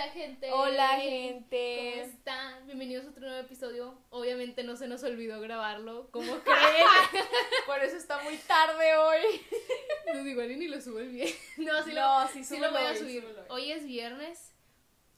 Hola 0.00 0.10
gente. 0.12 0.52
Hola 0.52 0.88
¿Cómo 0.90 1.02
gente. 1.02 2.00
están? 2.02 2.64
Bienvenidos 2.66 3.04
a 3.04 3.08
otro 3.10 3.22
nuevo 3.26 3.40
episodio. 3.40 3.98
Obviamente 4.10 4.62
no 4.62 4.76
se 4.76 4.86
nos 4.86 5.02
olvidó 5.02 5.40
grabarlo. 5.40 6.08
¿Cómo 6.12 6.38
creen? 6.44 7.24
Por 7.66 7.82
eso 7.82 7.96
está 7.96 8.22
muy 8.22 8.36
tarde 8.36 8.96
hoy. 8.96 9.44
no 10.14 10.20
igual 10.24 10.52
y 10.52 10.56
ni 10.56 10.68
lo 10.68 10.80
subo 10.80 11.00
el 11.00 11.08
bien. 11.08 11.34
No, 11.56 11.82
sí 11.82 11.92
No, 11.94 12.22
lo, 12.22 12.28
sí, 12.28 12.44
sí 12.44 12.58
lo 12.58 12.70
voy 12.70 12.80
a 12.82 12.90
hoy, 12.90 12.96
subir. 12.96 13.22
súbelo 13.22 13.44
hoy. 13.48 13.72
Es 13.72 13.84
viernes. 13.84 14.54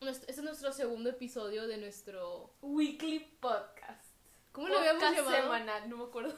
Este 0.01 0.30
es 0.33 0.39
nuestro 0.43 0.73
segundo 0.73 1.11
episodio 1.11 1.67
de 1.67 1.77
nuestro. 1.77 2.55
Weekly 2.62 3.19
podcast. 3.39 4.15
¿Cómo 4.53 4.69
lo 4.69 4.79
habíamos 4.79 5.03
Podcast 5.03 5.19
llamado? 5.19 5.43
semanal, 5.43 5.91
no 5.91 5.97
me 5.99 6.05
acuerdo. 6.05 6.35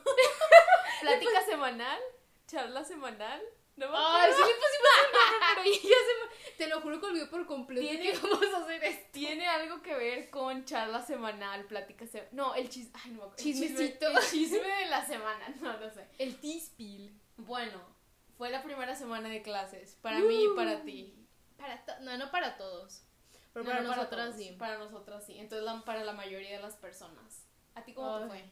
Plática 1.00 1.44
semanal, 1.44 2.00
charla 2.48 2.82
semanal. 2.82 3.40
No 3.76 3.88
me 3.88 3.96
acuerdo. 3.96 4.16
Ay, 4.18 4.32
sí 4.32 4.40
le 4.40 4.54
pusimos 4.54 4.90
el 4.98 5.12
nombre, 5.12 5.46
pero 5.54 5.70
ya 5.70 5.80
se 5.80 6.14
me... 6.26 6.31
Te 6.62 6.68
lo 6.68 6.80
juro 6.80 7.00
que 7.00 7.06
olvidé 7.06 7.26
por 7.26 7.44
completo 7.46 7.86
Tiene- 7.88 8.12
que 8.12 8.18
vamos 8.22 8.54
a 8.54 8.58
hacer 8.64 8.84
esto. 8.84 9.08
Tiene 9.12 9.46
algo 9.48 9.82
que 9.82 9.94
ver 9.94 10.30
con 10.30 10.64
charla 10.64 11.02
semanal, 11.04 11.64
plática 11.64 12.06
semanal. 12.06 12.34
No, 12.34 12.54
el 12.54 12.68
chisme. 12.68 12.92
Ay, 13.02 13.10
no 13.10 13.16
me 13.18 13.22
acuerdo. 13.24 13.36
El 13.38 13.44
chisme- 13.54 13.60
Chismecito. 13.68 14.08
El 14.08 14.18
chisme 14.30 14.58
de 14.58 14.86
la 14.90 15.04
semana. 15.06 15.54
No, 15.60 15.76
no 15.78 15.90
sé. 15.90 16.06
El 16.18 16.36
T-Spill. 16.36 17.18
Bueno, 17.38 17.80
fue 18.38 18.50
la 18.50 18.62
primera 18.62 18.94
semana 18.94 19.28
de 19.28 19.42
clases. 19.42 19.96
Para 20.02 20.20
mí 20.20 20.44
y 20.44 20.56
para 20.56 20.82
ti. 20.82 21.14
Para 21.56 21.84
no, 22.00 22.16
no 22.16 22.30
para 22.30 22.56
todos. 22.56 23.02
Pero 23.52 23.64
No, 23.64 23.70
para 23.70 23.82
no 23.82 23.88
nosotras 23.94 24.26
todos, 24.30 24.36
sí. 24.36 24.56
Para 24.58 24.78
nosotras 24.78 25.24
sí. 25.26 25.38
Entonces, 25.38 25.64
la- 25.64 25.84
para 25.84 26.04
la 26.04 26.12
mayoría 26.12 26.52
de 26.56 26.62
las 26.62 26.76
personas. 26.76 27.44
¿A 27.74 27.82
ti 27.84 27.92
cómo 27.94 28.18
te 28.20 28.26
fue? 28.28 28.44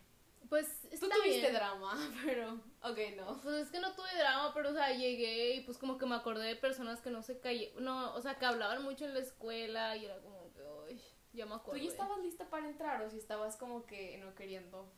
Pues 0.50 0.82
Tú 0.82 0.88
está 0.92 1.06
tuviste 1.08 1.40
bien. 1.40 1.54
drama, 1.54 1.96
pero. 2.26 2.54
Ok, 2.82 2.98
no. 3.16 3.40
Pues 3.40 3.54
es 3.54 3.70
que 3.70 3.80
no 3.80 3.94
tuve 3.94 4.08
drama, 4.18 4.52
pero 4.52 4.70
o 4.70 4.72
sea, 4.74 4.92
llegué 4.92 5.54
y 5.54 5.60
pues 5.62 5.78
como 5.78 5.96
que 5.96 6.04
me 6.06 6.16
acordé 6.16 6.46
de 6.46 6.56
personas 6.56 7.00
que 7.00 7.10
no 7.10 7.22
se 7.22 7.40
cayeron, 7.40 7.82
no, 7.84 8.12
o 8.14 8.20
sea, 8.20 8.34
que 8.38 8.44
hablaban 8.44 8.82
mucho 8.82 9.04
en 9.06 9.14
la 9.14 9.20
escuela 9.20 9.96
y 9.96 10.04
era 10.06 10.20
como 10.20 10.52
que, 10.52 10.60
uy, 10.62 11.00
ya 11.32 11.46
me 11.46 11.52
¿Tú 11.52 11.56
acuerdo. 11.56 11.82
ya 11.82 11.88
estabas 11.90 12.18
lista 12.18 12.50
para 12.50 12.68
entrar 12.68 13.00
o 13.02 13.08
si 13.10 13.16
estabas 13.16 13.56
como 13.56 13.86
que 13.86 14.18
no 14.18 14.34
queriendo? 14.34 14.92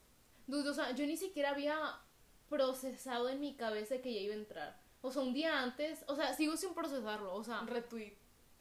Dude, 0.48 0.68
o 0.70 0.74
sea, 0.74 0.90
yo 0.92 1.06
ni 1.06 1.16
siquiera 1.16 1.50
había 1.50 1.78
procesado 2.48 3.28
en 3.28 3.40
mi 3.40 3.54
cabeza 3.56 3.98
que 4.00 4.12
ya 4.12 4.20
iba 4.20 4.34
a 4.34 4.38
entrar. 4.38 4.80
O 5.02 5.10
sea, 5.10 5.22
un 5.22 5.34
día 5.34 5.60
antes, 5.62 6.04
o 6.08 6.14
sea, 6.16 6.32
sigo 6.34 6.56
sin 6.56 6.74
procesarlo, 6.74 7.34
o 7.34 7.42
sea, 7.44 7.60
Retweet. 7.62 8.16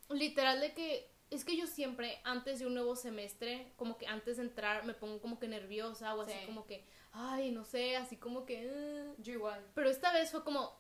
literal 0.10 0.60
de 0.60 0.74
que 0.74 1.11
es 1.32 1.44
que 1.46 1.58
yo 1.58 1.66
siempre 1.66 2.20
antes 2.24 2.60
de 2.60 2.68
un 2.68 2.74
nuevo 2.76 2.96
semestre, 2.96 3.72
como 3.78 3.98
que 3.98 4.06
antes 4.06 4.38
de 4.38 4.44
entrar 4.44 4.86
me 4.86 4.94
pongo 4.94 5.20
como 5.22 5.40
que 5.40 5.48
nerviosa 5.48 6.14
o 6.14 6.22
así 6.22 6.34
Sí. 6.34 6.46
como 6.46 6.66
que, 6.68 6.86
ay, 7.14 7.52
no 7.52 7.64
sé, 7.64 7.98
así 7.98 8.18
como 8.18 8.46
que, 8.46 8.66
"Eh". 8.66 9.16
Yo 9.18 9.34
igual. 9.34 9.66
pero 9.74 9.90
esta 9.90 10.12
vez 10.14 10.30
fue 10.32 10.44
como, 10.44 10.80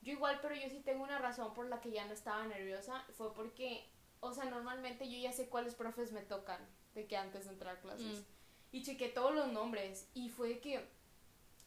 Yo 0.00 0.12
igual, 0.12 0.38
pero 0.40 0.54
yo 0.54 0.68
sí 0.70 0.80
tengo 0.80 1.02
una 1.02 1.18
razón 1.18 1.52
por 1.54 1.66
la 1.68 1.80
que 1.80 1.90
ya 1.90 2.06
no 2.06 2.12
estaba 2.12 2.46
nerviosa. 2.46 3.04
Fue 3.16 3.34
porque, 3.34 3.84
o 4.20 4.32
sea, 4.32 4.44
normalmente 4.44 5.10
yo 5.10 5.18
ya 5.18 5.32
sé 5.32 5.48
cuáles 5.48 5.74
profes 5.74 6.12
me 6.12 6.22
tocan 6.22 6.60
de 6.94 7.06
que 7.06 7.16
antes 7.16 7.44
de 7.46 7.52
entrar 7.52 7.76
a 7.76 7.80
clases. 7.80 8.20
Mm. 8.20 8.24
Y 8.76 8.82
chequé 8.84 9.08
todos 9.08 9.34
los 9.34 9.48
nombres 9.52 10.08
y 10.14 10.28
fue 10.30 10.60
que 10.60 10.88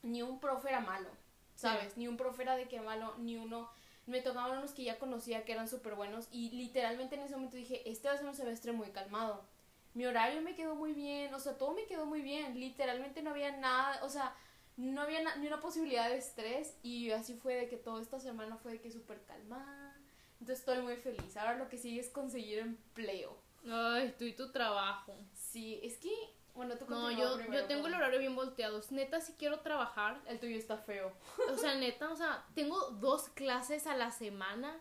ni 0.02 0.22
un 0.22 0.40
profe 0.40 0.70
era 0.70 0.80
malo, 0.80 1.10
¿sabes? 1.56 1.98
Ni 1.98 2.08
un 2.08 2.16
profe 2.18 2.44
era 2.44 2.56
de 2.56 2.68
que 2.68 2.80
malo, 2.82 3.16
ni 3.18 3.36
uno... 3.38 3.70
Me 4.08 4.22
tocaban 4.22 4.58
unos 4.58 4.72
que 4.72 4.84
ya 4.84 5.00
conocía 5.00 5.46
que 5.46 5.52
eran 5.54 5.68
súper 5.68 5.96
buenos 5.96 6.28
y 6.32 6.50
literalmente 6.52 7.16
en 7.16 7.22
ese 7.22 7.36
momento 7.36 7.58
dije, 7.58 7.90
este 7.90 8.08
va 8.08 8.16
a 8.16 8.18
ser 8.18 8.28
un 8.28 8.36
semestre 8.36 8.72
muy 8.72 8.90
calmado. 8.90 9.46
Mi 9.94 10.06
horario 10.06 10.42
me 10.42 10.56
quedó 10.56 10.76
muy 10.76 10.94
bien, 10.94 11.34
o 11.34 11.40
sea, 11.40 11.58
todo 11.58 11.74
me 11.74 11.86
quedó 11.86 12.06
muy 12.06 12.22
bien. 12.22 12.60
Literalmente 12.60 13.22
no 13.22 13.32
había 13.32 13.56
nada, 13.58 14.04
o 14.04 14.10
sea, 14.10 14.36
no 14.78 15.02
había 15.02 15.36
ni 15.36 15.48
una 15.48 15.60
posibilidad 15.60 16.10
de 16.10 16.18
estrés 16.18 16.76
y 16.82 17.12
así 17.12 17.36
fue 17.36 17.56
de 17.56 17.68
que 17.68 17.78
toda 17.78 18.02
esta 18.02 18.20
semana 18.20 18.58
fue 18.58 18.74
de 18.74 18.82
que 18.82 18.92
súper 18.92 19.22
calmada. 19.26 19.96
Entonces 20.40 20.60
estoy 20.60 20.82
muy 20.82 20.96
feliz. 20.96 21.38
Ahora 21.38 21.58
lo 21.58 21.70
que 21.70 21.78
sigue 21.78 22.00
es 22.00 22.10
conseguir 22.10 22.60
empleo. 22.60 23.38
ay, 23.70 24.16
tú 24.18 24.26
y 24.26 24.34
tu 24.34 24.52
trabajo. 24.52 25.16
Sí, 25.36 25.80
es 25.84 25.98
que, 25.98 26.12
bueno, 26.56 26.76
tú 26.78 26.86
No, 26.90 27.10
yo, 27.12 27.36
primero 27.38 27.62
yo 27.62 27.68
tengo 27.68 27.88
el 27.88 27.94
horario 27.94 28.20
bien 28.20 28.36
volteado. 28.36 28.82
Neta, 28.92 29.22
si 29.22 29.34
quiero 29.34 29.60
trabajar. 29.62 30.22
El 30.28 30.40
tuyo 30.40 30.58
está 30.58 30.78
feo. 30.78 31.12
O 31.50 31.58
sea, 31.58 31.76
neta, 31.76 32.10
o 32.12 32.16
sea, 32.16 32.46
tengo 32.56 32.80
dos 32.92 33.30
clases 33.30 33.88
a 33.88 33.96
la 33.96 34.12
semana. 34.12 34.80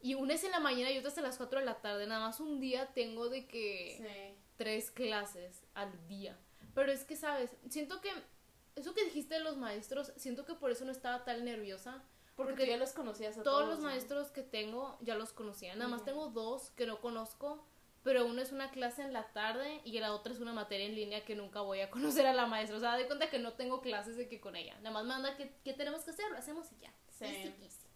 Y 0.00 0.14
una 0.14 0.34
es 0.34 0.44
en 0.44 0.50
la 0.52 0.60
mañana 0.60 0.90
y 0.90 0.98
otra 0.98 1.10
es 1.10 1.18
a 1.18 1.22
las 1.22 1.36
4 1.38 1.60
de 1.60 1.64
la 1.66 1.80
tarde. 1.80 2.06
Nada 2.06 2.20
más 2.26 2.38
un 2.40 2.60
día 2.60 2.92
tengo 2.94 3.28
de 3.28 3.46
que 3.46 3.96
Sí. 3.98 4.38
tres 4.56 4.90
clases 4.90 5.64
al 5.74 6.06
día. 6.06 6.38
Pero 6.74 6.92
es 6.92 7.04
que, 7.04 7.16
¿sabes? 7.16 7.56
Siento 7.70 8.00
que 8.00 8.10
eso 8.76 8.94
que 8.94 9.04
dijiste 9.04 9.34
de 9.34 9.40
los 9.40 9.56
maestros, 9.56 10.12
siento 10.16 10.44
que 10.44 10.54
por 10.54 10.70
eso 10.70 10.84
no 10.84 10.92
estaba 10.92 11.24
tan 11.24 11.44
nerviosa. 11.44 12.02
Porque, 12.36 12.52
Porque 12.52 12.64
tú 12.66 12.70
ya 12.72 12.76
los 12.76 12.92
conocías 12.92 13.38
a 13.38 13.42
Todos 13.42 13.60
todos. 13.60 13.68
los 13.70 13.78
¿no? 13.78 13.84
maestros 13.86 14.30
que 14.30 14.42
tengo 14.42 14.98
ya 15.00 15.14
los 15.14 15.32
conocía. 15.32 15.74
Nada 15.74 15.88
más 15.88 16.02
Ujú. 16.02 16.10
tengo 16.10 16.28
dos 16.28 16.70
que 16.72 16.84
no 16.86 17.00
conozco, 17.00 17.64
pero 18.06 18.24
uno 18.24 18.40
es 18.40 18.52
una 18.52 18.70
clase 18.70 19.02
en 19.02 19.12
la 19.12 19.32
tarde 19.32 19.80
y 19.84 19.98
la 19.98 20.12
otra 20.14 20.32
es 20.32 20.38
una 20.40 20.52
materia 20.52 20.86
en 20.86 20.94
línea 20.94 21.24
que 21.24 21.34
nunca 21.34 21.60
voy 21.60 21.80
a 21.80 21.90
conocer 22.22 22.24
a 22.26 22.32
la 22.32 22.46
maestra. 22.46 22.76
O 22.76 22.80
sea, 22.80 22.96
de 22.96 23.06
cuenta 23.06 23.28
que 23.28 23.38
no 23.40 23.54
tengo 23.54 23.80
clases 23.82 24.16
de 24.16 24.28
que 24.28 24.40
con 24.40 24.54
ella. 24.54 24.74
Nada 24.76 24.92
más 24.92 25.02
me 25.02 25.08
manda 25.08 25.36
que, 25.36 25.50
que 25.64 25.72
tenemos 25.74 26.04
que 26.04 26.12
hacer, 26.12 26.30
lo 26.30 26.38
hacemos 26.38 26.70
y 26.72 26.76
ya. 26.82 26.92
Sí. 27.10 27.24
Easy 27.24 27.50
peasy. 27.50 27.86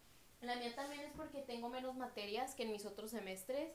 La 0.43 0.57
mía 0.57 0.75
también 0.75 1.03
es 1.03 1.13
porque 1.15 1.43
tengo 1.43 1.69
menos 1.69 1.95
materias 1.97 2.55
que 2.55 2.65
en 2.65 2.73
mis 2.73 2.85
otros 2.87 3.11
semestres. 3.13 3.71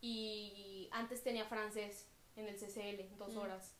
Y 0.00 0.88
antes 0.92 1.22
tenía 1.22 1.44
francés 1.46 2.08
en 2.36 2.46
el 2.48 2.56
CCL, 2.58 3.16
dos 3.16 3.32
Mm. 3.34 3.38
horas. 3.38 3.74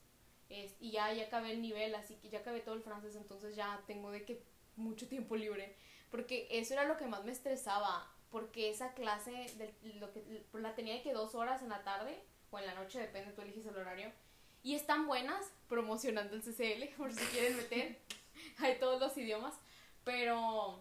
Es- 0.49 0.75
y 0.79 0.91
ya, 0.91 1.11
ya 1.13 1.25
acabé 1.25 1.51
el 1.51 1.61
nivel, 1.61 1.93
así 1.95 2.15
que 2.15 2.29
ya 2.29 2.39
acabé 2.39 2.61
todo 2.61 2.75
el 2.75 2.81
francés, 2.83 3.15
entonces 3.15 3.55
ya 3.55 3.83
tengo 3.87 4.11
de 4.11 4.23
que 4.25 4.41
mucho 4.75 5.07
tiempo 5.07 5.35
libre. 5.35 5.75
Porque 6.11 6.47
eso 6.51 6.73
era 6.73 6.85
lo 6.85 6.97
que 6.97 7.05
más 7.07 7.25
me 7.25 7.31
estresaba. 7.31 8.11
Porque 8.31 8.69
esa 8.69 8.93
clase 8.93 9.31
de, 9.31 9.73
lo 9.99 10.11
que, 10.11 10.43
la 10.53 10.75
tenía 10.75 10.95
de 10.95 11.01
que 11.01 11.13
dos 11.13 11.35
horas 11.35 11.61
en 11.61 11.69
la 11.69 11.83
tarde 11.83 12.19
o 12.51 12.59
en 12.59 12.65
la 12.65 12.75
noche, 12.75 12.99
depende, 12.99 13.31
tú 13.33 13.41
eliges 13.41 13.65
el 13.65 13.77
horario. 13.77 14.11
Y 14.63 14.75
están 14.75 15.07
buenas 15.07 15.51
promocionando 15.69 16.35
el 16.35 16.41
CCL, 16.41 16.95
por 16.97 17.13
si 17.13 17.23
quieren 17.27 17.55
meter. 17.57 17.97
Hay 18.59 18.79
todos 18.79 18.99
los 18.99 19.15
idiomas. 19.17 19.53
Pero 20.03 20.79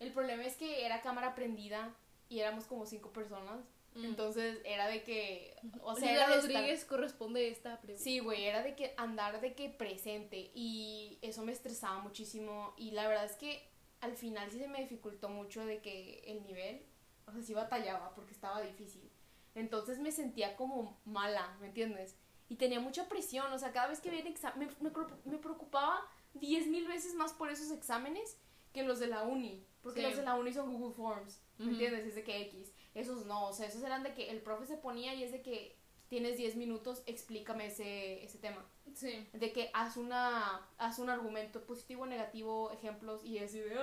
el 0.00 0.12
problema 0.12 0.44
es 0.44 0.56
que 0.56 0.84
era 0.84 1.02
cámara 1.02 1.34
prendida 1.34 1.94
y 2.28 2.40
éramos 2.40 2.64
como 2.64 2.86
cinco 2.86 3.10
personas. 3.10 3.60
Mm. 3.94 4.04
Entonces 4.04 4.58
era 4.64 4.88
de 4.88 5.02
que. 5.02 5.56
O 5.82 5.94
sea, 5.94 6.04
Olivia 6.08 6.12
era 6.12 6.28
de 6.28 6.34
estar- 6.34 6.52
Rodríguez 6.52 6.84
corresponde 6.84 7.48
esta 7.48 7.80
pregunta. 7.80 8.02
Sí, 8.02 8.18
güey, 8.18 8.44
era 8.44 8.62
de 8.62 8.74
que 8.74 8.94
andar 8.96 9.40
de 9.40 9.54
que 9.54 9.70
presente 9.70 10.50
y 10.54 11.18
eso 11.22 11.42
me 11.42 11.52
estresaba 11.52 12.00
muchísimo 12.00 12.74
y 12.76 12.90
la 12.90 13.08
verdad 13.08 13.24
es 13.24 13.36
que 13.36 13.66
al 14.00 14.16
final 14.16 14.50
sí 14.50 14.58
se 14.58 14.68
me 14.68 14.80
dificultó 14.80 15.28
mucho 15.28 15.64
de 15.64 15.80
que 15.80 16.20
el 16.26 16.42
nivel, 16.44 16.82
o 17.26 17.32
sea, 17.32 17.42
sí 17.42 17.54
batallaba 17.54 18.14
porque 18.14 18.32
estaba 18.32 18.60
difícil. 18.62 19.10
Entonces 19.54 19.98
me 19.98 20.12
sentía 20.12 20.56
como 20.56 21.00
mala, 21.04 21.56
¿me 21.60 21.66
entiendes? 21.68 22.16
Y 22.48 22.56
tenía 22.56 22.78
mucha 22.78 23.08
presión, 23.08 23.52
o 23.52 23.58
sea, 23.58 23.72
cada 23.72 23.88
vez 23.88 24.00
que 24.00 24.08
había 24.10 24.20
examen, 24.28 24.68
me, 24.80 24.90
me, 24.90 24.96
me 25.24 25.38
preocupaba 25.38 26.00
diez 26.34 26.66
mil 26.66 26.86
veces 26.86 27.14
más 27.14 27.32
por 27.32 27.50
esos 27.50 27.70
exámenes 27.70 28.38
que 28.72 28.82
los 28.84 28.98
de 29.00 29.06
la 29.06 29.22
uni, 29.24 29.66
porque 29.82 30.00
Sí. 30.00 30.06
los 30.06 30.16
de 30.16 30.22
la 30.22 30.34
uni 30.36 30.52
son 30.52 30.70
Google 30.72 30.94
Forms, 30.94 31.40
¿me 31.58 31.70
entiendes? 31.72 32.06
Es 32.06 32.14
de 32.14 32.22
que 32.22 32.42
X. 32.42 32.72
Esos 32.94 33.24
no, 33.26 33.46
o 33.46 33.52
sea, 33.52 33.66
esos 33.66 33.82
eran 33.82 34.02
de 34.02 34.12
que 34.14 34.30
el 34.30 34.42
profe 34.42 34.66
se 34.66 34.76
ponía 34.76 35.14
y 35.14 35.22
es 35.22 35.32
de 35.32 35.40
que 35.42 35.76
tienes 36.08 36.36
10 36.36 36.56
minutos, 36.56 37.02
explícame 37.06 37.66
ese, 37.66 38.22
ese 38.24 38.38
tema. 38.38 38.64
Sí. 38.94 39.28
De 39.32 39.52
que 39.52 39.70
haz 39.74 39.96
una 39.96 40.66
haz 40.78 40.98
un 40.98 41.10
argumento 41.10 41.64
positivo, 41.66 42.06
negativo, 42.06 42.70
ejemplos 42.72 43.24
y 43.24 43.38
así 43.38 43.58
de... 43.60 43.76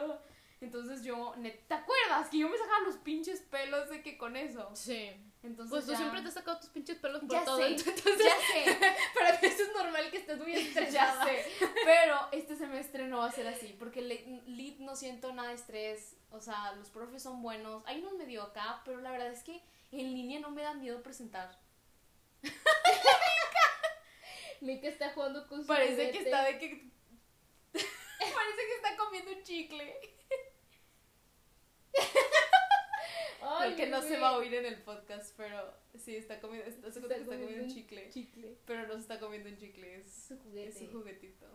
Entonces 0.61 1.03
yo, 1.03 1.34
¿te 1.67 1.73
acuerdas? 1.73 2.29
Que 2.29 2.38
yo 2.38 2.47
me 2.47 2.57
sacaba 2.57 2.79
los 2.85 2.95
pinches 2.95 3.41
pelos 3.41 3.89
de 3.89 4.01
que 4.01 4.17
con 4.17 4.38
eso. 4.38 4.69
Sí. 4.73 5.09
Entonces 5.44 5.72
Pues 5.72 5.85
tú 5.85 5.91
ya- 5.91 5.97
siempre 5.97 6.22
te 6.22 6.29
has 6.29 6.34
sacado 6.35 6.57
tus 6.57 6.69
pinches 6.69 6.97
pelos 7.00 7.19
por 7.19 7.31
Ya 7.34 7.44
todo. 7.44 7.57
sé, 7.57 7.67
Entonces, 7.67 8.17
ya 8.17 8.35
sé, 8.53 8.78
para 9.13 9.40
ti 9.41 9.47
eso 9.47 9.63
es 9.63 9.73
normal 9.75 10.09
que 10.09 10.17
estés 10.19 10.40
muy 10.40 10.53
ya 10.53 10.59
estresada. 10.61 11.25
sé. 11.25 11.45
Pero 11.84 12.16
este 12.31 12.55
semestre 12.55 13.07
no 13.09 13.17
va 13.17 13.25
a 13.25 13.31
ser 13.34 13.45
así, 13.47 13.75
porque 13.78 14.01
Lit 14.01 14.79
no 14.79 14.95
siento 14.95 15.34
nada 15.34 15.50
de 15.50 15.55
estrés. 15.55 16.16
O 16.31 16.40
sea, 16.40 16.72
los 16.75 16.90
profes 16.90 17.22
son 17.22 17.41
buenos. 17.44 17.84
Hay 17.85 17.99
unos 17.99 18.14
medio 18.14 18.43
acá, 18.43 18.81
pero 18.85 19.02
la 19.02 19.11
verdad 19.11 19.34
es 19.34 19.43
que 19.43 19.61
en 19.91 20.14
línea 20.14 20.40
no 20.40 20.49
me 20.52 20.61
da 20.61 20.73
miedo 20.75 21.03
presentar. 21.03 21.59
Mika 24.61 24.87
está 24.87 25.11
jugando 25.13 25.47
con 25.47 25.61
su 25.61 25.67
Parece 25.67 26.11
que 26.11 26.19
juguete. 26.19 26.25
está 26.25 26.43
de 26.45 26.59
que. 26.59 26.91
Parece 27.73 28.61
que 28.67 28.75
está 28.75 28.95
comiendo 28.97 29.31
un 29.31 29.43
chicle. 29.43 29.99
Ay, 33.45 33.73
Creo 33.73 33.75
que 33.75 33.87
no 33.91 34.01
se 34.01 34.17
va 34.19 34.29
a 34.29 34.37
oír 34.37 34.53
en 34.53 34.66
el 34.66 34.81
podcast, 34.84 35.34
pero 35.35 35.73
sí, 35.97 36.16
está 36.16 36.40
comiendo, 36.40 36.66
está, 36.69 36.81
que 36.84 36.87
está 36.87 37.01
comiendo 37.01 37.29
comiendo 37.29 37.63
un 37.66 37.69
chicle. 37.69 38.09
Chicle. 38.09 38.57
Pero 38.66 38.87
no 38.87 38.93
se 38.93 38.99
está 39.01 39.19
comiendo 39.19 39.49
un 39.49 39.57
chicle, 39.57 39.97
es, 39.97 40.13
Su 40.29 40.37
juguete. 40.39 40.69
es 40.69 40.81
un 40.81 40.91
juguetito. 40.93 41.46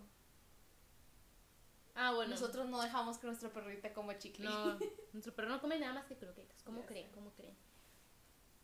Ah, 1.95 2.13
bueno. 2.13 2.31
Nosotros 2.31 2.69
no 2.69 2.83
dejamos 2.83 3.17
que 3.19 3.27
nuestra 3.27 3.49
perrita 3.51 3.93
coma 3.95 4.19
chicle. 4.19 4.45
No, 4.45 4.79
nuestro 5.13 5.35
perro 5.35 5.49
no 5.49 5.61
come 5.63 5.79
nada 5.79 5.95
más 5.95 6.05
que 6.05 6.17
croquetas. 6.17 6.63
¿Cómo 6.63 6.81
Ya 6.83 6.87
creen? 6.87 7.07
sé. 7.09 7.13
¿Cómo 7.15 7.33
creen? 7.33 7.57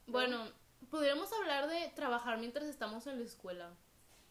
Bueno, 0.07 0.53
podríamos 0.91 1.33
hablar 1.33 1.69
de 1.69 1.89
trabajar 1.95 2.39
mientras 2.39 2.67
estamos 2.67 3.07
en 3.07 3.19
la 3.19 3.25
escuela. 3.25 3.75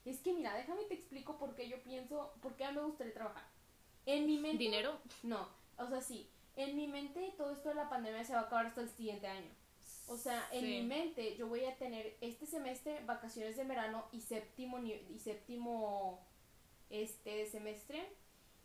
Es 0.06 0.20
que 0.20 0.34
mira, 0.34 0.54
déjame 0.56 0.84
te 0.86 0.94
explico 0.94 1.38
por 1.38 1.56
qué 1.56 1.70
yo 1.70 1.82
pienso, 1.84 2.34
por 2.42 2.56
qué 2.56 2.66
a 2.66 2.72
mí 2.72 2.78
me 2.78 2.84
gustaría 2.86 3.14
trabajar. 3.14 3.44
En 4.06 4.26
mi 4.26 4.38
mente. 4.38 4.58
¿Dinero? 4.58 5.00
No, 5.24 5.48
o 5.78 5.88
sea, 5.88 6.02
sí. 6.02 6.30
En 6.56 6.76
mi 6.76 6.88
mente 6.88 7.34
todo 7.38 7.52
esto 7.52 7.70
de 7.70 7.76
la 7.76 7.90
pandemia 7.90 8.24
se 8.24 8.34
va 8.34 8.40
a 8.42 8.44
acabar 8.44 8.68
hasta 8.68 8.82
el 8.82 8.90
siguiente 8.90 9.28
año. 9.28 9.50
O 10.08 10.18
sea, 10.18 10.48
en 10.52 10.62
Sí. 10.62 10.68
mi 10.68 10.82
mente 10.84 11.36
yo 11.38 11.48
voy 11.48 11.64
a 11.66 11.78
tener 11.78 12.18
este 12.20 12.46
semestre 12.46 13.02
vacaciones 13.06 13.56
de 13.56 13.64
verano 13.64 14.06
y 14.12 14.20
séptimo 14.22 14.78
y 14.80 15.20
séptimo 15.20 16.20
este 16.90 17.46
semestre. 17.48 18.06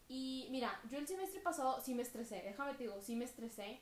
Y 0.09 0.49
mira, 0.51 0.81
yo 0.91 0.99
el 0.99 1.07
semestre 1.07 1.41
pasado 1.41 1.81
sí 1.83 1.95
me 1.95 2.03
estresé, 2.03 2.43
déjame 2.43 2.75
te 2.75 2.85
digo, 2.85 3.01
sí 3.01 3.15
me 3.15 3.25
estresé, 3.27 3.81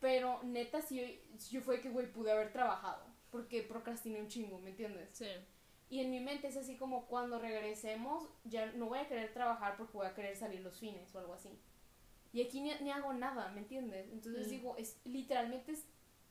pero 0.00 0.40
neta 0.44 0.80
sí 0.80 1.20
yo 1.50 1.60
fue 1.60 1.80
que 1.80 1.90
güey 1.90 2.10
pude 2.12 2.30
haber 2.32 2.52
trabajado, 2.52 3.04
porque 3.30 3.62
procrastiné 3.62 4.20
un 4.20 4.28
chingo, 4.28 4.58
¿me 4.58 4.70
entiendes? 4.70 5.10
Sí. 5.12 5.28
Y 5.90 6.00
en 6.00 6.10
mi 6.10 6.20
mente 6.20 6.48
es 6.48 6.56
así 6.56 6.76
como 6.76 7.06
cuando 7.06 7.38
regresemos, 7.38 8.28
ya 8.44 8.66
no 8.72 8.86
voy 8.86 8.98
a 8.98 9.08
querer 9.08 9.32
trabajar 9.32 9.76
porque 9.76 9.96
voy 9.96 10.06
a 10.06 10.14
querer 10.14 10.36
salir 10.36 10.60
los 10.60 10.78
fines 10.78 11.14
o 11.14 11.18
algo 11.18 11.32
así. 11.34 11.50
Y 12.32 12.42
aquí 12.42 12.60
ni, 12.60 12.74
ni 12.80 12.90
hago 12.90 13.12
nada, 13.14 13.50
¿me 13.52 13.60
entiendes? 13.60 14.06
Entonces 14.12 14.46
Mm. 14.46 14.50
digo, 14.50 14.76
es 14.76 15.00
literalmente 15.04 15.72
es 15.72 15.86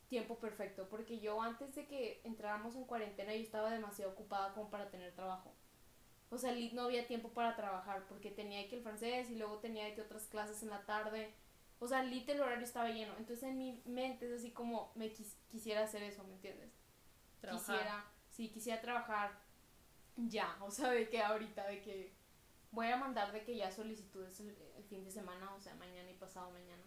tiempo 0.09 0.37
perfecto, 0.37 0.87
porque 0.89 1.19
yo 1.19 1.41
antes 1.41 1.73
de 1.75 1.87
que 1.87 2.21
entráramos 2.23 2.75
en 2.75 2.85
cuarentena 2.85 3.33
yo 3.33 3.41
estaba 3.41 3.71
demasiado 3.71 4.11
ocupada 4.11 4.53
como 4.53 4.69
para 4.69 4.89
tener 4.91 5.13
trabajo. 5.13 5.53
O 6.29 6.37
sea, 6.37 6.53
no 6.73 6.83
había 6.83 7.07
tiempo 7.07 7.29
para 7.29 7.55
trabajar 7.55 8.05
porque 8.07 8.29
tenía 8.31 8.67
que 8.69 8.75
el 8.75 8.83
francés 8.83 9.29
y 9.31 9.35
luego 9.37 9.57
tenía 9.59 9.93
que 9.95 10.01
otras 10.01 10.27
clases 10.27 10.61
en 10.61 10.69
la 10.69 10.85
tarde. 10.85 11.33
O 11.79 11.87
sea, 11.87 12.03
lit 12.03 12.27
el 12.29 12.41
horario 12.41 12.63
estaba 12.63 12.89
lleno. 12.89 13.13
Entonces 13.17 13.43
en 13.43 13.57
mi 13.57 13.81
mente 13.85 14.27
es 14.27 14.39
así 14.39 14.51
como 14.51 14.91
me 14.95 15.11
quis- 15.11 15.35
quisiera 15.49 15.83
hacer 15.83 16.03
eso, 16.03 16.23
¿me 16.25 16.33
entiendes? 16.33 16.69
Trabajar. 17.41 17.75
quisiera, 17.77 18.05
sí, 18.29 18.49
quisiera 18.49 18.81
trabajar 18.81 19.31
ya, 20.15 20.55
o 20.61 20.71
sea, 20.71 20.89
de 20.91 21.09
que 21.09 21.21
ahorita, 21.21 21.65
de 21.67 21.81
que 21.81 22.13
voy 22.71 22.87
a 22.87 22.97
mandar 22.97 23.31
de 23.31 23.43
que 23.43 23.55
ya 23.55 23.71
solicitudes 23.71 24.39
el, 24.39 24.55
el 24.77 24.83
fin 24.85 25.03
de 25.03 25.11
semana, 25.11 25.53
o 25.55 25.59
sea, 25.59 25.73
mañana 25.75 26.09
y 26.09 26.15
pasado 26.15 26.51
mañana. 26.51 26.83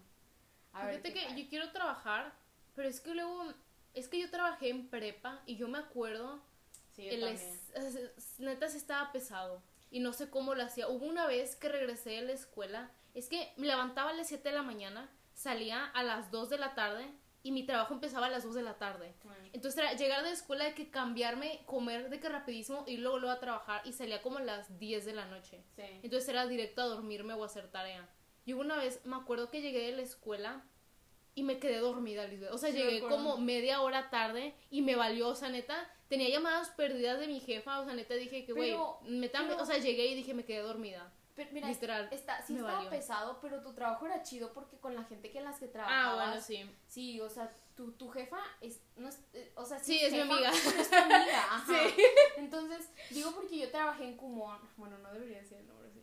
A 0.73 0.87
ver 0.87 1.01
Fíjate 1.01 1.13
que 1.35 1.43
yo 1.43 1.49
quiero 1.49 1.73
trabajar, 1.73 2.33
pero 2.75 2.89
es 2.89 3.01
que 3.01 3.15
luego, 3.15 3.53
es 3.95 4.09
que 4.09 4.21
yo 4.21 4.31
trabajé 4.31 4.69
en 4.71 4.89
prepa 4.89 5.43
y 5.47 5.57
yo 5.57 5.69
me 5.69 5.79
acuerdo, 5.79 6.41
Sí, 6.93 7.05
yo 7.07 7.13
el 7.13 7.21
también. 7.21 7.61
es- 7.75 7.95
es- 7.97 8.41
neta 8.41 8.69
sí 8.69 8.77
estaba 8.77 9.11
pesado 9.13 9.63
y 9.91 10.01
no 10.01 10.13
sé 10.13 10.31
cómo 10.31 10.55
lo 10.55 10.63
hacía. 10.63 10.87
Hubo 10.89 11.07
una 11.07 11.27
vez 11.27 11.57
que 11.57 11.69
regresé 11.69 12.11
de 12.11 12.23
la 12.23 12.33
escuela, 12.33 12.91
es 13.15 13.29
que 13.29 13.53
me 13.57 13.67
levantaba 13.67 14.11
a 14.11 14.13
las 14.13 14.29
7 14.29 14.51
de 14.51 14.55
la 14.55 14.63
mañana, 14.63 15.09
salía 15.35 15.87
a 15.87 16.03
las 16.05 16.31
2 16.31 16.51
de 16.51 16.59
la 16.59 16.75
tarde 16.75 17.11
y 17.43 17.53
mi 17.53 17.65
trabajo 17.65 17.95
empezaba 17.95 18.27
a 18.27 18.31
las 18.31 18.45
2 18.45 18.55
de 18.55 18.63
la 18.63 18.77
tarde. 18.79 19.15
Entonces 19.53 19.79
era 19.79 19.95
llegar 19.95 20.23
de 20.23 20.29
la 20.29 20.35
escuela 20.35 20.65
de 20.65 20.75
que 20.75 20.91
cambiarme, 20.91 21.63
comer 21.67 22.11
de 22.11 22.21
que 22.21 22.29
rapidísimo 22.29 22.85
y 22.87 22.99
luego 22.99 23.19
luego 23.19 23.35
a 23.35 23.41
trabajar 23.41 23.81
y 23.87 23.93
salía 23.93 24.21
como 24.23 24.39
a 24.39 24.43
las 24.43 24.79
10 24.79 25.05
de 25.07 25.13
la 25.15 25.25
noche. 25.27 25.63
Sí. 25.77 25.83
Entonces 26.03 26.29
era 26.29 26.47
directo 26.47 26.83
a 26.83 26.87
dormirme 26.87 27.35
o 27.35 27.43
a 27.43 27.47
hacer 27.47 27.71
tarea. 27.71 28.09
Y 28.45 28.53
una 28.53 28.77
vez 28.77 29.05
me 29.07 29.17
acuerdo 29.17 29.51
que 29.51 29.63
llegué 29.63 29.87
de 29.87 29.93
la 29.97 30.03
escuela 30.03 30.65
y 31.35 31.43
me 31.45 31.59
quedé 31.59 31.79
dormida, 31.79 32.27
Lisbeth. 32.27 32.51
O 32.53 32.59
sea, 32.59 32.71
Sí, 32.71 32.77
me 32.79 32.85
llegué 32.85 32.97
acuerdo. 32.99 33.17
como 33.17 33.37
media 33.39 33.81
hora 33.83 34.11
tarde 34.11 34.55
y 34.71 34.83
me 34.83 34.97
valió, 34.97 35.29
o 35.29 35.35
sea, 35.35 35.49
neta, 35.49 35.89
tenía 36.09 36.29
llamadas 36.29 36.71
perdidas 36.71 37.21
de 37.21 37.27
mi 37.29 37.41
jefa, 37.41 37.81
o 37.81 37.85
sea, 37.85 37.95
neta 37.95 38.15
dije 38.15 38.45
que, 38.45 38.53
güey, 38.53 38.73
me- 39.03 39.29
pero- 39.29 39.63
o 39.63 39.65
sea, 39.65 39.79
llegué 39.79 40.07
y 40.07 40.15
dije, 40.15 40.35
me 40.35 40.45
quedé 40.45 40.59
dormida. 40.61 41.13
Pero 41.37 41.51
mira, 41.53 41.69
Literal, 41.69 42.09
está, 42.11 42.43
sí 42.43 42.55
estaba 42.57 42.75
valió. 42.75 42.91
pesado, 42.91 43.39
pero 43.41 43.63
tu 43.63 43.73
trabajo 43.73 44.05
era 44.07 44.23
chido 44.23 44.53
porque 44.53 44.79
con 44.79 44.95
la 44.95 45.05
gente 45.05 45.31
que 45.31 45.39
en 45.39 45.45
las 45.45 45.59
que 45.59 45.69
trabajabas. 45.69 46.21
Ah, 46.21 46.27
bueno, 46.27 46.41
sí. 46.43 46.71
Sí, 46.87 47.21
o 47.21 47.31
sea, 47.31 47.51
tu, 47.77 47.93
tu 47.93 48.11
jefa 48.11 48.39
es, 48.61 48.81
no 48.97 49.09
es, 49.09 49.19
eh, 49.33 49.53
o 49.57 49.65
sea, 49.65 49.79
Sí, 49.79 49.99
es 50.03 50.13
mi 50.13 50.21
amiga. 50.21 50.51
es 50.51 50.91
tu 50.91 50.97
amiga, 50.97 51.45
ajá. 51.51 51.65
Sí. 51.67 52.03
Entonces, 52.37 52.91
digo 53.11 53.33
porque 53.33 53.59
yo 53.59 53.71
trabajé 53.71 54.05
en 54.05 54.17
Kumon, 54.17 54.59
bueno, 54.77 54.99
no 54.99 55.13
debería 55.13 55.39
decir 55.39 55.59
el 55.59 55.67
nombre, 55.69 55.91
sí. 55.93 56.03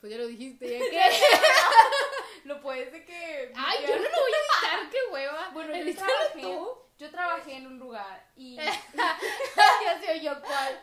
Pues 0.00 0.10
ya 0.12 0.18
lo 0.18 0.26
dijiste, 0.26 0.78
¿ya 0.78 0.78
qué? 0.90 1.16
Lo 2.44 2.60
puedes 2.60 2.90
de 2.90 3.04
que... 3.04 3.52
Ay, 3.54 3.78
yo 3.86 3.94
no 3.96 4.02
lo 4.02 4.10
voy 4.10 4.32
a 4.32 4.66
editar, 4.66 4.90
qué 4.90 4.98
hueva. 5.12 5.50
Bueno, 5.52 5.76
yo 5.76 5.94
trabajé, 5.94 6.40
tú. 6.42 6.78
yo 6.98 7.10
trabajé 7.10 7.54
en 7.54 7.66
un 7.68 7.78
lugar 7.78 8.28
y... 8.34 8.56
ya 8.94 10.00
sé 10.00 10.20
yo 10.20 10.32
cuál. 10.42 10.80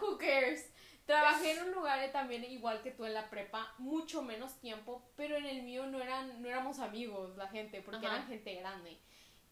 Who 0.00 0.18
cares? 0.18 0.68
Trabajé 1.06 1.52
en 1.52 1.64
un 1.68 1.72
lugar 1.72 2.02
eh, 2.02 2.08
también 2.08 2.44
igual 2.44 2.82
que 2.82 2.90
tú 2.90 3.04
en 3.04 3.14
la 3.14 3.30
prepa, 3.30 3.72
mucho 3.78 4.22
menos 4.22 4.58
tiempo, 4.60 5.02
pero 5.16 5.36
en 5.36 5.46
el 5.46 5.62
mío 5.62 5.86
no 5.86 6.00
eran 6.02 6.42
no 6.42 6.48
éramos 6.48 6.78
amigos 6.80 7.36
la 7.36 7.48
gente, 7.48 7.80
porque 7.82 8.04
Ajá. 8.06 8.16
eran 8.16 8.28
gente 8.28 8.54
grande. 8.56 8.98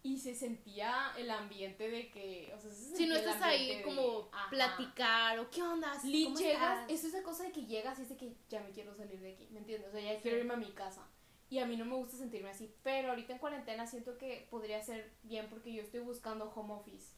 Y 0.03 0.19
se 0.19 0.35
sentía 0.35 1.13
el 1.17 1.31
ambiente 1.31 1.89
de 1.89 2.11
que, 2.11 2.53
o 2.55 2.59
sea, 2.59 2.69
se 2.69 2.95
Si 2.95 3.07
no 3.07 3.15
sentía 3.15 3.31
estás 3.31 3.41
ahí 3.41 3.77
de- 3.77 3.81
como 3.81 4.29
ajá. 4.31 4.49
platicar 4.51 5.39
o 5.39 5.49
qué 5.49 5.63
onda, 5.63 5.91
Li- 6.03 6.25
¿Cómo 6.25 6.37
llegas, 6.37 6.81
estás? 6.81 6.91
es 6.91 7.03
esa 7.05 7.23
cosa 7.23 7.43
de 7.45 7.51
que 7.51 7.65
llegas 7.65 7.97
y 7.97 8.03
es 8.03 8.09
de 8.09 8.17
que 8.17 8.35
ya 8.47 8.59
me 8.61 8.69
quiero 8.71 8.93
salir 8.93 9.19
de 9.19 9.33
aquí, 9.33 9.47
¿me 9.51 9.59
entiendes? 9.59 9.89
O 9.89 9.91
sea, 9.91 10.01
ya 10.13 10.21
quiero 10.21 10.37
irme 10.37 10.53
a 10.53 10.57
mi 10.57 10.71
casa. 10.73 11.07
Y 11.49 11.57
a 11.59 11.65
mí 11.65 11.75
no 11.77 11.85
me 11.85 11.95
gusta 11.95 12.17
sentirme 12.17 12.49
así, 12.49 12.71
pero 12.83 13.09
ahorita 13.09 13.33
en 13.33 13.39
cuarentena 13.39 13.87
siento 13.87 14.17
que 14.17 14.47
podría 14.51 14.81
ser 14.83 15.11
bien 15.23 15.47
porque 15.49 15.73
yo 15.73 15.81
estoy 15.81 16.01
buscando 16.01 16.51
home 16.53 16.73
office. 16.73 17.13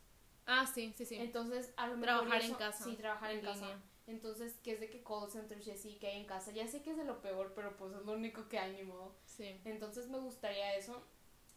Ah, 0.45 0.65
sí, 0.65 0.93
sí, 0.95 1.05
sí. 1.05 1.15
Entonces, 1.15 1.73
a 1.75 1.87
lo 1.87 1.97
mejor 1.97 2.05
Trabajar 2.19 2.41
y 2.41 2.45
en 2.45 2.51
eso- 2.51 2.57
casa, 2.57 2.83
Sí, 2.85 2.95
trabajar 2.95 3.31
en, 3.31 3.39
en 3.39 3.45
casa. 3.45 3.59
línea. 3.61 3.81
Entonces, 4.07 4.55
que 4.63 4.71
es 4.71 4.79
de 4.79 4.89
que 4.89 5.03
call 5.03 5.29
centers 5.29 5.67
y 5.67 5.71
así 5.71 5.95
que 5.95 6.07
hay 6.07 6.19
en 6.19 6.25
casa. 6.25 6.51
Ya 6.51 6.67
sé 6.67 6.81
que 6.81 6.91
es 6.91 6.97
de 6.97 7.03
lo 7.03 7.21
peor, 7.21 7.53
pero 7.53 7.75
pues 7.77 7.93
es 7.93 8.05
lo 8.05 8.13
único 8.13 8.47
que 8.47 8.57
hay, 8.57 8.75
ni 8.75 8.83
modo. 8.83 9.15
sí. 9.25 9.59
Entonces, 9.65 10.07
me 10.07 10.17
gustaría 10.19 10.75
eso. 10.75 11.03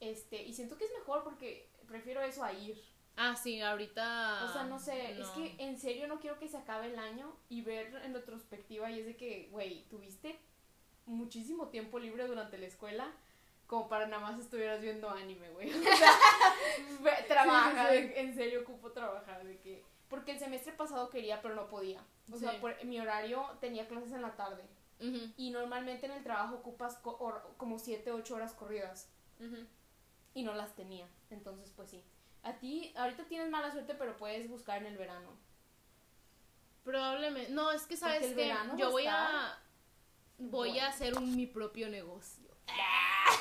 Este, 0.00 0.42
y 0.42 0.52
siento 0.52 0.76
que 0.76 0.84
es 0.84 0.92
mejor 0.98 1.22
porque 1.22 1.70
prefiero 1.86 2.22
eso 2.22 2.42
a 2.42 2.52
ir. 2.52 2.82
Ah, 3.16 3.36
sí, 3.36 3.60
ahorita. 3.60 4.44
O 4.48 4.52
sea, 4.52 4.64
no 4.64 4.78
sé, 4.78 5.20
es 5.20 5.28
que 5.28 5.54
en 5.58 5.78
serio 5.78 6.08
no 6.08 6.20
quiero 6.20 6.38
que 6.38 6.48
se 6.48 6.56
acabe 6.56 6.86
el 6.86 6.98
año 6.98 7.36
y 7.48 7.62
ver 7.62 7.94
en 8.04 8.14
retrospectiva 8.14 8.90
y 8.90 9.00
es 9.00 9.06
de 9.06 9.16
que, 9.16 9.48
güey, 9.50 9.84
tuviste 9.88 10.38
muchísimo 11.06 11.68
tiempo 11.68 11.98
libre 11.98 12.26
durante 12.26 12.56
la 12.56 12.66
escuela 12.66 13.12
como 13.66 13.88
para 13.88 14.06
nada 14.06 14.22
más 14.22 14.40
estuvieras 14.40 14.80
viendo 14.80 15.08
anime, 15.10 15.48
güey. 15.50 15.70
O 17.00 17.02
sea, 17.02 17.26
trabaja, 17.28 17.90
Sí, 17.90 17.98
sí, 17.98 18.12
en 18.16 18.34
serio 18.34 18.62
ocupo 18.62 18.90
trabajar, 18.90 19.44
de 19.44 19.58
que... 19.60 19.84
Porque 20.10 20.32
el 20.32 20.38
semestre 20.38 20.72
pasado 20.72 21.08
quería, 21.08 21.40
pero 21.40 21.54
no 21.54 21.68
podía. 21.68 22.00
O 22.32 22.36
sea, 22.36 22.60
por, 22.60 22.84
mi 22.84 23.00
horario 23.00 23.46
tenía 23.60 23.86
clases 23.88 24.12
en 24.12 24.22
la 24.22 24.36
tarde. 24.36 24.64
Y 25.38 25.50
normalmente 25.50 26.04
en 26.04 26.12
el 26.12 26.22
trabajo 26.22 26.56
ocupas 26.56 26.96
co- 26.98 27.42
como 27.56 27.78
7, 27.78 28.12
8 28.12 28.34
horas 28.34 28.52
corridas. 28.52 29.08
ujú. 29.38 29.66
Y 30.34 30.42
no 30.42 30.52
las 30.54 30.74
tenía. 30.76 31.08
Entonces, 31.30 31.72
pues 31.74 31.88
sí. 31.90 32.04
A 32.42 32.52
ti, 32.54 32.92
ahorita 32.96 33.24
tienes 33.24 33.48
mala 33.50 33.72
suerte, 33.72 33.94
pero 33.94 34.16
puedes 34.16 34.48
buscar 34.48 34.78
en 34.78 34.86
el 34.86 34.96
verano. 34.98 35.30
Probablemente. 36.84 37.50
No, 37.52 37.72
es 37.72 37.86
que 37.86 37.96
sabes 37.96 38.34
que 38.34 38.54
yo 38.76 38.90
voy 38.90 39.06
a. 39.06 39.58
Voy 40.38 40.70
bueno. 40.70 40.84
a 40.84 40.88
hacer 40.88 41.16
un, 41.16 41.36
mi 41.36 41.46
propio 41.46 41.88
negocio. 41.88 42.50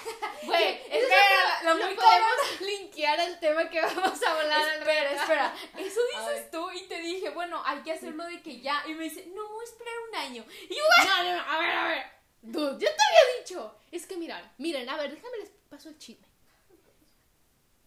Güey, 0.44 0.82
espera, 0.90 1.64
lo, 1.64 1.74
lo 1.74 1.80
lo 1.80 1.86
muy 1.88 1.96
podemos 1.96 2.62
linkear 2.62 3.20
al 3.20 3.40
tema 3.40 3.70
que 3.70 3.82
vamos 3.82 4.24
a 4.24 4.32
hablar 4.32 4.80
Espera, 4.80 5.12
espera. 5.12 5.56
Eso 5.78 6.00
dices 6.16 6.50
tú 6.50 6.72
y 6.72 6.88
te 6.88 7.00
dije, 7.02 7.30
bueno, 7.30 7.62
hay 7.66 7.82
que 7.82 7.92
hacerlo 7.92 8.24
de 8.26 8.42
que 8.42 8.62
ya. 8.62 8.84
Y 8.88 8.94
me 8.94 9.04
dice, 9.04 9.28
no, 9.36 9.48
voy 9.50 9.66
a 9.66 9.70
esperar 9.70 9.94
un 10.10 10.16
año. 10.16 10.46
Y 10.70 10.76
yo, 10.76 10.84
No, 11.06 11.24
no, 11.24 11.36
no, 11.36 11.42
a 11.44 11.60
ver, 11.60 11.70
a 11.72 11.88
ver. 11.88 12.06
Dude, 12.42 12.72
yo 12.74 12.78
te 12.78 12.86
había 12.88 13.40
dicho. 13.40 13.76
Es 13.92 14.06
que 14.06 14.18
miran, 14.18 14.50
miren, 14.58 14.88
a 14.90 14.96
ver, 14.96 15.12
déjame 15.12 15.38
les 15.38 15.50
paso 15.70 15.90
el 15.90 15.98
chisme. 15.98 16.28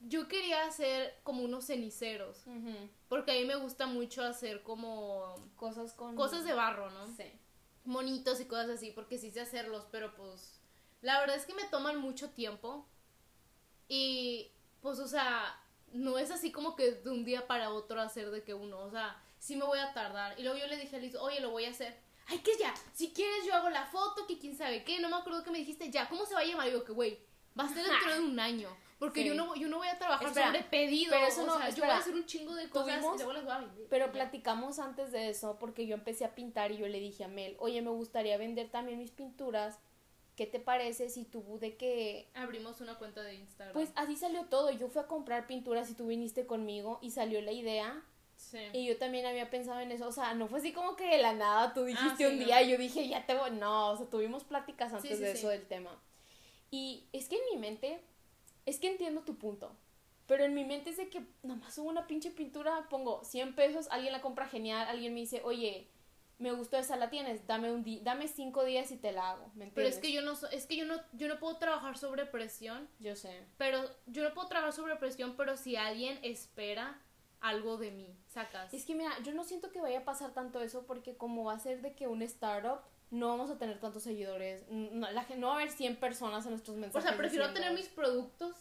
Yo 0.01 0.27
quería 0.29 0.65
hacer 0.65 1.21
como 1.23 1.43
unos 1.45 1.67
ceniceros. 1.67 2.45
Porque 3.09 3.33
a 3.33 3.35
mí 3.35 3.45
me 3.45 3.57
gusta 3.57 3.87
mucho 3.87 4.23
hacer 4.25 4.63
como 4.63 5.35
cosas 5.57 5.93
con. 5.95 6.17
cosas 6.17 6.45
de 6.45 6.53
barro, 6.53 6.91
¿no? 6.91 7.07
Sí. 7.17 7.31
Monitos 7.85 8.41
y 8.41 8.45
cosas 8.45 8.71
así, 8.71 8.91
porque 8.91 9.19
sí 9.19 9.31
sé 9.31 9.41
hacerlos, 9.41 9.87
pero 9.91 10.15
pues 10.15 10.61
la 11.03 11.21
verdad 11.21 11.37
es 11.37 11.45
que 11.45 11.55
me 11.55 11.65
toman 11.65 11.99
mucho 11.99 12.31
tiempo. 12.31 12.87
Y 13.89 14.51
pues, 14.81 14.99
o 14.99 15.07
sea, 15.09 15.59
no 15.93 16.19
es 16.19 16.31
así 16.31 16.51
como 16.51 16.75
que 16.77 16.93
de 16.93 17.11
un 17.11 17.25
día 17.25 17.47
para 17.47 17.71
otro 17.71 18.01
hacer 18.01 18.31
de 18.31 18.43
que 18.43 18.55
uno, 18.55 18.79
o 18.81 18.91
sea, 18.91 19.21
sí 19.39 19.57
me 19.57 19.65
voy 19.65 19.79
a 19.79 19.93
tardar. 19.93 20.39
Y 20.39 20.43
luego 20.43 20.59
yo 20.59 20.67
le 20.67 20.77
dije 20.77 20.97
a 20.97 20.99
Liz, 20.99 21.15
oye, 21.17 21.41
lo 21.41 21.51
voy 21.51 21.65
a 21.67 21.71
hacer. 21.71 21.97
Ay, 22.29 22.39
que 22.39 22.53
ya, 22.59 22.73
si 22.95 23.11
quieres 23.13 23.45
yo 23.45 23.55
hago 23.55 23.69
la 23.69 23.85
foto, 23.87 24.27
que 24.27 24.39
quién 24.39 24.57
sabe 24.57 24.85
qué, 24.85 25.01
no 25.01 25.09
me 25.09 25.17
acuerdo 25.17 25.43
que 25.43 25.51
me 25.51 25.59
dijiste, 25.59 25.91
ya, 25.91 26.09
¿cómo 26.09 26.25
se 26.25 26.35
va 26.35 26.41
a 26.41 26.45
llamar? 26.45 26.69
Y 26.69 26.71
digo 26.71 26.85
que, 26.85 26.93
güey, 26.93 27.19
va 27.59 27.65
a 27.65 27.69
ser 27.69 27.85
dentro 27.85 28.15
de 28.15 28.21
un 28.21 28.39
año. 28.41 28.69
Porque 28.99 29.23
Sí. 29.23 29.29
yo, 29.29 29.35
no, 29.35 29.57
yo 29.57 29.67
no 29.69 29.79
voy 29.79 29.89
a 29.89 29.99
trabajar 29.99 30.29
Espera, 30.29 30.47
sobre 30.47 30.63
pedido. 30.63 31.11
pero 31.11 31.27
eso 31.27 31.43
o 31.43 31.47
no- 31.47 31.59
sea, 31.59 31.71
yo 31.71 31.83
voy 31.83 31.91
a 31.91 31.97
hacer 31.99 32.15
un 32.15 32.25
chingo 32.25 32.55
de 32.55 32.71
cosas 32.71 33.01
Tuvimos- 33.01 33.15
y 33.17 33.25
luego 33.25 33.33
las 33.33 33.45
voy 33.45 33.53
a 33.53 33.59
vender. 33.59 33.87
Pero 33.91 34.07
Ya. 34.07 34.13
platicamos 34.13 34.79
antes 34.79 35.11
de 35.11 35.29
eso 35.29 35.59
porque 35.59 35.87
yo 35.89 35.95
empecé 35.97 36.25
a 36.25 36.37
pintar 36.37 36.71
y 36.71 36.77
yo 36.77 36.87
le 36.87 37.01
dije 37.01 37.25
a 37.25 37.29
Mel, 37.29 37.57
oye, 37.59 37.83
me 37.83 37.91
gustaría 37.91 38.37
vender 38.39 38.71
también 38.71 38.99
mis 38.99 39.11
pinturas. 39.11 39.81
¿Qué 40.37 40.47
te 40.47 40.61
parece 40.61 41.11
si 41.11 41.25
tú 41.25 41.59
de 41.59 41.77
que... 41.77 42.29
Abrimos 42.35 42.81
una 42.81 42.97
cuenta 42.99 43.23
de 43.23 43.35
Instagram. 43.35 43.75
Pues 43.75 43.91
así 43.97 44.17
salió 44.17 44.45
todo. 44.47 44.71
Yo 44.71 44.89
fui 44.89 45.03
a 45.03 45.07
comprar 45.07 45.47
pinturas 45.47 45.91
y 45.91 45.95
tú 45.95 46.07
viniste 46.07 46.47
conmigo 46.47 46.99
y 47.03 47.11
salió 47.11 47.41
la 47.43 47.53
idea. 47.53 48.03
sí. 48.37 48.59
Y 48.73 48.87
yo 48.87 48.97
también 48.97 49.27
había 49.27 49.51
pensado 49.51 49.81
en 49.81 49.93
eso. 49.93 50.09
O 50.09 50.13
sea, 50.13 50.35
no 50.35 50.49
fue 50.49 50.61
así 50.61 50.73
como 50.73 50.97
que 50.97 51.07
de 51.07 51.19
la 51.19 51.35
nada 51.35 51.75
tú 51.75 51.85
dijiste 51.85 52.17
sí, 52.17 52.25
un 52.25 52.39
no. 52.39 52.45
día 52.47 52.63
y 52.63 52.71
yo 52.71 52.79
dije, 52.79 53.07
ya 53.09 53.27
te 53.27 53.35
voy. 53.35 53.51
No, 53.51 53.91
o 53.91 53.97
sea, 53.97 54.07
tuvimos 54.07 54.45
pláticas 54.45 54.93
antes 54.95 55.19
sí, 55.19 55.23
de 55.23 55.33
eso 55.33 55.49
del 55.49 55.67
tema. 55.67 56.01
Y 56.71 57.05
es 57.13 57.29
que 57.29 57.37
en 57.37 57.43
mi 57.53 57.59
mente, 57.59 58.01
es 58.65 58.79
que 58.79 58.91
entiendo 58.91 59.21
tu 59.23 59.37
punto. 59.37 59.77
Pero 60.27 60.45
en 60.45 60.55
mi 60.55 60.65
mente 60.65 60.89
es 60.89 60.97
de 60.97 61.11
que 61.11 61.27
nomás 61.43 61.75
subo 61.75 61.91
una 61.91 62.07
pinche 62.07 62.31
pintura, 62.31 62.87
pongo 62.89 63.23
100 63.23 63.55
pesos, 63.55 63.89
alguien 63.91 64.13
la 64.13 64.23
compra 64.23 64.49
genial, 64.49 64.89
alguien 64.89 65.13
me 65.13 65.21
dice, 65.21 65.43
oye, 65.45 65.89
me 66.43 66.53
gustó 66.53 66.77
esa, 66.77 66.97
la 66.97 67.09
tienes, 67.09 67.47
dame 67.47 67.71
un 67.73 67.83
di 67.85 68.01
dame 68.01 68.29
cinco 68.29 68.65
días 68.65 68.91
y 68.91 68.97
te 68.97 69.13
la 69.13 69.31
hago, 69.31 69.47
¿me 69.55 69.65
entiendes? 69.67 69.73
Pero 69.75 69.89
es 69.89 69.99
que 69.99 70.13
yo 70.13 70.23
no, 70.23 70.33
es 70.51 70.67
que 70.67 70.77
yo 70.77 70.85
no, 70.85 70.97
yo 71.13 71.29
no 71.29 71.39
puedo 71.39 71.57
trabajar 71.57 71.97
sobre 71.97 72.27
presión, 72.27 72.89
Yo 72.99 73.17
sé. 73.17 73.47
pero 73.57 73.83
yo 74.07 74.23
no 74.23 74.35
puedo 74.35 74.49
trabajar 74.49 74.73
sobre 74.73 74.97
presión, 74.97 75.35
pero 75.37 75.57
si 75.57 75.77
alguien 75.77 76.19
espera 76.23 77.01
algo 77.41 77.77
de 77.77 77.91
mí, 77.91 78.17
sacas. 78.29 78.73
Es 78.75 78.85
que 78.85 78.95
mira, 78.95 79.13
yo 79.25 79.33
no 79.35 79.45
siento 79.45 79.71
que 79.73 79.81
vaya 79.81 80.01
a 80.01 80.05
pasar 80.05 80.33
tanto 80.33 80.61
eso 80.61 80.85
porque 80.87 81.17
como 81.17 81.45
va 81.45 81.55
a 81.55 81.59
ser 81.59 81.81
de 81.83 81.95
que 81.95 82.07
un 82.09 82.23
startup 82.23 82.81
no 83.11 83.29
vamos 83.29 83.51
a 83.51 83.59
tener 83.59 83.79
tantos 83.79 84.03
seguidores, 84.05 84.65
no, 84.71 85.11
la 85.11 85.27
no 85.37 85.49
va 85.49 85.53
a 85.55 85.57
haber 85.57 85.71
100 85.71 85.97
personas 85.97 86.45
en 86.47 86.51
nuestros 86.53 86.77
o 86.77 86.81
mensajes. 86.81 87.09
sea, 87.09 87.17
prefiero 87.19 87.47
diciendo- 87.49 87.61
tener 87.69 87.79
mis 87.79 87.89
productos, 87.93 88.57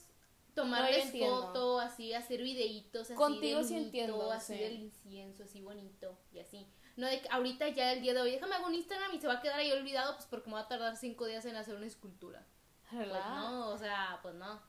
tomarles 0.53 1.11
foto, 1.17 1.79
así, 1.79 2.13
hacer 2.13 2.41
videitos, 2.41 3.03
así 3.07 3.13
Contigo 3.15 3.59
del 3.59 3.67
sí 3.67 3.75
entiendo, 3.77 4.31
así 4.31 4.53
sí. 4.55 4.59
del 4.59 4.73
incienso, 4.81 5.43
así 5.43 5.61
bonito, 5.61 6.17
y 6.33 6.39
así. 6.39 6.67
No 6.97 7.07
de 7.07 7.21
que 7.21 7.29
ahorita 7.29 7.69
ya 7.69 7.93
el 7.93 8.01
día 8.01 8.13
de 8.13 8.21
hoy, 8.21 8.31
déjame 8.31 8.55
hago 8.55 8.67
un 8.67 8.75
Instagram 8.75 9.13
y 9.13 9.19
se 9.19 9.27
va 9.27 9.35
a 9.35 9.41
quedar 9.41 9.59
ahí 9.59 9.71
olvidado, 9.71 10.15
pues 10.15 10.25
porque 10.27 10.47
me 10.49 10.55
va 10.55 10.61
a 10.61 10.67
tardar 10.67 10.95
cinco 10.97 11.25
días 11.25 11.45
en 11.45 11.55
hacer 11.55 11.75
una 11.75 11.85
escultura. 11.87 12.45
Pues 12.89 13.07
no, 13.07 13.69
o 13.69 13.77
sea, 13.77 14.19
pues 14.21 14.35
no. 14.35 14.59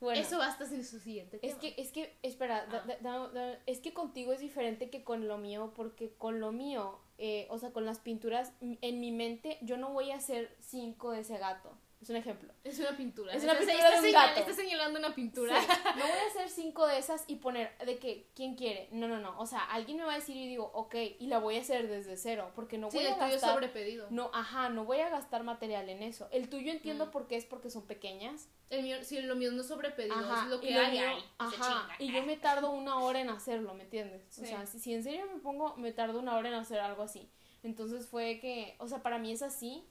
Bueno, 0.00 0.20
Eso 0.20 0.36
basta 0.38 0.66
sin 0.66 0.84
su 0.84 0.98
siguiente 0.98 1.36
Es 1.40 1.58
tema. 1.58 1.60
que, 1.60 1.74
es 1.80 1.90
que, 1.92 2.14
espera, 2.22 2.66
Ah. 2.68 2.84
da- 2.86 2.96
da- 3.00 3.28
da- 3.28 3.58
es 3.64 3.80
que 3.80 3.94
contigo 3.94 4.32
es 4.34 4.40
diferente 4.40 4.90
que 4.90 5.02
con 5.02 5.28
lo 5.28 5.38
mío, 5.38 5.72
porque 5.74 6.12
con 6.18 6.40
lo 6.40 6.52
mío, 6.52 6.98
eh, 7.16 7.46
o 7.48 7.58
sea, 7.58 7.70
con 7.72 7.86
las 7.86 8.00
pinturas, 8.00 8.52
en 8.60 9.00
mi 9.00 9.12
mente, 9.12 9.56
yo 9.62 9.78
no 9.78 9.90
voy 9.90 10.10
a 10.10 10.16
hacer 10.16 10.54
cinco 10.60 11.12
de 11.12 11.20
ese 11.20 11.38
gato. 11.38 11.78
Es 12.04 12.10
un 12.10 12.16
ejemplo. 12.16 12.52
Es 12.64 12.78
una 12.78 12.94
pintura. 12.96 13.32
Es 13.32 13.42
una 13.44 13.54
pintura 13.54 13.74
está 13.78 13.90
de 13.92 13.96
un 13.96 14.04
señal- 14.04 14.26
gato. 14.28 14.40
Está 14.40 14.52
señalando 14.52 14.98
una 14.98 15.14
pintura. 15.14 15.58
Sí, 15.58 15.66
no 15.96 16.02
voy 16.02 16.10
a 16.18 16.26
hacer 16.28 16.50
cinco 16.50 16.86
de 16.86 16.98
esas 16.98 17.24
y 17.28 17.36
poner 17.36 17.76
de 17.78 17.98
que, 17.98 18.28
¿quién 18.34 18.56
quiere? 18.56 18.88
No, 18.92 19.08
no, 19.08 19.18
no. 19.20 19.40
O 19.40 19.46
sea, 19.46 19.60
alguien 19.60 19.96
me 19.96 20.04
va 20.04 20.12
a 20.12 20.16
decir 20.16 20.36
y 20.36 20.46
digo, 20.46 20.70
ok, 20.74 20.94
y 21.18 21.28
la 21.28 21.38
voy 21.38 21.56
a 21.56 21.62
hacer 21.62 21.88
desde 21.88 22.18
cero, 22.18 22.52
porque 22.54 22.76
no 22.76 22.90
voy 22.90 23.06
el 23.06 23.12
a 23.12 23.14
tuyo 23.14 23.26
es 23.28 23.32
gastar. 23.32 23.54
sobre 23.54 23.68
pedido. 23.68 24.06
No, 24.10 24.30
ajá, 24.34 24.68
no 24.68 24.84
voy 24.84 25.00
a 25.00 25.08
gastar 25.08 25.44
material 25.44 25.88
en 25.88 26.02
eso. 26.02 26.28
El 26.30 26.50
tuyo 26.50 26.70
entiendo 26.72 27.06
Mm. 27.06 27.10
por 27.10 27.26
qué 27.26 27.36
es 27.36 27.46
porque 27.46 27.70
son 27.70 27.86
pequeñas. 27.86 28.48
El 28.68 28.82
mío, 28.82 28.98
sí, 29.02 29.20
lo 29.22 29.34
mío 29.34 29.50
no 29.52 29.62
es 29.62 29.68
sobre 29.68 29.90
pedido, 29.90 30.14
Ajá, 30.14 30.44
es 30.44 30.50
lo 30.50 30.60
que 30.60 30.68
y 30.70 30.74
lo 30.74 30.80
hay, 30.80 30.90
mío- 30.92 31.06
hay, 31.08 31.24
ajá, 31.38 31.88
y 31.98 32.12
yo 32.12 32.22
me 32.24 32.36
tardo 32.36 32.70
una 32.70 32.98
hora 32.98 33.20
en 33.20 33.30
hacerlo, 33.30 33.72
¿me 33.72 33.84
entiendes? 33.84 34.22
O 34.38 34.44
sea, 34.44 34.66
si, 34.66 34.78
si 34.78 34.92
en 34.92 35.02
serio 35.02 35.26
me 35.32 35.40
pongo, 35.40 35.74
me 35.76 35.90
tardo 35.92 36.18
una 36.18 36.36
hora 36.36 36.48
en 36.48 36.54
hacer 36.54 36.80
algo 36.80 37.02
así. 37.02 37.30
Entonces 37.62 38.06
fue 38.06 38.40
que, 38.40 38.76
o 38.78 38.86
sea, 38.88 39.02
para 39.02 39.18
mí 39.18 39.32
es 39.32 39.40
así. 39.42 39.86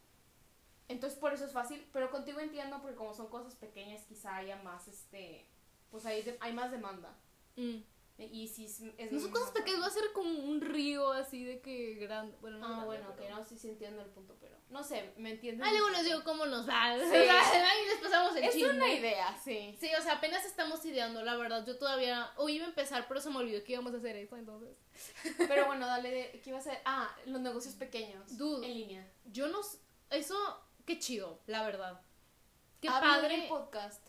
Entonces 0.88 1.18
por 1.20 1.34
eso 1.34 1.46
es 1.46 1.52
fácil, 1.52 1.86
pero 1.94 2.12
contigo 2.12 2.40
entiendo 2.40 2.80
porque 2.82 2.96
como 2.98 3.14
son 3.14 3.28
cosas 3.30 3.56
pequeñas 3.56 4.04
quizá 4.06 4.36
haya 4.38 4.58
más, 4.58 4.88
este, 4.88 5.46
pues 5.90 6.06
hay, 6.06 6.22
de- 6.24 6.38
hay 6.42 6.54
más 6.54 6.72
demanda. 6.72 7.16
Mm. 7.56 7.78
Y 8.20 8.48
si 8.48 8.66
es, 8.66 8.80
es 9.00 9.12
No 9.12 9.20
son 9.20 9.32
cosas 9.32 9.50
pequeñas, 9.52 9.82
va 9.82 9.88
a 9.88 9.90
ser 9.90 10.12
como 10.14 10.30
un 10.30 10.62
río 10.62 11.12
así 11.14 11.44
de 11.44 11.62
que 11.62 11.96
grande. 11.96 12.38
Bueno, 12.42 12.60
no 12.60 12.66
Ah, 12.66 12.70
grande, 12.70 12.86
bueno, 12.86 13.06
pero- 13.16 13.28
que 13.28 13.34
no, 13.34 13.44
sí, 13.44 13.58
sí 13.58 13.70
entiendo 13.70 14.02
el 14.04 14.10
punto, 14.12 14.38
pero 14.40 14.56
no 14.70 14.84
sé, 14.84 15.14
¿me 15.18 15.32
entiendes? 15.32 15.66
Ah, 15.68 15.72
luego 15.72 15.90
les 15.90 16.06
digo 16.06 16.24
cómo 16.24 16.46
nos 16.46 16.68
va. 16.70 16.96
Sí. 17.00 17.02
O 17.06 17.10
sea, 17.10 17.72
ahí 17.72 17.86
les 17.88 17.98
pasamos 18.00 18.36
el 18.36 18.44
Es 18.44 18.54
chisme. 18.54 18.70
una 18.72 18.94
idea, 18.94 19.36
sí. 19.44 19.76
Sí, 19.80 19.90
o 19.98 20.02
sea, 20.02 20.14
apenas 20.14 20.46
estamos 20.46 20.86
ideando, 20.86 21.24
la 21.24 21.36
verdad. 21.38 21.66
Yo 21.66 21.78
todavía. 21.80 22.32
Hoy 22.38 22.58
iba 22.58 22.66
a 22.66 22.70
empezar, 22.70 23.08
pero 23.08 23.20
se 23.20 23.30
me 23.32 23.38
olvidó 23.38 23.64
que 23.64 23.74
íbamos 23.74 23.94
a 23.96 23.98
hacer 23.98 24.16
eso, 24.16 24.38
entonces. 24.38 24.78
Pero 25.48 25.66
bueno, 25.66 25.88
dale, 25.88 26.12
de, 26.12 26.42
¿qué 26.44 26.52
iba 26.52 26.60
a 26.60 26.62
ser? 26.62 26.80
Ah, 26.86 27.14
los 27.26 27.42
negocios 27.42 27.74
pequeños. 27.76 28.38
Dude. 28.38 28.66
En 28.68 28.74
línea. 28.76 29.12
Yo 29.26 29.48
no. 29.48 29.62
s- 29.62 29.80
Eso, 30.12 30.36
qué 30.86 31.00
chido, 31.00 31.40
la 31.48 31.64
verdad. 31.64 32.02
Qué 32.82 32.90
Habla 32.90 33.22
padre. 33.22 33.46
podcast. 33.50 34.06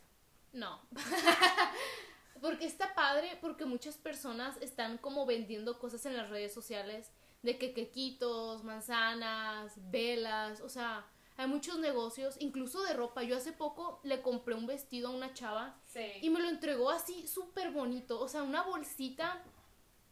No. 0.52 0.80
porque 2.40 2.66
está 2.66 2.94
padre, 2.94 3.38
porque 3.40 3.64
muchas 3.64 3.96
personas 3.96 4.56
están 4.60 4.98
como 4.98 5.26
vendiendo 5.26 5.78
cosas 5.78 6.04
en 6.06 6.16
las 6.16 6.28
redes 6.30 6.52
sociales, 6.52 7.10
de 7.42 7.58
que 7.58 7.72
quequitos, 7.74 8.64
manzanas, 8.64 9.72
velas, 9.90 10.60
o 10.60 10.68
sea, 10.68 11.06
hay 11.36 11.46
muchos 11.46 11.78
negocios, 11.78 12.36
incluso 12.38 12.82
de 12.84 12.92
ropa. 12.94 13.22
Yo 13.22 13.36
hace 13.36 13.52
poco 13.52 14.00
le 14.04 14.22
compré 14.22 14.54
un 14.54 14.66
vestido 14.66 15.08
a 15.08 15.12
una 15.12 15.34
chava 15.34 15.76
Sí. 15.84 16.06
y 16.22 16.30
me 16.30 16.40
lo 16.40 16.48
entregó 16.48 16.90
así 16.90 17.26
súper 17.26 17.70
bonito, 17.70 18.20
o 18.20 18.28
sea, 18.28 18.42
una 18.42 18.62
bolsita. 18.62 19.42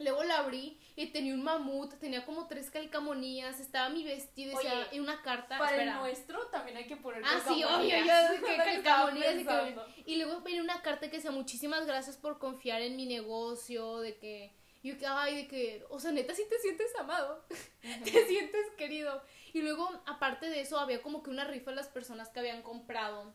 Luego 0.02 0.24
la 0.24 0.38
abrí 0.38 0.78
y 0.96 1.06
tenía 1.08 1.34
un 1.34 1.42
mamut, 1.42 1.94
tenía 1.98 2.24
como 2.24 2.46
tres 2.48 2.70
calcamonías, 2.70 3.60
estaba 3.60 3.88
mi 3.88 4.04
vestido 4.04 4.56
Oye, 4.56 4.68
y 4.92 4.98
una 5.00 5.22
carta. 5.22 5.58
Para 5.58 5.70
espera. 5.72 5.92
el 5.94 5.98
nuestro 6.00 6.46
también 6.48 6.76
hay 6.76 6.86
que 6.86 6.96
poner 6.96 7.22
Ah, 7.24 7.40
sí, 7.46 7.62
obvio, 7.64 7.96
yo 7.98 8.32
de 8.32 8.40
que 8.40 8.56
calcamonías 8.82 9.34
y 9.34 9.38
que- 9.38 9.44
pensando. 9.44 9.86
Y 10.06 10.16
luego 10.16 10.40
venía 10.40 10.62
una 10.62 10.82
carta 10.82 11.08
que 11.08 11.16
decía 11.16 11.30
muchísimas 11.30 11.86
gracias 11.86 12.16
por 12.16 12.38
confiar 12.38 12.82
en 12.82 12.96
mi 12.96 13.06
negocio, 13.06 13.98
de 13.98 14.16
que 14.18 14.52
yo 14.82 14.98
que 14.98 15.06
ay, 15.06 15.36
de 15.36 15.48
que, 15.48 15.84
o 15.90 16.00
sea, 16.00 16.10
neta 16.10 16.34
sí 16.34 16.42
te 16.48 16.58
sientes 16.58 16.92
amado, 16.98 17.44
te 18.04 18.26
sientes 18.26 18.66
querido. 18.76 19.22
Y 19.52 19.62
luego 19.62 19.88
aparte 20.06 20.50
de 20.50 20.60
eso 20.60 20.78
había 20.80 21.02
como 21.02 21.22
que 21.22 21.30
una 21.30 21.44
rifa 21.44 21.70
a 21.70 21.74
las 21.74 21.88
personas 21.88 22.28
que 22.30 22.40
habían 22.40 22.62
comprado. 22.62 23.32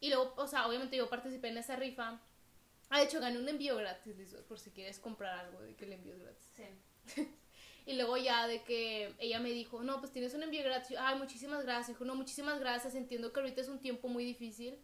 Y 0.00 0.08
luego, 0.08 0.34
o 0.36 0.48
sea, 0.48 0.66
obviamente 0.66 0.96
yo 0.96 1.08
participé 1.08 1.48
en 1.48 1.58
esa 1.58 1.76
rifa. 1.76 2.20
Ah, 2.94 2.98
de 2.98 3.06
hecho 3.06 3.20
gané 3.20 3.38
un 3.38 3.48
envío 3.48 3.74
gratis, 3.76 4.36
por 4.46 4.58
si 4.60 4.70
quieres 4.70 4.98
comprar 4.98 5.46
algo, 5.46 5.62
de 5.62 5.74
que 5.74 5.86
el 5.86 5.94
envío 5.94 6.12
es 6.12 6.20
gratis. 6.20 6.52
Sí. 6.54 7.28
Y 7.84 7.94
luego 7.94 8.16
ya 8.16 8.46
de 8.46 8.62
que 8.62 9.12
ella 9.18 9.40
me 9.40 9.50
dijo, 9.50 9.82
no, 9.82 9.98
pues 9.98 10.12
tienes 10.12 10.34
un 10.34 10.44
envío 10.44 10.62
gratis. 10.62 10.96
Ay, 11.00 11.18
muchísimas 11.18 11.64
gracias. 11.64 11.88
Dijo, 11.88 12.04
no, 12.04 12.14
muchísimas 12.14 12.60
gracias. 12.60 12.94
Entiendo 12.94 13.32
que 13.32 13.40
ahorita 13.40 13.60
es 13.60 13.68
un 13.68 13.80
tiempo 13.80 14.06
muy 14.06 14.24
difícil. 14.24 14.78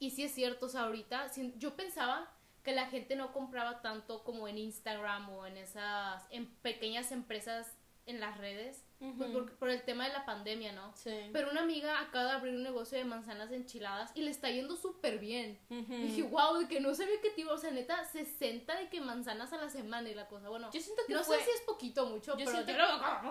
Y 0.00 0.10
sí 0.10 0.24
es 0.24 0.32
cierto, 0.34 0.66
o 0.66 0.68
sea, 0.68 0.80
ahorita 0.80 1.30
yo 1.56 1.76
pensaba 1.76 2.34
que 2.64 2.72
la 2.72 2.86
gente 2.86 3.14
no 3.14 3.32
compraba 3.32 3.82
tanto 3.82 4.24
como 4.24 4.48
en 4.48 4.58
Instagram 4.58 5.30
o 5.30 5.46
en 5.46 5.58
esas 5.58 6.26
en 6.30 6.52
pequeñas 6.56 7.12
empresas 7.12 7.76
en 8.06 8.18
las 8.18 8.36
redes, 8.36 8.84
pues 9.18 9.30
por, 9.30 9.52
por 9.56 9.70
el 9.70 9.82
tema 9.82 10.06
de 10.06 10.12
la 10.12 10.24
pandemia, 10.24 10.72
¿no? 10.72 10.92
Sí. 10.96 11.14
Pero 11.32 11.50
una 11.50 11.62
amiga 11.62 12.00
acaba 12.00 12.24
de 12.26 12.30
abrir 12.32 12.54
un 12.54 12.62
negocio 12.62 12.96
de 12.98 13.04
manzanas 13.04 13.52
enchiladas 13.52 14.10
y 14.14 14.22
le 14.22 14.30
está 14.30 14.50
yendo 14.50 14.76
súper 14.76 15.18
bien. 15.18 15.58
Ujú. 15.70 15.92
Dije, 15.94 16.22
wow, 16.22 16.58
de 16.58 16.68
que 16.68 16.80
no 16.80 16.94
sabía 16.94 17.20
que 17.20 17.30
te 17.30 17.40
iba, 17.42 17.52
o 17.52 17.58
sea, 17.58 17.70
neta, 17.70 18.04
60 18.04 18.76
de 18.76 18.88
que 18.88 19.00
manzanas 19.00 19.52
a 19.52 19.56
la 19.58 19.68
semana 19.68 20.08
y 20.08 20.14
la 20.14 20.28
cosa. 20.28 20.48
Bueno, 20.48 20.70
Yo 20.72 20.80
siento 20.80 21.02
que 21.06 21.14
no 21.14 21.24
fue- 21.24 21.38
sé 21.38 21.44
si 21.44 21.50
es 21.50 21.60
poquito 21.62 22.04
o 22.04 22.10
mucho, 22.10 22.32
yo 22.32 22.44
pero 22.44 22.50
siento 22.50 22.72
yo 22.72 22.78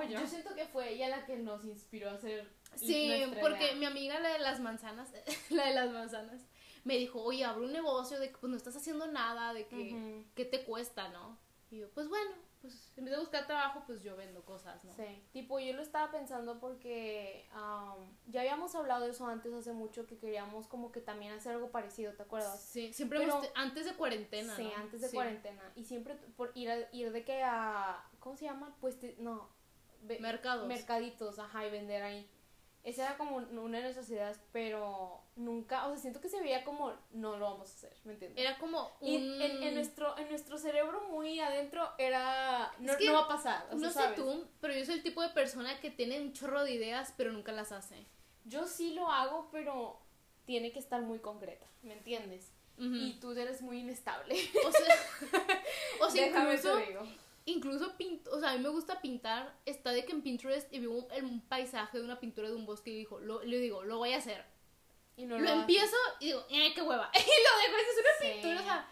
que- 0.02 0.14
yo. 0.14 0.20
Yo 0.22 0.28
siento 0.28 0.56
que 0.56 0.66
fue 0.68 0.94
ella 0.94 1.10
la 1.10 1.26
que 1.26 1.38
nos 1.38 1.66
inspiró 1.66 2.10
a 2.10 2.14
hacer 2.14 2.48
Sí, 2.76 3.24
porque 3.42 3.66
idea. 3.66 3.76
mi 3.76 3.86
amiga, 3.86 4.20
la 4.20 4.30
de 4.30 4.40
las 4.40 4.60
manzanas, 4.60 5.12
la 5.50 5.68
de 5.68 5.74
las 5.76 5.92
manzanas, 5.92 6.42
me 6.84 6.98
dijo, 6.98 7.22
oye, 7.24 7.46
abre 7.46 7.66
un 7.66 7.72
negocio 7.72 8.20
de 8.20 8.30
que 8.30 8.38
pues 8.38 8.50
no 8.52 8.58
estás 8.58 8.76
haciendo 8.76 9.08
nada, 9.08 9.54
de 9.54 9.68
que, 9.68 9.94
Ujú. 9.94 10.26
¿qué 10.36 10.44
te 10.46 10.64
cuesta, 10.66 11.08
no? 11.10 11.38
Y 11.72 11.78
yo, 11.80 11.90
pues 11.92 12.10
bueno, 12.10 12.32
pues 12.64 12.94
en 12.98 13.04
vez 13.04 13.14
de 13.14 13.20
buscar 13.20 13.46
trabajo, 13.46 13.84
pues 13.86 14.02
yo 14.02 14.16
vendo 14.16 14.44
cosas, 14.46 14.84
¿no? 14.86 14.94
Sí, 14.94 15.22
tipo 15.34 15.60
yo 15.60 15.74
lo 15.74 15.82
estaba 15.82 16.10
pensando 16.12 16.60
porque 16.62 17.46
am, 17.52 17.98
ya 18.28 18.40
habíamos 18.40 18.74
hablado 18.74 19.04
de 19.04 19.12
eso 19.12 19.28
antes 19.28 19.54
hace 19.54 19.74
mucho 19.74 20.08
que 20.08 20.18
queríamos 20.18 20.68
como 20.68 20.90
que 20.92 21.02
también 21.02 21.34
hacer 21.34 21.52
algo 21.52 21.72
parecido, 21.72 22.14
¿te 22.14 22.24
acuerdas? 22.24 22.62
Sí, 22.64 22.94
siempre 22.94 23.20
Pero- 23.20 23.32
hemos 23.34 23.42
te- 23.46 23.52
antes 23.54 23.86
de 23.86 23.94
cuarentena, 23.96 24.56
Sí, 24.56 24.64
¿no? 24.64 24.76
antes 24.82 25.02
de 25.02 25.10
Sí. 25.10 25.14
cuarentena. 25.16 25.62
Y 25.76 25.84
siempre 25.84 26.16
por 26.16 26.52
ir, 26.56 26.72
a- 26.72 26.90
ir 26.96 27.12
de 27.12 27.26
que 27.26 27.44
a... 27.44 28.02
¿Cómo 28.20 28.38
se 28.38 28.46
llama? 28.46 28.76
Pues 28.80 28.98
te- 28.98 29.18
no. 29.20 29.50
Mercados. 30.20 30.66
Mercaditos, 30.68 31.40
ajá, 31.40 31.68
y 31.68 31.72
vender 31.72 32.02
ahí. 32.04 32.30
Esa 32.84 33.04
era 33.06 33.18
como 33.18 33.38
un- 33.38 33.58
una 33.58 33.78
de 33.78 33.84
nuestras 33.84 34.10
ideas, 34.10 34.42
pero 34.52 35.22
nunca, 35.38 35.88
o 35.88 35.92
sea, 35.92 35.98
siento 36.00 36.20
que 36.20 36.28
se 36.28 36.42
veía 36.42 36.66
como 36.66 36.92
no 37.12 37.38
lo 37.38 37.46
vamos 37.52 37.70
a 37.70 37.74
hacer, 37.74 37.96
¿me 38.04 38.12
entiendes? 38.14 38.38
Era 38.44 38.58
como 38.58 38.92
un... 39.00 39.08
Y 39.10 39.16
en, 39.42 39.64
en 39.64 39.76
nuestro, 39.76 40.18
en 40.18 40.28
nuestro 40.30 40.58
cerebro 40.58 41.02
muy 41.10 41.40
adentro 41.40 41.90
era... 41.98 42.72
No, 42.80 42.92
Es 42.92 42.98
que 42.98 43.06
no 43.06 43.14
va 43.14 43.22
a 43.22 43.28
pasar. 43.30 43.68
o 43.72 43.76
no 43.76 43.80
sea, 43.80 43.90
sé 43.90 44.00
¿sabes? 44.00 44.16
tú, 44.18 44.48
pero 44.60 44.74
yo 44.74 44.84
soy 44.86 44.96
el 44.96 45.04
tipo 45.04 45.22
de 45.22 45.30
persona 45.30 45.80
que 45.80 45.92
tiene 45.92 46.20
un 46.20 46.34
chorro 46.34 46.64
de 46.66 46.72
ideas, 46.74 47.14
pero 47.16 47.32
nunca 47.32 47.54
las 47.54 47.72
hace. 47.72 48.06
Yo 48.44 48.68
sí 48.68 48.94
lo 48.94 49.10
hago, 49.10 49.48
pero 49.52 49.98
tiene 50.46 50.74
que 50.74 50.80
estar 50.80 51.02
muy 51.02 51.20
concreta, 51.20 51.66
¿me 51.84 51.94
entiendes? 51.94 52.52
Ujú. 52.78 52.96
Y 52.96 53.14
tú 53.22 53.32
eres 53.32 53.62
muy 53.62 53.80
inestable. 53.80 54.36
O 54.66 54.72
sea, 54.72 54.96
o 56.02 56.10
sea 56.10 56.28
incluso. 56.28 56.80
Incluso 57.46 57.96
pint, 57.98 58.28
o 58.30 58.40
sea, 58.40 58.52
a 58.52 58.58
mí 58.58 58.64
me 58.64 58.70
gusta 58.70 59.02
pintar, 59.02 59.56
está 59.66 59.92
de 59.92 60.06
que 60.06 60.12
en 60.14 60.22
Pinterest 60.22 60.72
y 60.74 60.80
vi 60.80 60.88
un, 60.88 61.06
un 61.24 61.42
paisaje 61.42 61.98
de 62.00 62.04
una 62.04 62.20
pintura 62.20 62.50
de 62.50 62.56
un 62.56 62.66
bosque 62.66 62.92
y 62.92 62.96
dijo, 62.96 63.20
lo, 63.20 63.44
le 63.44 63.60
digo, 63.60 63.84
lo 63.84 63.98
voy 63.98 64.14
a 64.14 64.18
hacer. 64.18 64.46
Y 65.16 65.26
no 65.26 65.38
lo 65.38 65.46
haces. 65.48 65.60
empiezo 65.62 65.96
y 66.20 66.26
digo, 66.28 66.46
eh, 66.50 66.72
qué 66.74 66.82
hueva. 66.82 67.12
Y 67.16 67.20
lo 67.20 67.58
dejo, 67.60 67.78
es 67.78 68.00
una 68.00 68.10
Sí. 68.28 68.34
pintura, 68.34 68.62
o 68.62 68.64
sea, 68.64 68.88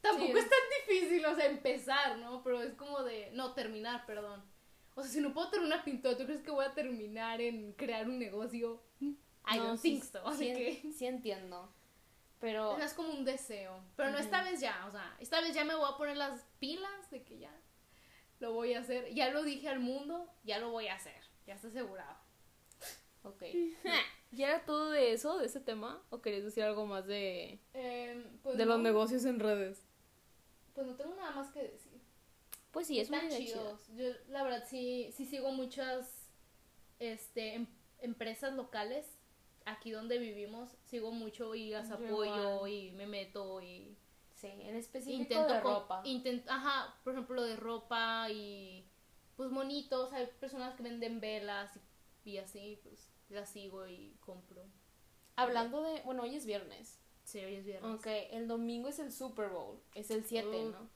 tampoco 0.00 0.32
Sí. 0.32 0.38
es 0.38 0.48
tan 0.50 0.58
difícil, 0.88 1.26
o 1.26 1.34
sea, 1.34 1.46
empezar, 1.46 2.18
¿no? 2.18 2.42
Pero 2.42 2.62
es 2.62 2.74
como 2.74 3.02
de, 3.02 3.30
no, 3.32 3.54
terminar, 3.54 4.04
perdón. 4.06 4.44
O 4.94 5.02
sea, 5.02 5.10
si 5.10 5.20
no 5.20 5.32
puedo 5.32 5.50
terminar 5.50 5.76
una 5.78 5.84
pintura, 5.84 6.16
¿tú 6.16 6.24
crees 6.24 6.42
que 6.42 6.50
voy 6.50 6.64
a 6.64 6.74
terminar 6.74 7.40
en 7.40 7.72
crear 7.74 8.06
un 8.08 8.18
negocio? 8.18 8.82
I 9.00 9.58
No, 9.58 9.64
don't 9.64 9.80
sí, 9.80 9.90
think 10.00 10.04
so. 10.04 10.26
Así 10.26 10.46
sí, 10.46 10.54
que... 10.54 10.92
sí 10.92 11.06
entiendo. 11.06 11.72
Pero 12.40 12.76
Es 12.78 12.92
como 12.92 13.10
un 13.10 13.24
deseo. 13.24 13.80
Pero 13.96 14.10
no 14.10 14.18
esta 14.18 14.42
vez 14.42 14.60
ya, 14.60 14.84
o 14.88 14.90
sea, 14.90 15.16
esta 15.20 15.40
vez 15.40 15.54
ya 15.54 15.64
me 15.64 15.74
voy 15.74 15.88
a 15.90 15.96
poner 15.96 16.16
las 16.18 16.44
pilas 16.58 17.10
de 17.10 17.22
que 17.22 17.38
ya 17.38 17.50
lo 18.40 18.52
voy 18.52 18.74
a 18.74 18.80
hacer. 18.80 19.12
Ya 19.14 19.30
lo 19.30 19.42
dije 19.42 19.68
al 19.68 19.80
mundo, 19.80 20.30
ya 20.44 20.58
lo 20.58 20.70
voy 20.70 20.88
a 20.88 20.94
hacer. 20.94 21.20
Ya 21.46 21.54
está 21.54 21.68
asegurado. 21.68 22.16
Ok. 23.22 23.42
¿Ya 24.32 24.48
era 24.48 24.64
todo 24.64 24.90
de 24.90 25.12
eso, 25.12 25.38
de 25.38 25.46
ese 25.46 25.60
tema? 25.60 26.02
¿O 26.10 26.20
querías 26.20 26.44
decir 26.44 26.62
algo 26.62 26.86
más 26.86 27.06
de, 27.06 27.60
Em, 27.72 28.38
pues 28.42 28.58
de 28.58 28.66
los 28.66 28.80
negocios 28.80 29.24
en 29.24 29.40
redes? 29.40 29.82
Pues 30.74 30.86
no 30.86 30.94
tengo 30.94 31.14
nada 31.14 31.30
más 31.30 31.50
que 31.52 31.62
decir. 31.62 32.00
Pues 32.70 32.86
sí, 32.88 33.00
es 33.00 33.08
chida. 33.08 33.28
chidos. 33.30 33.88
Yo, 33.96 34.10
la 34.28 34.42
verdad, 34.42 34.64
sí, 34.68 35.10
sí 35.16 35.24
sigo 35.24 35.50
muchas 35.52 36.28
este, 36.98 37.54
em- 37.54 37.66
empresas 38.00 38.52
locales 38.54 39.06
aquí 39.64 39.90
donde 39.90 40.18
vivimos. 40.18 40.76
Sigo 40.84 41.10
mucho 41.10 41.54
y 41.54 41.70
las 41.70 41.88
Yo 41.88 41.94
apoyo 41.94 42.66
y 42.66 42.92
me 42.92 43.06
meto 43.06 43.60
y 43.62 43.96
Sí, 44.36 44.46
en 44.48 44.76
específico 44.76 45.22
intento 45.22 45.52
de 45.52 45.60
ropa. 45.60 46.02
intent- 46.04 46.44
ajá, 46.48 46.94
por 47.02 47.14
ejemplo, 47.14 47.42
de 47.42 47.56
ropa 47.56 48.28
y 48.30 48.86
pues 49.36 49.50
monitos. 49.50 50.12
Hay 50.12 50.26
personas 50.38 50.74
que 50.76 50.82
venden 50.82 51.20
velas 51.20 51.76
y, 52.24 52.30
y 52.32 52.38
así, 52.38 52.78
pues 52.84 53.08
las 53.30 53.48
sigo 53.50 53.86
y 53.88 54.14
compro. 54.20 54.62
Hablando 55.36 55.82
de, 55.82 56.00
bueno, 56.02 56.22
hoy 56.22 56.36
es 56.36 56.46
viernes. 56.46 56.98
Sí, 57.24 57.40
hoy 57.44 57.56
es 57.56 57.64
viernes. 57.64 57.98
Ok, 57.98 58.06
el 58.30 58.46
domingo 58.46 58.88
es 58.88 58.98
el 59.00 59.10
Super 59.12 59.48
Bowl, 59.48 59.80
es 59.94 60.10
el 60.10 60.24
7, 60.24 60.48
Uh. 60.48 60.70
¿no? 60.70 60.88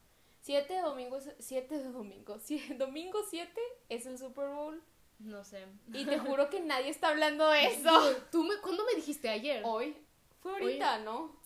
7 0.42 0.74
de 0.74 0.80
domingo, 0.80 1.16
es- 1.16 1.34
7 1.38 1.78
de 1.78 1.90
domingo, 1.90 2.38
sí, 2.40 2.62
domingo 2.78 3.18
7 3.28 3.60
es 3.88 4.06
el 4.06 4.16
Super 4.18 4.48
Bowl 4.50 4.82
No 5.18 5.44
sé. 5.44 5.66
y 5.92 6.04
te 6.06 6.18
juro 6.18 6.48
que 6.50 6.60
nadie 6.60 6.88
está 6.90 7.08
hablando 7.08 7.48
de 7.48 7.64
eso. 7.72 7.90
¿Tú 8.30 8.44
me, 8.44 8.56
¿Cuándo 8.60 8.84
me 8.84 8.94
dijiste 8.94 9.28
ayer? 9.28 9.62
Hoy, 9.66 9.96
fue 10.40 10.52
ahorita, 10.52 10.98
¿no? 11.00 11.39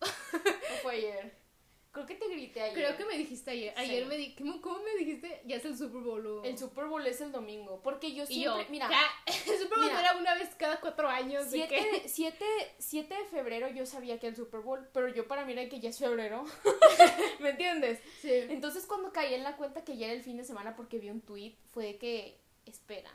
¿O 0.72 0.76
fue 0.82 0.94
ayer? 0.96 1.46
Creo 1.92 2.04
que 2.06 2.14
te 2.14 2.28
grité 2.28 2.60
ayer. 2.60 2.74
Creo 2.74 2.96
que 2.98 3.06
me 3.06 3.16
dijiste 3.16 3.50
ayer. 3.50 3.72
Ayer 3.78 4.02
Sí. 4.02 4.08
me 4.10 4.16
di 4.18 4.34
¿cómo, 4.60 4.80
me 4.80 4.94
dijiste? 4.98 5.40
Ya 5.46 5.56
es 5.56 5.64
el 5.64 5.78
Super 5.78 6.02
Bowl. 6.02 6.26
o- 6.26 6.44
El 6.44 6.58
Super 6.58 6.84
Bowl 6.84 7.06
es 7.06 7.22
el 7.22 7.32
domingo, 7.32 7.80
porque 7.82 8.12
yo 8.12 8.26
siempre, 8.26 8.64
yo, 8.64 8.70
mira, 8.70 8.90
ya, 8.90 9.00
el 9.52 9.58
Super 9.58 9.78
Bowl 9.78 9.86
mira. 9.86 10.00
era 10.00 10.16
una 10.18 10.34
vez 10.34 10.54
cada 10.56 10.78
cuatro 10.78 11.08
años. 11.08 11.50
¿de 11.50 11.66
7 11.66 11.74
qué? 11.74 12.00
de, 12.02 12.08
7, 12.08 12.44
7 12.78 13.14
de 13.14 13.24
febrero 13.26 13.68
yo 13.68 13.86
sabía 13.86 14.20
que 14.20 14.26
era 14.26 14.36
el 14.36 14.36
Super 14.36 14.60
Bowl, 14.60 14.86
pero 14.92 15.08
yo 15.08 15.26
para 15.26 15.46
mí 15.46 15.52
era 15.54 15.66
que 15.70 15.80
ya 15.80 15.88
es 15.88 15.98
febrero. 15.98 16.44
¿Me 17.40 17.50
entiendes? 17.50 17.98
Sí. 18.20 18.30
Entonces 18.50 18.84
cuando 18.84 19.10
caí 19.10 19.32
en 19.32 19.42
la 19.42 19.56
cuenta 19.56 19.82
que 19.82 19.96
ya 19.96 20.06
era 20.08 20.14
el 20.16 20.22
fin 20.22 20.36
de 20.36 20.44
semana 20.44 20.76
porque 20.76 20.98
vi 20.98 21.08
un 21.08 21.22
tweet, 21.22 21.54
fue 21.72 21.84
de 21.86 21.96
que, 21.98 22.38
espera, 22.66 23.10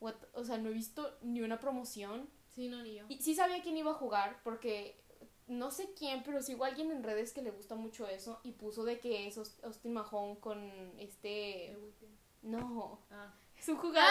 what- 0.00 0.24
o 0.32 0.42
sea, 0.44 0.56
no 0.56 0.70
he 0.70 0.72
visto 0.72 1.18
ni 1.20 1.42
una 1.42 1.60
promoción. 1.60 2.30
Sí, 2.54 2.68
no, 2.68 2.82
ni 2.82 2.94
yo. 2.94 3.04
Y 3.10 3.20
sí 3.20 3.34
sabía 3.34 3.60
quién 3.62 3.76
iba 3.76 3.90
a 3.90 3.94
jugar 3.94 4.40
porque 4.42 4.98
no 5.50 5.70
sé 5.70 5.92
quién, 5.98 6.22
pero 6.22 6.42
sigo 6.42 6.64
a 6.64 6.68
alguien 6.68 6.90
en 6.90 7.02
redes 7.02 7.32
que 7.32 7.42
le 7.42 7.50
gusta 7.50 7.74
mucho 7.74 8.06
eso 8.08 8.40
y 8.44 8.52
puso 8.52 8.84
de 8.84 9.00
que 9.00 9.26
es 9.26 9.36
Aust- 9.36 9.62
Austin 9.64 9.92
Mahone 9.92 10.38
con 10.40 10.92
este... 10.98 11.76
No, 12.42 13.00
Ah. 13.10 13.34
es 13.58 13.68
un 13.68 13.76
jugador. 13.76 14.08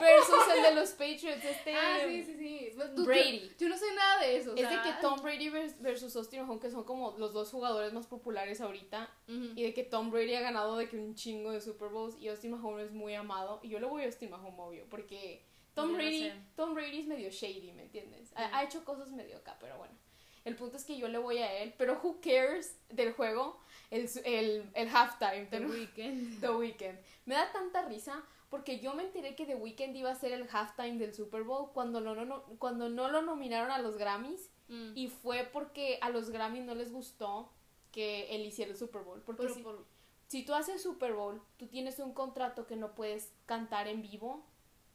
Versus 0.00 0.34
el 0.56 0.62
de 0.62 0.74
los 0.74 0.90
Patriots, 0.92 1.44
este... 1.44 1.74
Ah, 1.76 1.98
sí, 2.06 2.24
sí, 2.24 2.36
sí. 2.36 2.70
Pues, 2.74 2.94
tú- 2.94 3.04
Brady. 3.04 3.48
Yo, 3.50 3.54
yo 3.58 3.68
no 3.68 3.76
sé 3.76 3.84
nada 3.94 4.20
de 4.22 4.36
eso. 4.38 4.52
o 4.52 4.56
Es 4.56 4.68
de 4.68 4.76
que 4.82 4.92
Tom 5.02 5.20
Brady 5.20 5.50
vers- 5.50 5.78
versus 5.80 6.16
Austin 6.16 6.40
Mahone, 6.42 6.60
que 6.60 6.70
son 6.70 6.84
como 6.84 7.14
los 7.18 7.32
dos 7.34 7.50
jugadores 7.50 7.92
más 7.92 8.06
populares 8.06 8.60
ahorita. 8.62 9.10
Y 9.28 9.62
de 9.62 9.74
que 9.74 9.82
Tom 9.84 10.10
Brady 10.10 10.34
ha 10.34 10.40
ganado 10.40 10.76
de 10.76 10.88
que 10.88 10.96
un 10.96 11.14
chingo 11.14 11.50
de 11.52 11.60
Super 11.60 11.88
Bowls 11.88 12.16
y 12.18 12.28
Austin 12.28 12.52
Mahone 12.52 12.82
es 12.84 12.92
muy 12.92 13.14
amado. 13.14 13.60
Y 13.62 13.68
yo 13.68 13.78
le 13.80 13.86
voy 13.86 14.02
a 14.02 14.06
Austin 14.06 14.30
Mahone, 14.30 14.56
obvio, 14.58 14.86
porque 14.88 15.44
Tom 15.74 15.86
Yo 15.86 15.92
no 15.92 15.98
Brady, 15.98 16.20
sé. 16.30 16.34
Tom 16.56 16.74
Brady 16.74 17.00
es 17.00 17.06
medio 17.06 17.30
shady, 17.30 17.72
¿me 17.72 17.82
entiendes? 17.82 18.32
Ha, 18.36 18.58
ha 18.58 18.64
hecho 18.64 18.84
cosas 18.84 19.10
medio 19.12 19.36
acá, 19.38 19.56
pero 19.60 19.76
bueno. 19.78 19.94
El 20.44 20.56
punto 20.56 20.76
es 20.76 20.84
que 20.84 20.98
yo 20.98 21.06
le 21.08 21.18
voy 21.18 21.38
a 21.38 21.62
él, 21.62 21.72
pero 21.78 22.00
who 22.02 22.20
cares 22.20 22.76
del 22.88 23.12
juego, 23.12 23.60
el, 23.90 24.08
el, 24.24 24.68
el 24.74 24.88
halftime, 24.88 25.46
The 25.46 25.60
Weeknd. 25.66 26.40
The 26.40 26.50
Weeknd. 26.50 26.98
Me 27.26 27.36
da 27.36 27.52
tanta 27.52 27.82
risa 27.86 28.22
porque 28.50 28.80
yo 28.80 28.92
me 28.94 29.04
enteré 29.04 29.34
que 29.36 29.46
The 29.46 29.54
Weeknd 29.54 29.94
iba 29.96 30.10
a 30.10 30.14
ser 30.16 30.32
el 30.32 30.48
halftime 30.50 30.98
del 30.98 31.14
Super 31.14 31.44
Bowl 31.44 31.70
cuando, 31.72 32.00
no, 32.00 32.14
no, 32.14 32.24
no- 32.24 32.42
cuando 32.58 32.88
no 32.88 33.08
lo 33.08 33.22
nominaron 33.22 33.70
a 33.70 33.78
los 33.78 33.96
Grammys. 33.96 34.50
Mm. 34.68 34.92
Y 34.96 35.08
fue 35.08 35.48
porque 35.52 35.98
a 36.00 36.10
los 36.10 36.30
Grammys 36.30 36.64
no 36.64 36.74
les 36.74 36.90
gustó 36.92 37.52
que 37.92 38.34
él 38.34 38.44
hiciera 38.44 38.70
el 38.72 38.76
Super 38.76 39.02
Bowl. 39.02 39.22
Porque 39.22 39.42
Pero 39.42 39.54
si, 39.54 39.62
por- 39.62 39.86
si 40.26 40.44
tú 40.44 40.54
haces 40.54 40.82
Super 40.82 41.12
Bowl, 41.12 41.40
tú 41.56 41.68
tienes 41.68 41.98
un 42.00 42.12
contrato 42.12 42.66
que 42.66 42.74
no 42.76 42.94
puedes 42.96 43.32
cantar 43.46 43.86
en 43.86 44.02
vivo 44.02 44.44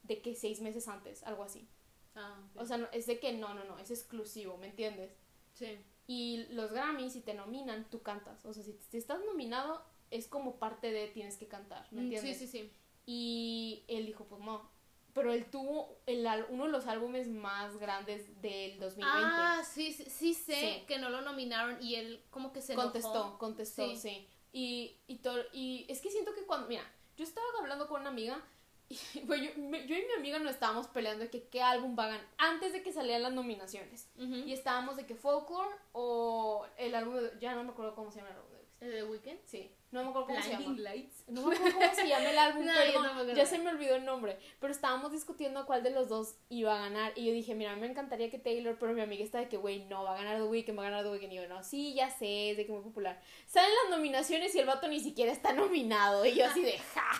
de 0.02 0.20
que 0.22 0.34
seis 0.34 0.60
meses 0.60 0.88
antes, 0.88 1.22
algo 1.24 1.42
así. 1.44 1.68
Ah, 2.14 2.40
ok. 2.54 2.62
O 2.62 2.66
sea, 2.66 2.78
no- 2.78 2.88
es 2.92 3.06
de 3.06 3.18
que 3.20 3.32
no, 3.32 3.54
no, 3.54 3.64
no, 3.64 3.78
es 3.78 3.90
exclusivo, 3.90 4.56
¿me 4.56 4.68
entiendes? 4.68 5.12
sí. 5.54 5.78
Y 6.10 6.46
los 6.52 6.72
Grammys, 6.72 7.12
si 7.12 7.20
te 7.20 7.34
nominan, 7.34 7.90
tú 7.90 8.00
cantas. 8.00 8.42
O 8.46 8.54
sea, 8.54 8.62
si, 8.62 8.72
si 8.90 8.96
estás 8.96 9.20
nominado, 9.26 9.84
es 10.10 10.26
como 10.26 10.56
parte 10.58 10.90
de 10.90 11.08
tienes 11.08 11.36
que 11.36 11.48
cantar, 11.48 11.86
¿me 11.92 12.00
Mm, 12.00 12.04
entiendes? 12.04 12.38
Sí, 12.38 12.46
sí, 12.46 12.62
sí. 12.62 12.72
Y 13.04 13.84
él 13.88 14.06
dijo, 14.06 14.24
pues 14.24 14.40
no. 14.42 14.70
Pero 15.12 15.34
él 15.34 15.50
tuvo 15.50 15.98
el, 16.06 16.26
uno 16.48 16.64
de 16.64 16.70
los 16.70 16.86
álbumes 16.86 17.28
más 17.28 17.76
grandes 17.76 18.40
del 18.40 18.78
2020. 18.80 19.04
Ah, 19.04 19.62
sí, 19.70 19.92
sí, 19.92 20.04
sí 20.08 20.32
sé 20.32 20.54
Sí. 20.80 20.86
que 20.86 20.98
no 20.98 21.10
lo 21.10 21.20
nominaron 21.20 21.76
y 21.82 21.96
él 21.96 22.22
como 22.30 22.52
que 22.54 22.62
se 22.62 22.72
enojó. 22.72 22.86
contestó, 22.90 23.38
contestó, 23.38 23.86
Sí. 23.90 23.96
sí. 23.96 24.28
Y, 24.52 24.96
y, 25.08 25.16
to- 25.18 25.44
y 25.52 25.84
es 25.90 26.00
que 26.00 26.10
siento 26.10 26.34
que 26.34 26.44
cuando, 26.46 26.68
mira, 26.68 26.84
yo 27.18 27.24
estaba 27.24 27.46
hablando 27.60 27.86
con 27.86 28.00
una 28.00 28.10
amiga 28.10 28.42
y 28.88 28.98
güey, 29.26 29.46
yo, 29.46 29.50
yo 29.54 29.96
y 29.96 30.06
mi 30.06 30.12
amiga 30.16 30.38
nos 30.38 30.52
estábamos 30.52 30.86
peleando 30.88 31.24
de 31.24 31.30
que 31.30 31.48
qué 31.48 31.62
álbum 31.62 31.96
va 31.98 32.04
a 32.04 32.08
ganar 32.08 32.26
antes 32.38 32.72
de 32.72 32.82
que 32.82 32.92
salieran 32.92 33.22
las 33.22 33.32
nominaciones. 33.32 34.08
Ujú. 34.16 34.34
Y 34.34 34.52
estábamos 34.52 34.96
de 34.96 35.06
que 35.06 35.14
Folklore 35.14 35.74
o 35.92 36.66
el 36.76 36.94
álbum 36.94 37.16
de, 37.16 37.32
ya 37.40 37.54
no 37.54 37.64
me 37.64 37.70
acuerdo 37.70 37.94
cómo 37.94 38.10
se 38.10 38.18
llama 38.18 38.30
el 38.30 38.36
álbum 38.36 38.52
de 38.52 38.58
¿El 38.80 38.92
de 38.92 39.04
Weekend? 39.04 39.40
Sí, 39.44 39.72
no 39.90 40.04
me 40.04 40.10
acuerdo 40.10 40.28
cómo 40.28 40.40
se 40.40 40.50
llama. 40.50 40.64
Blinding 40.66 40.84
Lights. 40.84 41.24
No 41.26 41.46
me 41.46 41.56
acuerdo 41.56 41.78
cómo 41.80 41.94
se 41.94 42.06
llama 42.06 42.30
el 42.30 42.38
álbum, 42.38 42.64
No, 42.66 42.72
perdón, 42.72 43.02
tampoco 43.02 43.32
ya 43.32 43.42
no. 43.42 43.48
se 43.48 43.58
me 43.58 43.70
olvidó 43.70 43.96
el 43.96 44.04
nombre. 44.04 44.38
Pero 44.60 44.72
estábamos 44.72 45.10
discutiendo 45.10 45.66
cuál 45.66 45.82
de 45.82 45.90
los 45.90 46.08
dos 46.08 46.36
iba 46.48 46.76
a 46.76 46.78
ganar. 46.78 47.12
Y 47.16 47.26
yo 47.26 47.32
dije, 47.32 47.56
mira, 47.56 47.72
a 47.72 47.74
mí 47.74 47.80
me 47.80 47.88
encantaría 47.88 48.30
que 48.30 48.38
Taylor, 48.38 48.76
pero 48.78 48.92
mi 48.92 49.00
amiga 49.00 49.24
está 49.24 49.38
de 49.38 49.48
que, 49.48 49.56
güey, 49.56 49.84
no, 49.86 50.04
va 50.04 50.14
a 50.14 50.18
ganar 50.18 50.36
The 50.36 50.44
Weeknd, 50.44 50.78
va 50.78 50.82
a 50.82 50.90
ganar 50.90 51.04
The 51.04 51.10
Weeknd. 51.10 51.32
Y 51.32 51.36
yo, 51.36 51.48
no, 51.48 51.64
sí, 51.64 51.94
ya 51.94 52.08
sé, 52.08 52.50
es 52.50 52.56
de 52.56 52.66
que 52.66 52.72
muy 52.72 52.82
popular. 52.82 53.20
Salen 53.46 53.70
las 53.82 53.96
nominaciones 53.96 54.54
y 54.54 54.60
el 54.60 54.66
vato 54.66 54.86
ni 54.86 55.00
siquiera 55.00 55.32
está 55.32 55.52
nominado. 55.52 56.24
Y 56.24 56.34
yo 56.36 56.46
así 56.46 56.62
de, 56.62 56.78
ja. 56.78 57.10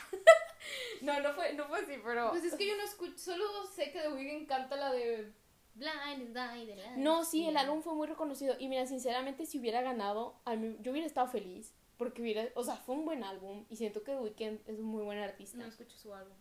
no, 1.02 1.20
no 1.20 1.32
fue, 1.34 1.52
no 1.54 1.66
fue 1.66 1.80
así, 1.80 1.94
pero... 2.04 2.30
Pues 2.30 2.44
es 2.44 2.54
que 2.54 2.66
yo 2.66 2.76
no 2.76 2.82
escucho, 2.84 3.18
solo 3.18 3.44
sé 3.74 3.90
que 3.92 4.00
The 4.00 4.08
Weeknd 4.08 4.46
canta 4.46 4.76
la 4.76 4.92
de 4.92 5.32
Blind 5.74 6.32
the 6.34 6.74
light. 6.76 6.96
No, 6.96 7.24
sí, 7.24 7.46
el 7.46 7.56
álbum 7.56 7.82
fue 7.82 7.94
muy 7.94 8.06
reconocido. 8.08 8.56
Y 8.58 8.68
mira, 8.68 8.86
sinceramente, 8.86 9.46
si 9.46 9.58
hubiera 9.60 9.80
ganado, 9.82 10.40
a 10.44 10.56
mí- 10.56 10.76
yo 10.80 10.90
hubiera 10.92 11.06
estado 11.06 11.28
feliz. 11.28 11.72
Porque 11.96 12.22
hubiera, 12.22 12.48
o 12.54 12.62
sea, 12.64 12.76
fue 12.76 12.94
un 12.94 13.04
buen 13.04 13.24
álbum. 13.24 13.64
Y 13.70 13.76
siento 13.76 14.02
que 14.04 14.12
The 14.12 14.18
Weeknd 14.18 14.68
es 14.68 14.78
un 14.78 14.84
muy 14.84 15.02
buen 15.02 15.18
artista. 15.18 15.58
No 15.58 15.66
escucho 15.66 15.96
su 15.96 16.14
álbum. 16.14 16.34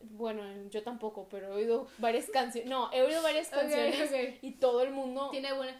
Bueno, 0.00 0.42
yo 0.70 0.82
tampoco, 0.82 1.28
pero 1.28 1.48
he 1.48 1.50
oído 1.52 1.88
varias 1.98 2.28
canciones. 2.30 2.68
No, 2.70 2.92
he 2.92 3.02
oído 3.02 3.22
varias 3.22 3.48
canciones 3.50 4.38
y 4.42 4.52
todo 4.52 4.82
el 4.82 4.90
mundo. 4.90 5.30
Tiene 5.30 5.52
buena. 5.52 5.76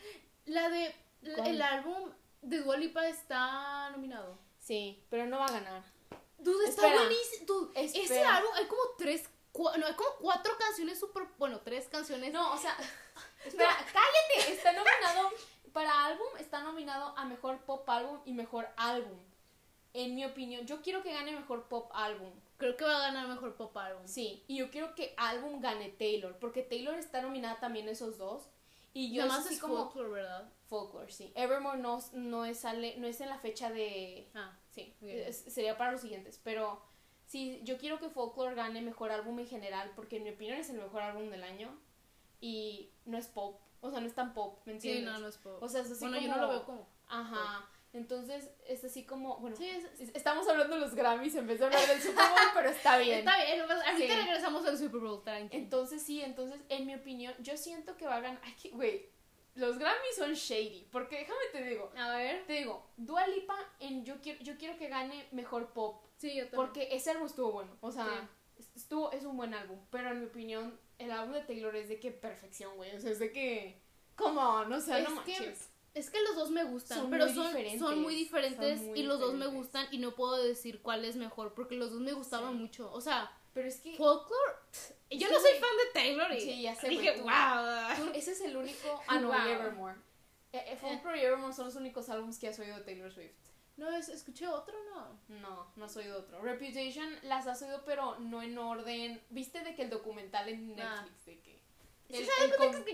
La 0.46 0.68
de. 0.68 0.94
El 1.22 1.62
álbum 1.62 2.10
de 2.42 2.58
Dua 2.58 2.76
Lipa 2.76 3.06
está 3.08 3.90
nominado. 3.90 4.38
Sí, 4.58 5.02
pero 5.10 5.26
no 5.26 5.38
va 5.38 5.46
a 5.46 5.52
ganar. 5.52 5.82
Dude, 6.44 6.68
está 6.68 6.83
Espera. 6.87 7.00
buenísimo. 7.02 7.46
Dude, 7.46 7.80
ese 7.85 8.02
Espera. 8.02 8.37
álbum 8.37 8.50
hay 8.54 8.66
como 8.66 8.83
tres. 8.98 9.28
cua- 9.52 9.76
no, 9.76 9.87
hay 9.87 9.94
como 9.94 10.11
cuatro 10.20 10.52
canciones 10.59 10.98
súper. 11.00 11.24
Bueno, 11.38 11.61
tres 11.61 11.88
canciones. 11.88 12.33
No, 12.33 12.52
o 12.52 12.59
sea, 12.59 12.76
espera, 13.44 13.76
cállate. 13.92 14.52
Está 14.52 14.72
nominado 14.72 15.30
para 15.72 16.07
álbum, 16.07 16.26
está 16.38 16.62
nominado 16.62 17.14
a 17.16 17.24
mejor 17.24 17.59
pop 17.64 17.88
álbum 17.88 18.20
y 18.24 18.33
mejor 18.33 18.68
álbum. 18.76 19.18
En 19.92 20.14
mi 20.16 20.24
opinión, 20.24 20.66
yo 20.66 20.83
quiero 20.83 21.02
que 21.02 21.12
gane 21.12 21.33
mejor 21.33 21.64
pop 21.68 21.90
álbum. 21.94 22.33
Creo 22.57 22.76
que 22.76 22.85
va 22.85 22.96
a 22.96 23.00
ganar 23.00 23.26
mejor 23.28 23.54
pop 23.57 23.76
álbum. 23.76 24.02
Sí, 24.07 24.44
y 24.48 24.57
yo 24.59 24.70
quiero 24.70 24.94
que 24.94 25.14
álbum 25.16 25.61
gane 25.61 25.88
Taylor, 25.90 26.37
porque 26.38 26.62
Taylor 26.62 26.96
está 26.98 27.22
nominada 27.22 27.61
también 27.61 27.88
esos 27.88 28.18
dos. 28.18 28.48
Y 28.92 29.12
yo 29.12 29.24
Nada 29.26 29.38
más 29.38 29.46
así 29.46 29.54
es 29.54 29.61
como 29.61 29.76
folklore, 29.76 30.11
¿verdad? 30.11 30.48
folklore, 30.68 31.11
sí. 31.12 31.33
Evermore 31.35 31.78
no, 31.78 32.00
no 32.12 32.44
es 32.44 32.61
sale, 32.61 32.96
no 32.98 33.07
es 33.09 33.20
en 33.20 33.28
la 33.28 33.38
fecha 33.38 33.70
de 33.70 34.28
Ah, 34.35 34.57
Sí, 34.74 34.94
es- 35.00 35.44
sería 35.48 35.76
para 35.78 35.92
los 35.92 36.00
siguientes. 36.00 36.40
Pero 36.42 36.82
sí, 37.26 37.60
yo 37.64 37.78
quiero 37.78 37.98
que 38.00 38.08
Folklore 38.08 38.54
gane 38.54 38.80
mejor 38.82 39.10
álbum 39.12 39.38
en 39.38 39.46
general, 39.46 39.92
porque 39.94 40.16
en 40.18 40.24
mi 40.24 40.30
opinión 40.30 40.58
es 40.58 40.68
el 40.70 40.76
mejor 40.78 41.02
álbum 41.02 41.30
del 41.30 41.44
año. 41.44 41.76
Y 42.40 42.90
no 43.06 43.16
es 43.16 43.26
pop, 43.28 43.60
o 43.80 43.90
sea, 43.90 44.00
no 44.00 44.06
es 44.06 44.14
tan 44.14 44.34
pop, 44.34 44.58
¿me 44.66 44.72
sí, 44.72 44.88
entiendes? 44.90 45.12
no, 45.14 45.18
no 45.20 45.28
es 45.28 45.38
pop. 45.38 45.62
O 45.62 45.68
sea, 45.68 45.80
es 45.80 45.90
así 45.90 46.00
bueno, 46.04 46.18
yo 46.18 46.26
como- 46.28 46.37
no 46.37 46.42
lo 46.42 46.48
veo 46.48 46.64
como. 46.64 46.88
Ajá. 47.08 47.68
Entonces, 47.94 48.50
es 48.66 48.84
así 48.84 49.04
como, 49.04 49.37
bueno, 49.38 49.54
Sí, 49.56 49.68
es- 49.68 49.84
es- 50.00 50.14
estamos 50.16 50.48
hablando 50.48 50.74
de 50.74 50.80
los 50.80 50.94
Grammys 50.96 51.34
en 51.37 51.46
vez 51.46 51.60
de 51.60 51.66
hablar 51.66 51.87
del 51.87 52.00
Super 52.02 52.16
Bowl, 52.28 52.48
pero 52.52 52.68
está 52.70 52.98
bien. 52.98 53.20
Está 53.20 53.37
bien, 53.44 53.60
ahorita 53.60 53.96
Sí. 53.96 54.08
regresamos 54.08 54.66
al 54.66 54.76
Super 54.76 55.00
Bowl, 55.00 55.22
tranqui. 55.22 55.56
Entonces, 55.56 56.02
sí, 56.02 56.20
entonces, 56.20 56.60
en 56.68 56.87
mi 56.87 56.94
opinión, 56.96 57.32
yo 57.38 57.56
siento 57.56 57.96
que 57.96 58.06
va 58.06 58.16
a 58.16 58.20
ganar. 58.20 58.40
Güey, 58.72 59.06
los 59.54 59.78
Grammys 59.78 60.16
son 60.16 60.32
shady, 60.34 60.88
porque 60.90 61.18
déjame 61.18 61.40
te 61.52 61.62
digo, 61.64 61.90
A 61.96 62.16
ver. 62.16 62.44
te 62.46 62.54
digo, 62.54 62.84
Dua 62.96 63.26
Lipa, 63.28 63.56
en, 63.80 64.04
yo, 64.04 64.20
quiero, 64.20 64.42
yo 64.42 64.56
quiero 64.58 64.76
que 64.78 64.88
gane 64.88 65.26
mejor 65.32 65.72
pop. 65.72 66.02
Sí, 66.16 66.28
yo 66.34 66.44
también. 66.44 66.56
Porque 66.56 66.88
ese 66.92 67.10
álbum 67.10 67.26
estuvo 67.26 67.52
bueno. 67.52 67.76
O 67.80 67.92
sea, 67.92 68.28
estuvo, 68.74 69.12
es 69.12 69.24
un 69.24 69.36
buen 69.36 69.54
álbum. 69.54 69.78
Pero 69.90 70.10
en 70.10 70.20
mi 70.20 70.26
opinión, 70.26 70.78
el 70.98 71.10
álbum 71.10 71.32
de 71.34 71.42
Taylor 71.42 71.74
es 71.76 71.88
de 71.88 71.98
que 72.00 72.10
perfección, 72.10 72.76
güey. 72.76 72.94
O 72.96 73.00
sea, 73.00 73.10
es 73.10 73.18
de 73.18 73.30
que. 73.32 73.80
Come 74.16 74.38
on, 74.40 74.72
o 74.72 74.80
sea, 74.80 74.98
Es 74.98 75.08
no 75.08 75.24
que- 75.24 75.32
manches. 75.38 75.70
Es 75.94 76.10
que 76.10 76.20
los 76.22 76.34
dos 76.34 76.50
me 76.50 76.64
gustan, 76.64 76.98
Son 76.98 77.10
pero 77.10 77.26
muy 77.26 77.34
son, 77.34 77.78
son 77.78 78.02
muy 78.02 78.14
diferentes 78.16 78.78
son 78.80 78.88
muy 78.88 78.98
y 78.98 79.02
los 79.04 79.20
dos 79.20 79.34
me 79.34 79.46
gustan 79.46 79.86
y 79.92 79.98
no 79.98 80.16
puedo 80.16 80.34
decir 80.42 80.82
cuál 80.82 81.04
es 81.04 81.14
mejor 81.14 81.54
porque 81.54 81.76
los 81.76 81.92
dos 81.92 82.00
me 82.00 82.12
gustaban 82.12 82.54
Sí. 82.54 82.58
mucho. 82.58 82.90
O 82.92 83.00
sea, 83.00 83.30
Pero 83.52 83.68
es 83.68 83.76
que. 83.80 83.94
Folklore. 83.96 84.54
Yo 85.18 85.29
Sí, 85.29 85.33
no 85.35 85.40
soy 85.40 85.53
fan 85.53 85.70
de 85.85 85.92
Taylor 86.00 86.33
y 86.33 86.40
Sí, 86.40 86.62
ya 86.62 86.74
sé, 86.74 86.88
dije, 86.88 87.12
tú- 87.12 87.22
wow. 87.22 87.96
tú- 87.96 88.11
ese 88.14 88.33
es 88.33 88.40
el 88.42 88.57
único. 88.57 89.03
Ah, 89.09 89.18
no, 89.20 89.29
y 89.33 89.37
Wow. 89.37 89.48
Evermore. 89.48 89.96
Eh, 90.53 90.79
eh, 90.83 91.00
y 91.16 91.20
Evermore 91.20 91.53
son 91.53 91.66
los 91.66 91.77
únicos 91.77 92.09
álbumes 92.09 92.38
que 92.38 92.48
has 92.48 92.59
oído 92.59 92.77
de 92.77 92.85
Taylor 92.85 93.12
Swift. 93.12 93.33
No, 93.77 93.90
es, 93.90 94.09
escuché 94.09 94.46
otro, 94.46 94.74
¿no? 94.94 95.18
No, 95.40 95.72
no 95.74 95.88
soy 95.88 96.05
de 96.05 96.12
otro. 96.12 96.40
Reputation 96.40 97.09
las 97.22 97.46
has 97.48 97.61
oído, 97.62 97.83
pero 97.85 98.18
no 98.20 98.40
en 98.40 98.57
orden. 98.57 99.20
¿Viste 99.31 99.62
de 99.64 99.74
que 99.74 99.83
el 99.83 99.90
documental 99.90 100.48
en 100.48 100.79
Ah. 100.81 101.03
Netflix 101.03 101.24
de 101.27 101.40
que 101.40 101.61
el, 102.11 102.24
¿sabes 102.27 102.53
el 102.53 102.57
con- 102.57 102.85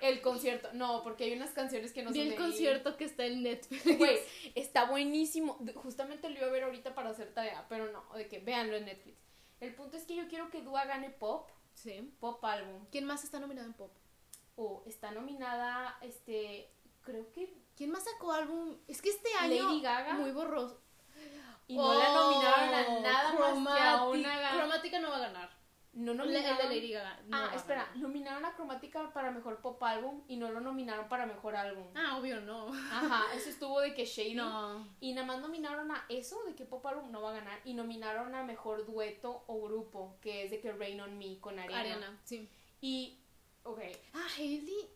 el 0.00 0.20
concierto? 0.20 0.68
No, 0.74 1.02
porque 1.02 1.24
hay 1.24 1.32
unas 1.32 1.50
canciones 1.50 1.92
que 1.92 2.04
no 2.04 2.12
Vi 2.12 2.18
son 2.20 2.26
el 2.28 2.30
de 2.30 2.36
concierto 2.36 2.96
que 2.96 3.04
está 3.04 3.24
en 3.26 3.42
Netflix. 3.42 3.98
Güey, 3.98 4.20
está 4.54 4.84
buenísimo. 4.84 5.58
Justamente 5.74 6.30
lo 6.30 6.36
iba 6.38 6.46
a 6.46 6.50
ver 6.50 6.62
ahorita 6.62 6.94
para 6.94 7.10
hacer 7.10 7.34
tarea, 7.34 7.66
pero 7.68 7.90
no, 7.90 8.04
de 8.14 8.28
que 8.28 8.38
véanlo 8.38 8.76
en 8.76 8.84
Netflix. 8.84 9.18
El 9.60 9.74
punto 9.74 9.96
es 9.96 10.04
que 10.04 10.14
yo 10.14 10.28
quiero 10.28 10.50
que 10.50 10.60
Dua 10.62 10.84
gane 10.84 11.10
pop, 11.10 11.50
Sí. 11.82 12.14
pop 12.20 12.44
álbum. 12.44 12.86
¿Quién 12.90 13.04
más 13.04 13.24
está 13.24 13.38
nominado 13.40 13.66
en 13.66 13.74
pop? 13.74 13.92
O 14.56 14.82
está 14.86 15.10
nominada, 15.12 15.96
este, 16.02 16.70
creo 17.02 17.30
que 17.32 17.54
¿Quién 17.76 17.90
más 17.92 18.02
sacó 18.04 18.32
álbum? 18.32 18.76
Es 18.88 19.00
que 19.00 19.10
este 19.10 19.28
año 19.38 19.66
Lady 19.68 19.80
Gaga. 19.82 20.14
muy 20.14 20.32
borroso. 20.32 20.80
y 21.68 21.76
no 21.76 21.94
la 21.94 22.12
nominaron 22.12 22.74
a 22.74 22.86
Oh, 22.88 23.00
nada 23.00 23.32
más 23.60 23.76
que 23.76 23.82
a 23.82 24.02
una 24.04 24.40
ga- 24.42 24.56
Cromática 24.56 24.98
no 25.00 25.10
va 25.10 25.16
a 25.16 25.20
ganar. 25.20 25.50
No 25.98 26.14
nominaron. 26.14 26.60
el 26.60 26.68
de 26.68 26.74
Lady 26.76 26.92
Gaga. 26.92 27.20
no 27.26 27.36
ah, 27.36 27.50
espera, 27.56 27.82
ganar. 27.84 27.96
nominaron 27.98 28.44
a 28.44 28.54
Cromática 28.54 29.12
para 29.12 29.30
mejor 29.32 29.60
pop 29.60 29.82
álbum 29.82 30.22
y 30.28 30.36
no 30.36 30.50
lo 30.50 30.60
nominaron 30.60 31.08
para 31.08 31.26
mejor 31.26 31.56
álbum. 31.56 31.88
Ah, 31.96 32.16
obvio, 32.18 32.40
no. 32.40 32.68
Ajá, 32.72 33.24
eso 33.34 33.50
estuvo 33.50 33.80
de 33.80 33.94
que 33.94 34.04
Shady. 34.04 34.34
No. 34.34 34.86
Y 35.00 35.12
nada 35.12 35.26
más 35.26 35.40
nominaron 35.40 35.90
a 35.90 36.04
eso, 36.08 36.42
de 36.44 36.54
que 36.54 36.64
Pop 36.64 36.86
Álbum 36.86 37.10
no 37.10 37.20
va 37.22 37.30
a 37.30 37.34
ganar. 37.40 37.60
Y 37.64 37.74
nominaron 37.74 38.34
a 38.34 38.44
Mejor 38.44 38.86
Dueto 38.86 39.42
o 39.48 39.60
Grupo, 39.62 40.16
que 40.20 40.44
es 40.44 40.50
de 40.52 40.60
que 40.60 40.70
Rain 40.72 41.00
on 41.00 41.18
Me 41.18 41.38
con 41.40 41.58
Ariana. 41.58 41.80
Ariana, 41.80 42.20
sí. 42.24 42.48
Y, 42.80 43.18
ok, 43.64 43.80
Ah, 44.14 44.26
Hailey. 44.36 44.88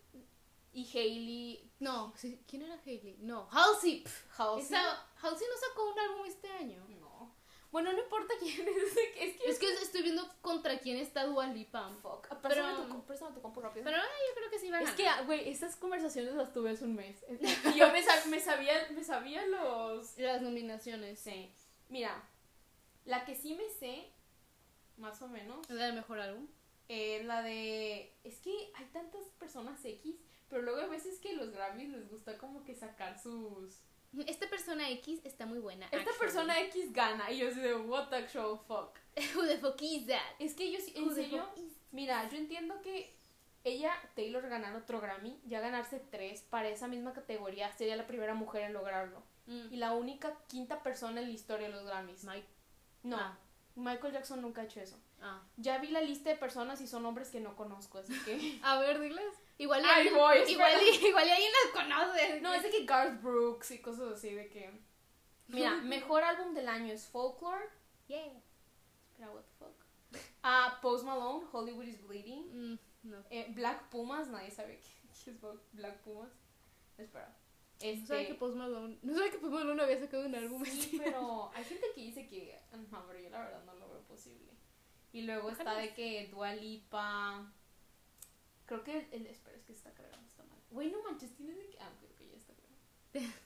y 0.72 0.96
Hailey 0.96 1.70
No, 1.80 2.14
¿quién 2.46 2.62
era 2.62 2.78
Hailey? 2.86 3.16
No, 3.20 3.48
Halsey. 3.50 4.02
Pff, 4.04 4.38
Halsey. 4.40 4.64
esa- 4.66 5.06
Halsey 5.20 5.46
no 5.48 5.68
sacó 5.68 5.90
un 5.92 5.98
álbum 5.98 6.26
este 6.26 6.48
año. 6.52 6.84
No. 6.88 7.01
Bueno, 7.72 7.92
no 7.92 7.98
importa 8.02 8.34
quién 8.38 8.68
es, 8.68 8.76
es 8.76 8.92
que... 8.94 9.24
Es 9.30 9.36
que 9.38 9.50
Es 9.50 9.58
que 9.58 9.72
estoy 9.82 10.02
viendo 10.02 10.28
contra 10.42 10.78
quién 10.78 10.98
está 10.98 11.24
Dua 11.24 11.46
Lipa. 11.48 11.90
Fuck. 12.02 12.28
Préstame, 12.40 12.74
Pero- 12.76 12.86
tu, 12.86 13.04
préstame 13.06 13.34
tu 13.34 13.40
compu 13.42 13.60
rápido. 13.60 13.84
Pero 13.84 13.96
ay, 13.96 14.02
yo 14.28 14.34
creo 14.36 14.50
que 14.50 14.58
sí 14.60 14.70
va 14.70 14.78
a 14.78 14.82
es 14.82 14.90
que, 14.92 15.06
güey, 15.26 15.48
esas 15.48 15.74
conversaciones 15.76 16.34
las 16.34 16.52
tuve 16.52 16.70
hace 16.70 16.84
un 16.84 16.94
mes. 16.94 17.16
Y 17.30 17.38
yo 17.78 17.90
me, 17.90 18.04
sab- 18.04 18.26
me 18.26 18.38
sabía, 18.40 18.74
me 18.94 19.02
sabía 19.02 19.44
los... 19.46 20.16
Las 20.18 20.42
nominaciones. 20.42 21.18
Sí. 21.18 21.50
Mira, 21.88 22.22
la 23.06 23.24
que 23.24 23.34
sí 23.34 23.54
me 23.54 23.68
sé, 23.70 24.10
más 24.98 25.20
o 25.22 25.28
menos, 25.28 25.68
Es 25.68 25.74
la 25.76 25.86
de 25.86 25.92
mejor 25.94 26.20
álbum. 26.20 26.46
es 26.88 27.24
la 27.24 27.42
de... 27.42 28.14
Es 28.22 28.38
que 28.40 28.70
hay 28.74 28.84
tantas 28.92 29.24
personas 29.38 29.82
X, 29.84 30.14
pero 30.50 30.60
luego 30.62 30.80
hay 30.80 30.88
veces 30.90 31.18
que 31.20 31.32
los 31.34 31.50
Grammys 31.50 31.88
les 31.88 32.10
gusta 32.10 32.36
como 32.36 32.64
que 32.64 32.74
sacar 32.74 33.18
sus... 33.18 33.78
Esta 34.26 34.48
persona 34.48 34.88
X 34.90 35.20
está 35.24 35.46
muy 35.46 35.58
buena. 35.58 35.86
Esta 35.86 35.96
actually. 35.98 36.18
persona 36.18 36.60
X 36.60 36.92
gana 36.92 37.30
y 37.30 37.38
yo 37.38 37.48
así 37.48 37.60
de, 37.60 37.74
what 37.74 38.08
the 38.08 38.26
show, 38.28 38.58
fuck. 38.68 38.98
Who 39.34 39.46
the 39.46 39.58
fuck 39.58 39.80
is 39.80 40.06
that? 40.06 40.20
Es 40.38 40.54
que 40.54 40.70
yo, 40.70 40.78
en 40.94 41.04
Who 41.08 41.14
serio, 41.14 41.48
mira, 41.92 42.28
yo 42.28 42.36
entiendo 42.36 42.80
que 42.82 43.16
ella, 43.64 43.92
Taylor, 44.14 44.48
ganar 44.48 44.74
otro 44.76 45.00
Grammy, 45.00 45.40
ya 45.46 45.60
ganarse 45.60 45.98
tres 46.10 46.42
para 46.42 46.68
esa 46.68 46.88
misma 46.88 47.12
categoría, 47.12 47.72
sería 47.72 47.96
la 47.96 48.06
primera 48.06 48.34
mujer 48.34 48.62
en 48.64 48.72
lograrlo. 48.74 49.22
Mm. 49.46 49.72
Y 49.72 49.76
la 49.76 49.92
única 49.94 50.36
quinta 50.48 50.82
persona 50.82 51.20
en 51.20 51.28
la 51.28 51.32
historia 51.32 51.68
de 51.68 51.72
los 51.74 51.84
Grammys. 51.84 52.24
Mike. 52.24 52.46
No, 53.04 53.16
Ah. 53.16 53.38
Michael 53.74 54.12
Jackson 54.12 54.42
nunca 54.42 54.60
ha 54.60 54.64
hecho 54.64 54.80
eso. 54.80 54.98
Ah. 55.22 55.40
Ya 55.56 55.78
vi 55.78 55.88
la 55.88 56.00
lista 56.02 56.28
de 56.30 56.36
personas 56.36 56.80
y 56.80 56.86
son 56.86 57.06
hombres 57.06 57.30
que 57.30 57.40
no 57.40 57.56
conozco, 57.56 57.98
así 57.98 58.12
que... 58.24 58.58
A 58.62 58.78
ver, 58.78 59.00
diles. 59.00 59.34
Igual 59.58 59.82
y 59.82 59.86
Ahí 59.86 60.08
voy, 60.10 60.38
igual, 60.48 60.72
y, 60.82 61.06
igual 61.06 61.26
y 61.26 61.30
alguien 61.30 61.52
las 61.64 61.82
conoce. 61.84 62.40
No, 62.40 62.54
es 62.54 62.62
de 62.62 62.70
que 62.70 62.84
Garth 62.84 63.22
Brooks 63.22 63.70
y 63.72 63.80
cosas 63.80 64.12
así 64.12 64.32
de 64.34 64.48
que... 64.48 64.70
Mira, 65.48 65.76
mejor 65.82 66.24
álbum 66.24 66.54
del 66.54 66.68
año 66.68 66.92
es 66.92 67.06
Folklore. 67.06 67.68
Yeah. 68.08 68.42
Espera, 69.10 69.30
what 69.30 69.42
the 69.42 69.52
fuck. 69.58 70.22
Ah, 70.42 70.78
Post 70.82 71.04
Malone, 71.04 71.46
Hollywood 71.52 71.84
is 71.86 72.00
Bleeding. 72.02 72.72
Mm, 72.72 72.78
no. 73.04 73.24
Eh, 73.30 73.46
Black 73.50 73.88
Pumas, 73.88 74.28
nadie 74.28 74.50
sabe 74.50 74.80
qué 74.80 75.30
es 75.30 75.36
Black 75.72 75.98
Pumas. 76.00 76.30
Espera. 76.98 77.28
No 77.82 78.06
sabía 78.06 78.26
que 78.26 78.32
Este, 78.32 78.34
Post 78.34 78.56
Malone, 78.56 78.98
no 79.02 79.14
sabía 79.14 79.30
que 79.32 79.38
Post 79.38 79.52
Malone 79.54 79.82
había 79.82 79.98
sacado 79.98 80.26
un 80.26 80.34
álbum. 80.34 80.64
sí, 80.64 80.70
este 80.92 80.98
pero 80.98 81.50
hay 81.54 81.64
gente 81.64 81.86
que 81.94 82.00
dice 82.00 82.28
que. 82.28 82.60
No, 82.90 83.04
pero 83.06 83.18
yo 83.18 83.30
la 83.30 83.40
verdad 83.40 83.64
no 83.64 83.74
lo 83.74 83.88
veo 83.88 84.02
posible. 84.02 84.52
Y 85.12 85.22
luego 85.22 85.50
está 85.50 85.74
de 85.74 85.92
que 85.92 86.28
Dua 86.28 86.54
Lipa. 86.54 87.52
Creo 88.72 88.84
que 88.84 88.98
el, 88.98 89.08
el- 89.12 89.26
Espera, 89.26 89.56
es 89.56 89.64
que 89.64 89.72
está 89.72 89.92
cargando, 89.92 90.26
está 90.26 90.44
mal. 90.44 90.58
Güey, 90.70 90.90
no 90.90 91.02
manches, 91.02 91.34
tienes 91.36 91.56
de 91.58 91.68
que. 91.68 91.78
Ah, 91.80 91.90
creo 91.98 92.14
que 92.16 92.28
ya 92.28 92.36
está 92.36 92.54
cargando. 92.54 92.78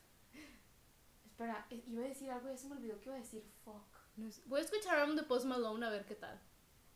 espera, 1.27 1.67
eh, 1.71 1.83
iba 1.87 2.05
a 2.05 2.09
decir 2.09 2.31
algo 2.31 2.49
y 2.49 2.53
ya 2.53 2.59
se 2.59 2.69
me 2.69 2.77
olvidó 2.77 3.01
que 3.01 3.07
iba 3.09 3.17
a 3.17 3.21
decir 3.21 3.45
fuck. 3.65 3.83
No 4.17 4.31
sé. 4.31 4.43
Voy 4.47 4.61
a 4.61 4.65
escuchar 4.65 4.99
álbum 4.99 5.17
de 5.17 5.23
Post 5.25 5.47
Malone 5.47 5.85
a 5.85 5.91
ver 5.91 6.07
qué 6.07 6.15
tal. 6.15 6.41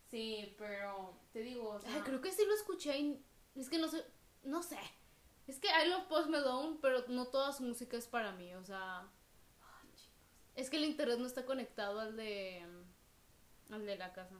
Sí, 0.09 0.55
pero 0.57 1.15
te 1.31 1.39
digo, 1.41 1.69
o 1.71 1.79
sea, 1.81 1.93
Ay, 1.95 2.01
creo 2.01 2.19
que 2.21 2.31
sí 2.31 2.43
lo 2.45 2.53
escuché 2.53 2.97
y 2.97 3.23
es 3.55 3.69
que 3.69 3.77
no 3.77 3.87
sé, 3.87 4.03
no 4.43 4.63
sé. 4.63 4.79
Es 5.47 5.59
que 5.59 5.67
I 5.67 5.87
love 5.89 6.05
Post 6.07 6.29
Malone, 6.29 6.77
pero 6.81 7.05
no 7.07 7.27
toda 7.27 7.51
su 7.53 7.63
música 7.63 7.97
es 7.97 8.07
para 8.07 8.31
mí, 8.31 8.53
o 8.55 8.63
sea, 8.63 9.01
Ay, 9.01 9.89
chicos. 9.95 10.09
es 10.55 10.69
que 10.69 10.77
el 10.77 10.85
internet 10.85 11.19
no 11.19 11.25
está 11.27 11.45
conectado 11.45 11.99
al 11.99 12.15
de 12.15 12.65
al 13.69 13.85
de 13.85 13.95
la 13.97 14.11
casa. 14.13 14.35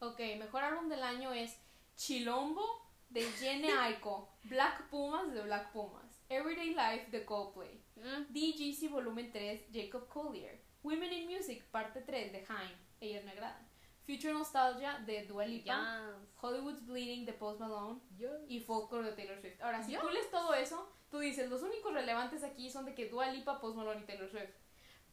Ok, 0.00 0.18
mejor 0.38 0.64
álbum 0.64 0.88
del 0.88 1.02
año 1.02 1.32
es 1.32 1.56
Chilombo 2.00 2.64
de 3.10 3.20
Jenny 3.38 3.68
Aiko, 3.78 4.32
Black 4.44 4.88
Pumas 4.88 5.34
de 5.34 5.42
Black 5.42 5.70
Pumas, 5.70 6.22
Everyday 6.30 6.70
Life 6.70 7.10
de 7.10 7.26
Coldplay, 7.26 7.78
Eh, 7.96 8.24
DGC 8.30 8.88
Volumen 8.90 9.30
3 9.30 9.66
Jacob 9.70 10.08
Collier, 10.08 10.58
Women 10.82 11.12
in 11.12 11.26
Music 11.28 11.62
Parte 11.70 12.00
3 12.00 12.32
de 12.32 12.38
Haim, 12.48 12.72
ellas 13.02 13.22
me 13.24 13.32
agradan, 13.32 13.68
Future 14.06 14.32
Nostalgia 14.32 14.98
de 15.00 15.26
Dua 15.26 15.44
Lipa. 15.44 15.74
Hollywood's 16.40 16.86
Bleeding 16.86 17.26
de 17.26 17.34
Post 17.34 17.60
Malone 17.60 18.00
y 18.48 18.60
Folklore 18.60 19.10
de 19.10 19.12
Taylor 19.12 19.38
Swift. 19.38 19.60
Ahora, 19.60 19.82
si 19.82 19.94
tú 19.94 20.08
lees 20.08 20.30
todo 20.30 20.54
eso, 20.54 20.90
tú 21.10 21.18
dices, 21.18 21.50
los 21.50 21.60
únicos 21.62 21.92
relevantes 21.92 22.42
aquí 22.42 22.70
son 22.70 22.86
de 22.86 22.94
que 22.94 23.10
Dua 23.10 23.26
Lipa, 23.30 23.60
Post 23.60 23.76
Malone 23.76 24.00
y 24.00 24.06
Taylor 24.06 24.30
Swift. 24.30 24.54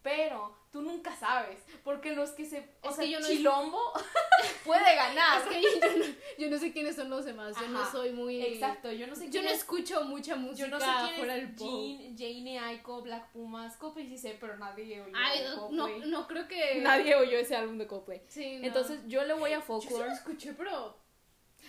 Pero 0.08 0.56
tú 0.72 0.82
nunca 0.82 1.13
sabes, 1.15 1.60
porque 1.84 2.13
los 2.13 2.30
que 2.32 2.46
se... 2.46 2.60
O 2.82 2.89
Es 2.89 2.96
sea, 2.96 3.04
que 3.04 3.10
yo 3.12 3.20
no- 3.20 3.28
Chilombo 3.28 3.91
puede 4.65 4.96
ganar. 4.96 5.41
Es 5.41 5.48
que 5.50 5.62
yo, 5.62 5.70
yo 5.82 5.98
no, 5.98 6.06
yo 6.38 6.50
no 6.50 6.58
sé 6.60 6.72
quiénes 6.72 6.96
son 6.96 7.10
los 7.10 7.26
demás, 7.26 7.56
yo 7.60 7.67
no 7.67 7.82
Ajá, 7.82 7.91
soy 7.91 8.12
muy 8.13 8.41
Exacto, 8.41 8.89
yo 8.91 9.06
no 9.06 9.15
sé 9.15 9.30
Yo 9.30 9.41
no 9.41 9.50
es, 9.50 9.58
escucho 9.58 10.06
mucha 10.06 10.38
música 10.38 10.65
yo 10.65 10.72
no 10.72 10.80
sé 10.80 10.86
quién 11.04 11.15
fuera 11.17 11.34
del 11.36 11.54
pop. 11.56 11.67
Jean, 11.67 12.17
Jane 12.17 12.60
Aiko, 12.60 13.02
Black 13.02 13.32
Pumas, 13.34 13.76
Coldplay 13.76 14.08
sí 14.08 14.17
sé, 14.17 14.38
pero 14.39 14.56
nadie 14.56 15.02
oyó 15.02 15.13
Ay, 15.13 15.41
no, 15.43 15.70
no, 15.72 15.88
no 16.06 16.28
creo 16.28 16.48
que 16.48 16.76
Nadie 16.82 17.15
oyó 17.15 17.38
ese 17.38 17.58
álbum 17.58 17.78
de 17.78 17.86
Coldplay. 17.88 18.22
Sí, 18.30 18.58
no. 18.60 18.67
Entonces 18.67 19.02
yo 19.08 19.26
le 19.26 19.34
voy 19.34 19.52
a 19.52 19.56
yo 19.56 19.62
sí 19.62 19.67
Folklore. 19.67 20.08
lo 20.08 20.13
escuché, 20.13 20.54
pero 20.54 21.06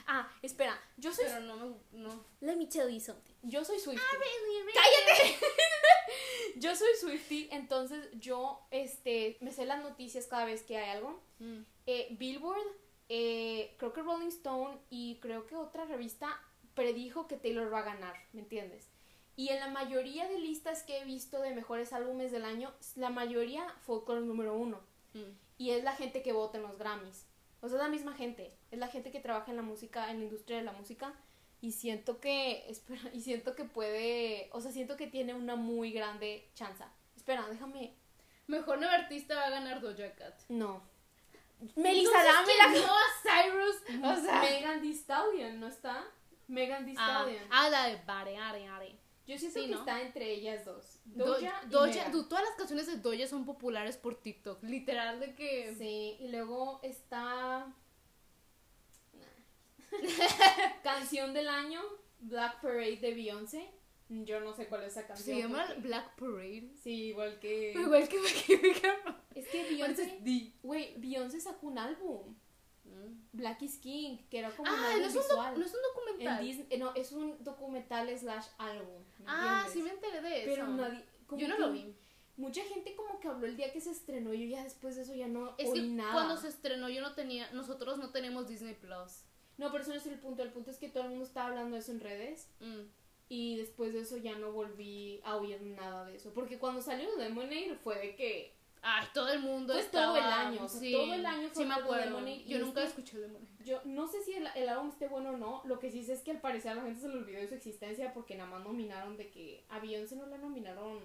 Ah, 0.07 0.31
espera, 0.43 0.81
yo 0.97 1.13
soy 1.13 1.25
pero 1.27 1.41
no 1.41 1.57
me 1.57 1.75
no. 1.91 2.25
Let 2.41 2.55
me 2.57 2.67
tell 2.67 2.89
you 2.89 3.01
something. 3.01 3.35
Yo 3.43 3.65
soy 3.65 3.81
Swiftie. 3.81 4.07
¡Cállate! 4.75 5.39
Yo 6.57 6.75
soy 6.75 6.89
Swiftie, 7.01 7.49
entonces 7.53 8.09
yo 8.15 8.61
este 8.71 9.37
me 9.41 9.53
sé 9.53 9.65
las 9.67 9.83
noticias 9.83 10.27
cada 10.27 10.45
vez 10.45 10.63
que 10.63 10.77
hay 10.77 10.91
algo. 10.91 11.21
Mm. 11.39 11.61
Eh, 11.87 12.09
Billboard, 12.19 12.67
eh, 13.09 13.75
creo 13.79 13.93
que 13.93 14.03
Rolling 14.03 14.29
Stone 14.29 14.79
y 14.91 15.19
creo 15.21 15.47
que 15.47 15.57
otra 15.57 15.85
revista 15.85 16.41
predijo 16.75 17.27
que 17.27 17.37
Taylor 17.37 17.73
va 17.73 17.81
a 17.81 17.95
ganar, 17.95 18.15
¿me 18.33 18.41
entiendes? 18.41 18.89
Y 19.37 19.51
en 19.51 19.61
la 19.61 19.69
mayoría 19.69 20.29
de 20.29 20.39
listas 20.39 20.83
que 20.83 20.99
he 20.99 21.05
visto 21.05 21.41
de 21.41 21.55
mejores 21.55 21.93
álbumes 21.93 22.33
del 22.33 22.45
año, 22.45 22.73
la 22.97 23.11
mayoría 23.11 23.69
Folklore 23.87 24.23
número 24.23 24.55
uno. 24.55 24.81
Mm. 25.15 25.31
Y 25.59 25.71
es 25.71 25.85
la 25.85 25.95
gente 25.95 26.23
que 26.23 26.33
vota 26.33 26.59
en 26.59 26.65
los 26.65 26.77
Grammys. 26.77 27.27
O 27.61 27.69
sea, 27.69 27.79
es 27.79 27.83
la 27.85 27.89
misma 27.89 28.15
gente. 28.15 28.53
Es 28.71 28.79
la 28.79 28.89
gente 28.89 29.11
que 29.11 29.21
trabaja 29.21 29.51
en 29.51 29.57
la 29.57 29.63
música, 29.63 30.11
en 30.11 30.19
la 30.19 30.25
industria 30.25 30.59
de 30.59 30.65
la 30.65 30.73
música. 30.73 31.15
Y 31.61 31.73
siento 31.73 32.21
que, 32.21 32.65
espera, 32.71 33.01
y 33.13 33.21
siento 33.21 33.55
que 33.55 33.65
puede, 33.65 34.49
o 34.53 34.61
sea, 34.61 34.73
siento 34.73 34.97
que 34.97 35.07
tiene 35.07 35.35
una 35.35 35.57
muy 35.57 35.93
grande 35.93 36.49
chance. 36.55 36.85
Espera, 37.17 37.47
déjame. 37.49 37.95
Mejor 38.47 38.79
nuevo 38.79 38.93
artista 38.95 39.35
va 39.35 39.47
a 39.47 39.51
ganar 39.51 39.81
Doja 39.81 40.15
Cat. 40.15 40.41
No. 40.49 40.83
Melissa, 41.77 42.13
¿quién? 42.45 42.59
la... 42.59 42.87
Noah 42.87 43.01
Cyrus, 43.23 44.05
o 44.05 44.23
sea, 44.23 44.41
Megan 44.41 44.81
Thee 44.81 44.95
Stallion, 44.95 45.59
¿no 45.61 45.67
está? 45.67 46.05
Megan 46.47 46.85
Thee 46.87 46.95
ah, 46.97 47.21
Stallion. 47.23 47.45
ah, 47.51 47.69
la 47.69 47.87
de 47.89 47.97
Bare, 48.07 48.37
Are, 48.37 48.67
Are. 48.67 48.97
Yo 49.27 49.37
siento 49.37 49.61
sí, 49.61 49.67
que 49.67 49.73
¿no? 49.73 49.81
está 49.81 50.01
entre 50.01 50.33
ellas 50.33 50.65
dos. 50.65 51.01
Do- 51.05 51.27
Doja, 51.27 51.61
y 51.67 51.69
Doja, 51.69 52.11
todas 52.11 52.45
las 52.45 52.55
canciones 52.57 52.87
de 52.87 52.97
Doja 52.97 53.27
son 53.27 53.45
populares 53.45 53.99
por 53.99 54.15
TikTok, 54.15 54.63
literal 54.63 55.21
de 55.21 55.35
que 55.35 55.75
Sí, 55.77 56.17
y 56.21 56.29
luego 56.29 56.81
está... 56.83 57.67
Canción 60.83 61.33
del 61.33 61.49
año, 61.49 61.81
Black 62.21 62.61
Parade 62.61 62.97
de 62.97 63.15
Beyoncé. 63.15 63.71
Yo 64.09 64.41
no 64.41 64.55
sé 64.55 64.67
cuál 64.69 64.83
es 64.85 64.93
esa 64.93 65.07
canción. 65.07 65.37
se 65.37 65.43
llama 65.43 65.65
porque- 65.67 65.81
Black 65.83 66.17
Parade. 66.17 66.71
Sí, 66.83 67.05
igual 67.09 67.39
que... 67.41 67.73
Igual 67.73 68.09
que 68.09 68.17
Es 69.35 69.49
que 69.49 69.63
Beyoncé... 69.65 70.21
Güey, 70.63 70.95
Beyoncé 70.99 71.41
sacó 71.41 71.67
un 71.67 71.79
álbum. 71.79 72.35
Black 73.33 73.61
is 73.63 73.77
King, 73.79 74.17
que 74.31 74.39
era 74.39 74.51
como 74.51 74.63
un 74.73 74.79
Ah, 74.79 74.87
álbum 74.89 75.01
no 75.03 75.07
es, 75.09 75.15
un 75.15 75.23
visual. 75.23 75.59
no 75.61 75.67
es 75.67 75.73
un 75.73 75.79
En 75.79 75.83
documental. 75.95 76.45
Disney- 76.45 76.79
no, 76.79 76.95
es 76.95 77.13
un 77.13 77.45
documental 77.45 78.19
slash 78.19 78.47
álbum. 78.57 79.03
¿me 79.19 79.25
ah, 79.27 79.65
entiendes? 79.67 79.73
sí 79.75 79.83
me 79.83 79.91
enteré 79.91 80.21
de 80.23 80.43
eso. 80.45 80.51
Pero 80.55 80.69
nadie... 80.69 81.05
Yo 81.37 81.49
no 81.49 81.59
lo 81.59 81.73
vi. 81.73 81.95
mucha 82.39 82.65
gente 82.65 82.97
como 82.97 83.21
que 83.21 83.29
habló 83.29 83.47
el 83.47 83.57
día 83.59 83.71
que 83.75 83.83
se 83.83 83.91
estrenó 83.91 84.33
yo 84.33 84.47
ya 84.47 84.65
después 84.65 84.97
de 84.97 85.03
eso 85.03 85.15
ya 85.15 85.29
no 85.29 85.55
Es 85.59 85.69
oí 85.69 85.83
que 85.83 85.87
nada. 85.89 86.15
cuando 86.15 86.39
se 86.39 86.49
estrenó 86.49 86.89
yo 86.89 87.03
no 87.03 87.15
tenía, 87.15 87.51
nosotros 87.53 87.99
no 87.99 88.09
tenemos 88.11 88.49
Disney 88.49 88.73
Plus. 88.75 89.25
No, 89.59 89.71
pero 89.71 89.83
eso 89.83 89.91
no 89.93 89.99
es 89.99 90.07
el 90.07 90.19
punto. 90.19 90.43
El 90.43 90.51
punto 90.53 90.71
es 90.71 90.79
que 90.79 90.89
todo 90.89 91.03
el 91.05 91.11
mundo 91.11 91.25
estaba 91.25 91.49
hablando 91.49 91.75
de 91.75 91.81
eso 91.81 91.93
en 91.93 92.01
redes 92.01 92.49
Mm. 92.61 92.83
y 93.29 93.57
después 93.59 93.93
de 93.93 94.01
eso 94.01 94.17
ya 94.17 94.37
no 94.39 94.53
volví 94.53 95.21
a 95.25 95.37
oír 95.37 95.61
nada 95.61 96.05
de 96.07 96.17
eso. 96.17 96.33
Porque 96.33 96.59
cuando 96.59 96.81
salió 96.81 97.15
Lemonade 97.17 97.75
fue 97.83 97.99
de 97.99 98.15
que... 98.17 98.57
Ay, 98.81 99.09
todo 99.13 99.29
el 99.33 99.41
mundo 99.41 99.73
Fue 99.73 99.83
estaba... 99.83 100.07
todo 100.15 100.17
el 100.19 100.33
año, 100.33 100.65
o 100.65 100.69
sea, 100.69 100.79
sí, 100.81 100.93
todo 100.93 101.13
el 101.13 101.27
año 101.27 101.49
fue 101.49 101.63
Sí 101.65 101.69
me 101.69 101.75
acuerdo. 101.75 102.27
Y 102.29 102.45
Yo 102.45 102.61
nunca 102.61 102.81
que- 102.83 102.87
escuché 102.87 103.19
Lemonade. 103.19 103.49
Yo 103.65 103.81
no 103.85 104.07
sé 104.07 104.23
si 104.23 104.35
el, 104.35 104.47
el 104.55 104.69
álbum 104.69 104.89
esté 104.89 105.09
bueno 105.09 105.31
o 105.31 105.37
no. 105.37 105.63
Lo 105.65 105.81
que 105.81 105.91
sí 105.91 106.05
sé 106.05 106.13
es 106.13 106.23
que 106.23 106.31
al 106.31 106.41
parecer 106.41 106.71
a 106.71 106.75
la 106.77 106.83
gente 106.83 107.01
se 107.01 107.09
le 107.09 107.17
olvidó 107.17 107.41
de 107.41 107.49
su 107.49 107.55
existencia 107.55 108.15
porque 108.15 108.37
nada 108.37 108.49
más 108.49 108.63
nominaron 108.63 109.17
de 109.17 109.29
que... 109.31 109.65
A 109.69 109.81
Beyoncé 109.81 110.15
no 110.15 110.27
la 110.27 110.39
nominaron 110.39 111.01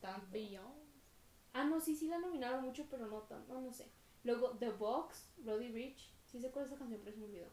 tanto. 0.00 0.38
Ah, 1.52 1.64
no, 1.64 1.80
sí, 1.80 1.94
sí 1.96 2.08
la 2.08 2.18
nominaron 2.18 2.62
mucho, 2.62 2.86
pero 2.90 3.06
no 3.06 3.18
tanto, 3.22 3.52
no, 3.52 3.60
no 3.60 3.72
sé. 3.72 3.86
Luego, 4.24 4.50
The 4.58 4.70
Box, 4.70 5.28
Roddy 5.44 5.68
Rich, 5.70 6.10
sí 6.30 6.40
sé 6.40 6.50
cuál 6.50 6.64
es 6.64 6.70
esa 6.70 6.78
canción, 6.78 7.00
pero 7.02 7.14
se 7.14 7.20
me 7.20 7.26
olvidó. 7.26 7.48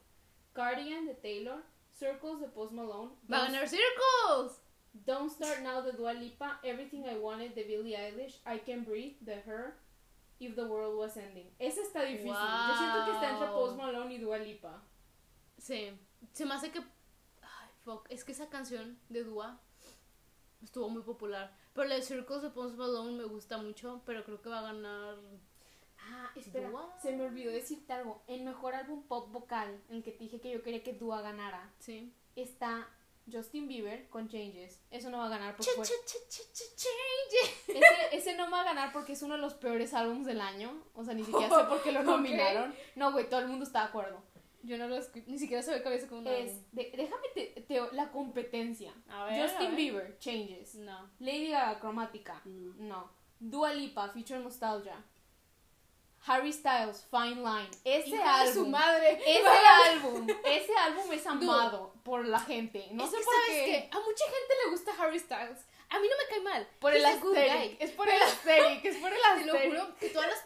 Cardigan, 0.54 1.06
de 1.06 1.16
Taylor, 1.16 1.64
Circles, 1.94 2.40
de 2.40 2.48
Post 2.48 2.74
Malone, 2.74 3.12
¡Va 3.32 3.38
a 3.38 3.46
ganar 3.46 3.68
Circles! 3.68 4.62
Don't 4.94 5.30
Start 5.30 5.62
Now, 5.62 5.82
de 5.82 5.92
Dua 5.92 6.14
Lipa, 6.14 6.60
Everything 6.64 7.04
I 7.04 7.18
Wanted, 7.18 7.54
de 7.54 7.64
Billie 7.64 7.98
Eilish, 7.98 8.42
I 8.46 8.60
Can 8.60 8.86
Breathe, 8.86 9.18
de 9.20 9.36
Her, 9.36 9.76
If 10.40 10.56
the 10.56 10.64
World 10.64 10.98
Was 10.98 11.18
Ending. 11.18 11.54
Esa 11.60 11.82
está 11.82 12.04
difícil. 12.04 12.32
Yo 12.32 12.78
siento 12.78 13.06
que 13.06 13.12
está 13.12 13.32
entre. 13.32 13.48
Post 13.48 13.78
Malone 13.78 14.14
y 14.16 14.18
Dua 14.20 14.38
Lipa. 14.38 14.82
Sí. 15.58 15.98
Se 16.34 16.46
me 16.46 16.54
hace 16.54 16.72
que... 16.72 16.80
Ay, 16.80 17.70
fuck. 17.84 18.06
Es 18.10 18.24
que 18.24 18.34
esa 18.34 18.50
canción 18.50 19.00
de 19.10 19.24
Dua 19.24 19.60
estuvo 20.62 20.90
muy 20.90 21.04
popular. 21.04 21.56
Pero 21.74 21.88
la 21.88 21.96
de 21.96 22.02
Circles 22.02 22.42
de 22.42 22.50
Post 22.50 22.76
Malone 22.76 23.18
me 23.18 23.24
gusta 23.26 23.58
mucho, 23.58 24.02
pero 24.06 24.24
creo 24.24 24.42
que 24.42 24.50
va 24.50 24.60
a 24.60 24.74
ganar... 24.74 25.18
Ah, 26.08 26.30
espera, 26.36 26.70
Dua. 26.70 26.96
se 27.02 27.12
me 27.16 27.24
olvidó 27.26 27.52
decirte 27.52 27.92
algo. 27.94 28.22
El 28.28 28.44
mejor 28.44 28.76
álbum 28.76 29.04
pop 29.04 29.32
vocal, 29.32 29.82
en 29.90 29.98
el 29.98 30.04
que 30.04 30.12
te 30.12 30.24
dije 30.26 30.40
que 30.40 30.52
yo 30.52 30.62
quería 30.62 30.84
que 30.84 30.94
Dua 30.94 31.22
ganara, 31.22 31.74
Sí. 31.80 32.14
está 32.36 32.88
Justin 33.32 33.68
Bieber 33.68 34.08
con 34.10 34.28
Changes. 34.30 34.80
Eso 34.92 35.10
no 35.10 35.18
va 35.18 35.26
a 35.26 35.30
ganar 35.30 35.56
porque 35.56 35.72
Ch- 35.72 35.76
fue- 35.76 35.86
ch- 35.86 36.06
ch- 36.06 36.30
ch- 36.30 36.54
ch- 36.54 36.76
change. 36.76 37.80
Ese, 37.80 38.18
ese 38.18 38.36
no 38.38 38.52
va 38.52 38.62
a 38.62 38.66
ganar 38.66 38.94
porque 38.94 39.14
es 39.14 39.22
uno 39.24 39.34
de 39.36 39.42
los 39.42 39.56
peores 39.56 39.96
álbumes 39.96 40.28
del 40.28 40.42
año. 40.42 40.72
O 40.94 41.04
sea, 41.04 41.16
ni 41.16 41.24
siquiera 41.24 41.50
sé 41.50 41.64
por 41.66 41.82
qué 41.82 41.92
lo 41.92 42.04
nominaron. 42.04 42.76
No, 42.96 43.12
güey, 43.12 43.28
todo 43.28 43.40
el 43.40 43.48
mundo 43.48 43.66
está 43.66 43.80
de 43.82 43.86
acuerdo. 43.88 44.22
Yo 44.62 44.78
no 44.78 44.88
lo 44.88 44.96
escuché, 44.98 45.26
ni 45.28 45.38
siquiera 45.40 45.62
sabía 45.64 45.82
que 45.82 45.88
había 45.90 46.02
sacado 46.02 46.22
un 46.22 46.28
álbum. 46.28 46.64
De- 46.72 46.92
déjame 46.96 47.28
te, 47.34 47.46
te- 47.68 47.92
la 47.94 48.12
competencia. 48.12 48.94
A 49.10 49.26
ver, 49.26 49.42
a 49.42 49.48
Justin 49.48 49.68
ver. 49.70 49.76
Bieber, 49.76 50.18
Changes. 50.20 50.76
No. 50.76 51.10
Lady 51.20 51.50
Gaga, 51.50 51.80
Cromática. 51.80 52.42
No. 52.46 52.74
No. 52.78 53.10
Dua 53.40 53.74
Lipa, 53.74 54.10
Feature 54.10 54.40
Nostalgia. 54.40 55.04
Harry 56.28 56.52
Styles, 56.52 57.06
Fine 57.12 57.36
Line. 57.36 57.70
Ese 57.84 58.22
álbum. 58.22 58.54
su 58.54 58.68
madre. 58.68 59.20
Ese 59.26 59.48
álbum, 59.92 60.28
ese 60.46 60.76
álbum 60.78 61.12
es 61.12 61.26
amado 61.28 61.94
por 62.04 62.26
la 62.28 62.40
gente. 62.40 62.88
No 62.92 63.06
sé 63.08 63.18
que 63.18 63.24
por 63.24 63.34
sabes 63.34 63.48
qué. 63.50 63.66
que 63.66 63.90
a 63.92 64.00
mucha 64.00 64.24
gente 64.26 64.54
le 64.66 64.72
gusta 64.72 64.92
Harry 65.00 65.20
Styles. 65.20 65.66
A 65.90 66.00
mí 66.00 66.08
no 66.10 66.16
me 66.18 66.30
cae 66.30 66.42
mal. 66.42 66.68
Por 66.80 66.94
el 66.96 67.06
aesthetic. 67.06 67.78
Es 67.80 67.92
por 67.92 68.10
el 68.10 68.20
aesthetic. 68.22 68.86
Es 68.86 68.98
por 69.02 69.14
el 69.14 69.20
Te 69.20 69.46
lo 69.46 69.54
aesthetic. 69.54 69.80
juro 69.80 69.96
que 70.00 70.10
todas 70.10 70.28
las, 70.30 70.46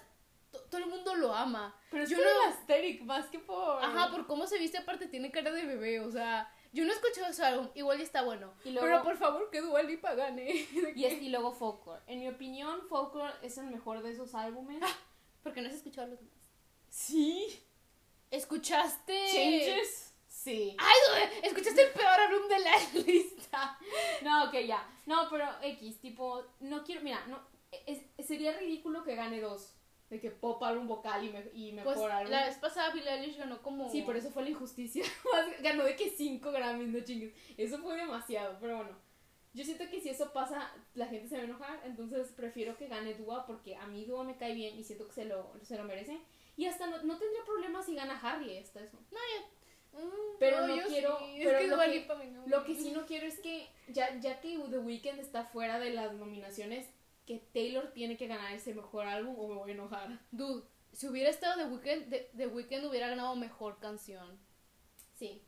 to- 0.52 0.60
todo 0.70 0.82
el 0.82 0.88
mundo 0.88 1.16
lo 1.16 1.34
ama. 1.34 1.74
Pero 1.90 2.04
es 2.04 2.10
Yo 2.10 2.18
por 2.18 2.26
no- 2.26 2.32
el 2.32 2.48
aesthetic 2.50 3.02
más 3.04 3.28
que 3.28 3.40
por. 3.40 3.84
Ajá, 3.84 4.12
por 4.12 4.28
cómo 4.28 4.48
se 4.48 4.58
viste 4.60 4.78
aparte 4.78 5.08
tiene 5.08 5.32
cara 5.32 5.52
de 5.52 5.66
bebé, 5.66 6.02
o 6.02 6.12
sea, 6.12 6.54
yo 6.74 6.84
no 6.84 6.92
he 6.92 6.96
escuchado 6.96 7.28
ese 7.28 7.44
álbum, 7.46 7.70
igual 7.74 8.00
y 8.00 8.04
está 8.04 8.22
bueno. 8.22 8.54
Y 8.66 8.72
luego- 8.72 8.86
Pero 8.88 9.04
por 9.04 9.18
favor 9.18 9.50
que 9.50 9.62
Dua 9.62 9.82
Lipa 9.82 10.14
gane. 10.14 10.46
Y, 10.96 11.06
es, 11.06 11.22
y 11.22 11.30
luego 11.30 11.54
Folklore. 11.54 12.02
En 12.08 12.20
mi 12.20 12.28
opinión, 12.28 12.82
Folklore 12.90 13.34
es 13.42 13.58
el 13.58 13.68
mejor 13.68 14.04
de 14.04 14.12
esos 14.12 14.36
álbumes. 14.36 14.84
Porque 15.44 15.62
no 15.62 15.68
has 15.70 15.76
escuchado 15.76 16.08
los 16.08 16.20
demás. 16.20 16.34
Sí. 16.90 17.60
¿Escuchaste? 18.32 19.26
Changes. 19.34 20.14
Sí. 20.28 20.76
Ay, 20.78 20.98
güey, 21.10 21.46
escuchaste 21.48 21.82
el 21.84 21.92
peor 21.92 22.20
álbum 22.20 22.48
de 22.48 22.60
la 22.60 22.72
lista. 23.06 23.78
No, 24.22 24.46
ok, 24.46 24.54
ya. 24.66 24.88
No, 25.06 25.28
pero 25.30 25.46
X, 25.62 26.00
tipo, 26.00 26.44
no 26.60 26.84
quiero. 26.84 27.02
Mira, 27.02 27.26
no. 27.28 27.42
es- 27.86 28.04
sería 28.26 28.58
ridículo 28.58 29.04
que 29.04 29.16
gane 29.16 29.42
dos. 29.42 29.76
De 30.10 30.20
que 30.20 30.32
pop 30.32 30.64
álbum 30.64 30.88
vocal 30.88 31.24
y, 31.24 31.30
me- 31.30 31.52
y 31.54 31.72
mejor 31.72 31.94
Pues 31.94 32.12
álbum. 32.12 32.32
la 32.32 32.46
vez 32.48 32.58
pasada 32.58 32.90
Billie 32.92 33.12
Eilish 33.12 33.38
ganó 33.38 33.62
como 33.62 33.92
Sí, 33.92 34.04
pero 34.06 34.18
eso 34.18 34.32
fue 34.32 34.42
la 34.44 34.50
injusticia. 34.50 35.04
Ganó 35.62 35.84
de 35.84 35.96
que 35.96 36.10
5 36.10 36.52
Grammys, 36.52 36.88
no 36.90 37.00
chingues. 37.02 37.32
Eso 37.58 37.78
fue 37.78 37.96
demasiado, 37.96 38.58
pero 38.60 38.78
bueno. 38.78 38.98
Yo 39.60 39.66
siento 39.66 39.90
que 39.90 40.00
si 40.00 40.08
eso 40.08 40.32
pasa, 40.32 40.72
la 40.94 41.08
gente 41.08 41.28
se 41.28 41.36
va 41.36 41.42
a 41.42 41.46
enojar. 41.46 41.82
Entonces 41.84 42.30
prefiero 42.32 42.78
que 42.78 42.88
gane 42.88 43.14
Dua 43.16 43.46
porque 43.46 43.76
a 43.76 43.86
mí 43.88 44.06
Dua 44.06 44.24
me 44.24 44.38
cae 44.38 44.54
bien 44.54 44.80
y 44.80 44.86
siento 44.86 45.06
que 45.06 45.12
se 45.14 45.26
lo, 45.26 45.52
se 45.64 45.76
lo 45.78 45.84
merece. 45.84 46.18
Y 46.56 46.66
hasta 46.66 46.88
no, 46.88 47.04
no 47.04 47.18
tendría 47.18 47.44
problema 47.44 47.84
si 47.84 47.94
gana 47.94 48.18
Harry 48.24 48.58
hasta 48.58 48.80
eso. 48.82 48.98
No, 49.12 49.18
ya. 49.18 50.00
Mm, 50.00 50.38
Pero 50.40 50.66
no 50.66 50.76
yo 50.78 50.88
quiero- 50.88 51.20
sí, 51.20 51.42
pero 51.44 51.58
es 51.58 51.64
que 51.64 51.68
lo 51.68 51.78
que-. 51.78 52.08
Lo 52.46 52.66
sí 52.66 52.92
no 52.92 53.06
quiero 53.06 53.28
es 53.28 53.38
que, 53.40 53.68
ya, 53.90 54.18
ya 54.22 54.40
que 54.40 54.58
The 54.70 54.78
Weeknd 54.80 55.20
está 55.20 55.44
fuera 55.44 55.78
de 55.78 55.90
las 55.90 56.14
nominaciones, 56.14 56.88
que 57.26 57.40
Taylor 57.54 57.92
tiene 57.92 58.16
que 58.16 58.28
ganar 58.28 58.54
ese 58.54 58.74
mejor 58.74 59.08
álbum 59.08 59.36
o 59.38 59.48
me 59.50 59.56
voy 59.56 59.72
a 59.72 59.74
enojar. 59.74 60.20
Dude, 60.32 60.64
si 60.94 61.10
hubiera 61.10 61.30
estado 61.30 61.58
The 61.62 61.66
Weeknd, 61.74 62.10
The, 62.10 62.32
The 62.38 62.48
Weeknd 62.48 62.86
hubiera 62.86 63.10
ganado 63.10 63.36
mejor 63.36 63.78
canción. 63.80 64.40
Sí. 65.18 65.42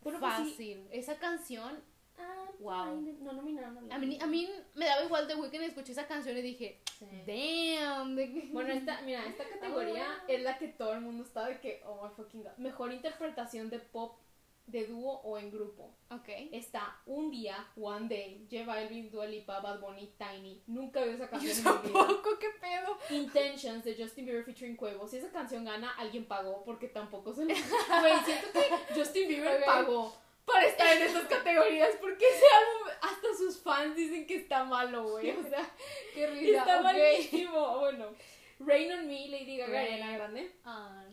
Bueno, 0.00 0.20
pues 0.20 0.32
Fácil. 0.32 0.54
sí. 0.56 0.86
Esa 0.90 1.18
canción, 1.18 1.82
Ah, 2.18 2.34
Wow. 2.60 3.00
no 3.20 3.32
nominaron 3.32 3.90
a 3.90 3.94
a 3.94 3.98
mí, 3.98 4.18
a 4.20 4.26
mí 4.26 4.50
me 4.74 4.84
daba 4.86 5.04
igual 5.04 5.28
The 5.28 5.36
Weeknd, 5.36 5.62
escuché 5.62 5.92
esa 5.92 6.06
canción 6.08 6.36
y 6.36 6.42
dije, 6.42 6.80
Sí. 6.98 7.06
damn. 7.26 8.16
Bueno, 8.52 8.72
esta, 8.72 9.00
mira, 9.02 9.24
esta 9.26 9.44
categoría 9.48 10.06
Ah. 10.10 10.24
es 10.26 10.42
la 10.42 10.58
que 10.58 10.68
todo 10.68 10.92
el 10.94 11.00
mundo 11.00 11.22
está 11.22 11.46
de 11.46 11.60
que, 11.60 11.80
oh 11.86 12.02
my 12.04 12.10
fucking 12.16 12.42
god. 12.42 12.56
Mejor 12.56 12.92
interpretación 12.92 13.70
de 13.70 13.78
pop 13.78 14.18
de 14.66 14.86
dúo 14.86 15.20
o 15.22 15.38
en 15.38 15.50
grupo. 15.50 15.94
Ok. 16.10 16.28
Está 16.52 17.00
Un 17.06 17.30
Día, 17.30 17.66
One 17.76 18.06
Day, 18.08 18.46
J 18.50 18.66
Balvin, 18.66 19.10
Dua 19.10 19.24
Lipa, 19.26 19.60
Bad 19.60 19.80
Bunny, 19.80 20.12
Tiny. 20.18 20.62
Nunca 20.66 21.00
veo 21.00 21.14
esa 21.14 21.24
Yo 21.26 21.30
canción 21.30 21.56
en 21.56 21.82
mi 21.82 21.88
vida. 21.88 22.00
tampoco, 22.06 22.38
qué 22.38 22.48
pedo. 22.60 22.98
Intentions 23.18 23.84
de 23.84 23.94
Justin 23.96 24.26
Bieber 24.26 24.44
featuring 24.44 24.76
Cuevo. 24.76 25.06
Si 25.08 25.16
esa 25.16 25.30
canción 25.30 25.64
gana, 25.64 25.92
alguien 25.92 26.26
pagó 26.26 26.64
porque 26.64 26.88
tampoco 26.88 27.32
se 27.32 27.44
lo... 27.46 27.54
Güey, 27.54 28.14
siento 28.26 28.48
que 28.52 28.94
Justin 29.00 29.28
Bieber 29.28 29.64
pagó 29.64 30.12
para 30.48 30.66
estar 30.66 30.96
en 30.96 31.02
estas 31.02 31.24
categorías 31.24 31.90
porque 32.00 32.26
álbum 32.58 32.88
hasta 33.02 33.28
sus 33.36 33.60
fans 33.62 33.94
dicen 33.94 34.26
que 34.26 34.36
está 34.36 34.64
malo, 34.64 35.08
güey. 35.10 35.30
O 35.30 35.42
sea, 35.48 35.68
Qué 36.14 36.26
risa. 36.26 36.58
está 36.60 36.78
ok. 36.78 36.82
malísimo. 36.84 37.78
Bueno, 37.78 38.14
Rain 38.60 38.92
on 38.92 39.06
Me, 39.06 39.28
Lady 39.28 39.58
Gaga. 39.58 39.80
Ariana 39.80 40.12
Grande. 40.16 40.52
Ah, 40.64 41.04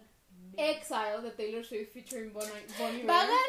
Exile 0.58 1.22
de 1.22 1.32
Taylor 1.32 1.66
Swift 1.66 1.92
featuring 1.94 2.32
Bon 2.32 2.48
Bon 2.80 2.96
Iver. 2.96 3.10
Va 3.10 3.22
a 3.22 3.26
ganar. 3.26 3.40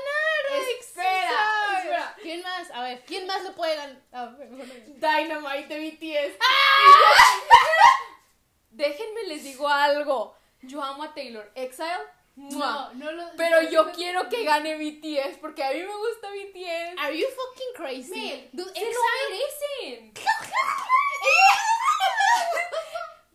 Espera, 0.76 0.76
Exile. 0.76 1.78
espera. 1.78 2.16
¿Quién 2.20 2.42
más? 2.42 2.70
A 2.72 2.82
ver, 2.82 3.02
¿quién 3.06 3.26
más 3.26 3.42
lo 3.44 3.54
puede 3.54 3.76
ganar? 3.76 4.36
Dynamite 4.86 5.68
de 5.68 5.90
BTS. 5.90 6.38
Déjenme 8.70 9.22
les 9.24 9.44
digo 9.44 9.68
algo. 9.68 10.36
Yo 10.62 10.82
amo 10.82 11.04
a 11.04 11.14
Taylor. 11.14 11.50
Exile. 11.54 11.88
No, 12.36 12.92
no 12.94 13.12
lo. 13.12 13.24
Pero 13.36 13.62
yo 13.62 13.90
quiero 13.92 14.28
que 14.28 14.44
gane 14.44 14.76
BTS 14.76 15.38
porque 15.40 15.64
a 15.64 15.70
mí 15.70 15.78
me 15.78 15.96
gusta 15.96 16.28
BTS. 16.30 16.98
Are 16.98 17.18
you 17.18 17.26
fucking 17.28 17.72
crazy? 17.74 18.10
Man, 18.30 18.48
Dude, 18.52 18.72
¡Se 18.74 18.84
lo 18.84 19.00
merecen! 19.30 20.12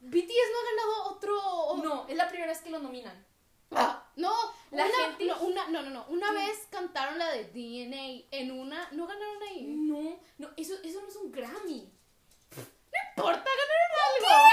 BTS 0.01 0.27
no 0.51 0.59
ha 0.59 0.63
ganado 0.69 1.03
otro. 1.15 1.77
No, 1.83 2.07
es 2.07 2.15
la 2.15 2.27
primera 2.27 2.51
vez 2.51 2.61
que 2.61 2.69
lo 2.69 2.79
nominan. 2.79 3.25
Ah, 3.73 4.03
no, 4.17 4.33
La 4.71 4.85
una, 4.85 4.93
gente- 4.95 5.25
no, 5.25 5.37
una, 5.39 5.67
no, 5.69 5.81
no, 5.81 5.89
no, 5.89 6.05
una 6.09 6.27
¿Qué? 6.31 6.33
vez 6.35 6.67
cantaron 6.69 7.17
la 7.17 7.31
de 7.31 7.45
DNA 7.45 8.27
en 8.31 8.51
una, 8.51 8.89
no 8.91 9.07
ganaron 9.07 9.41
ahí. 9.43 9.63
No, 9.65 10.19
no, 10.37 10.49
eso, 10.57 10.73
eso 10.83 11.01
no 11.01 11.07
es 11.07 11.15
un 11.15 11.31
Grammy. 11.31 11.89
importa, 13.15 13.49
ganaron 13.49 13.91
algo. 14.07 14.49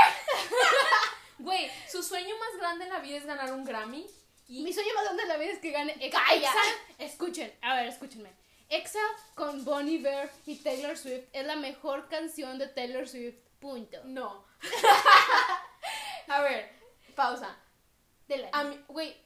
Güey, 1.40 1.70
su 1.90 2.02
sueño 2.02 2.34
más 2.38 2.56
grande 2.58 2.84
en 2.84 2.90
la 2.90 2.98
vida 3.00 3.16
es 3.16 3.26
ganar 3.26 3.52
un 3.52 3.64
Grammy. 3.64 4.06
Y 4.48 4.62
Mi 4.62 4.72
sueño 4.72 4.94
más 4.94 5.04
grande 5.04 5.22
de 5.24 5.28
la 5.28 5.36
vida 5.36 5.52
es 5.52 5.58
que 5.58 5.70
gane 5.70 5.94
Ex- 6.00 6.16
¡Calla! 6.16 6.50
Escuchen, 6.98 7.52
a 7.60 7.76
ver, 7.76 7.86
escúchenme. 7.88 8.30
Exile 8.70 9.04
con 9.34 9.64
Bonnie 9.64 9.98
Bear 9.98 10.30
y 10.46 10.56
Taylor 10.56 10.96
Swift 10.96 11.24
es 11.32 11.46
la 11.46 11.56
mejor 11.56 12.08
canción 12.08 12.58
de 12.58 12.66
Taylor 12.68 13.06
Swift. 13.08 13.36
Punto. 13.60 13.98
no. 14.04 14.44
a 16.28 16.42
ver, 16.42 16.70
pausa. 17.14 17.56
A 18.52 18.64
mí, 18.64 18.78
güey, 18.88 19.16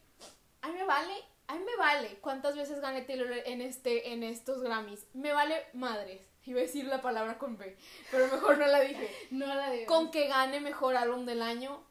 a 0.62 0.68
mí 0.68 0.74
me 0.74 0.84
vale, 0.84 1.14
a 1.48 1.54
mí 1.54 1.64
me 1.64 1.76
vale 1.76 2.18
cuántas 2.20 2.56
veces 2.56 2.80
gane 2.80 3.02
Taylor 3.02 3.32
en 3.46 3.60
este, 3.60 4.12
en 4.12 4.22
estos 4.22 4.62
Grammys. 4.62 5.06
Me 5.12 5.32
vale 5.32 5.66
madres. 5.72 6.20
Iba 6.46 6.60
a 6.60 6.62
decir 6.62 6.86
la 6.86 7.00
palabra 7.02 7.38
con 7.38 7.56
B, 7.56 7.76
pero 8.10 8.26
mejor 8.28 8.58
no 8.58 8.66
la 8.66 8.80
dije. 8.80 9.08
no 9.30 9.46
la 9.46 9.70
digo. 9.70 9.86
Con 9.86 10.10
que 10.10 10.26
gane 10.28 10.60
mejor 10.60 10.96
álbum 10.96 11.24
del 11.26 11.42
año, 11.42 11.84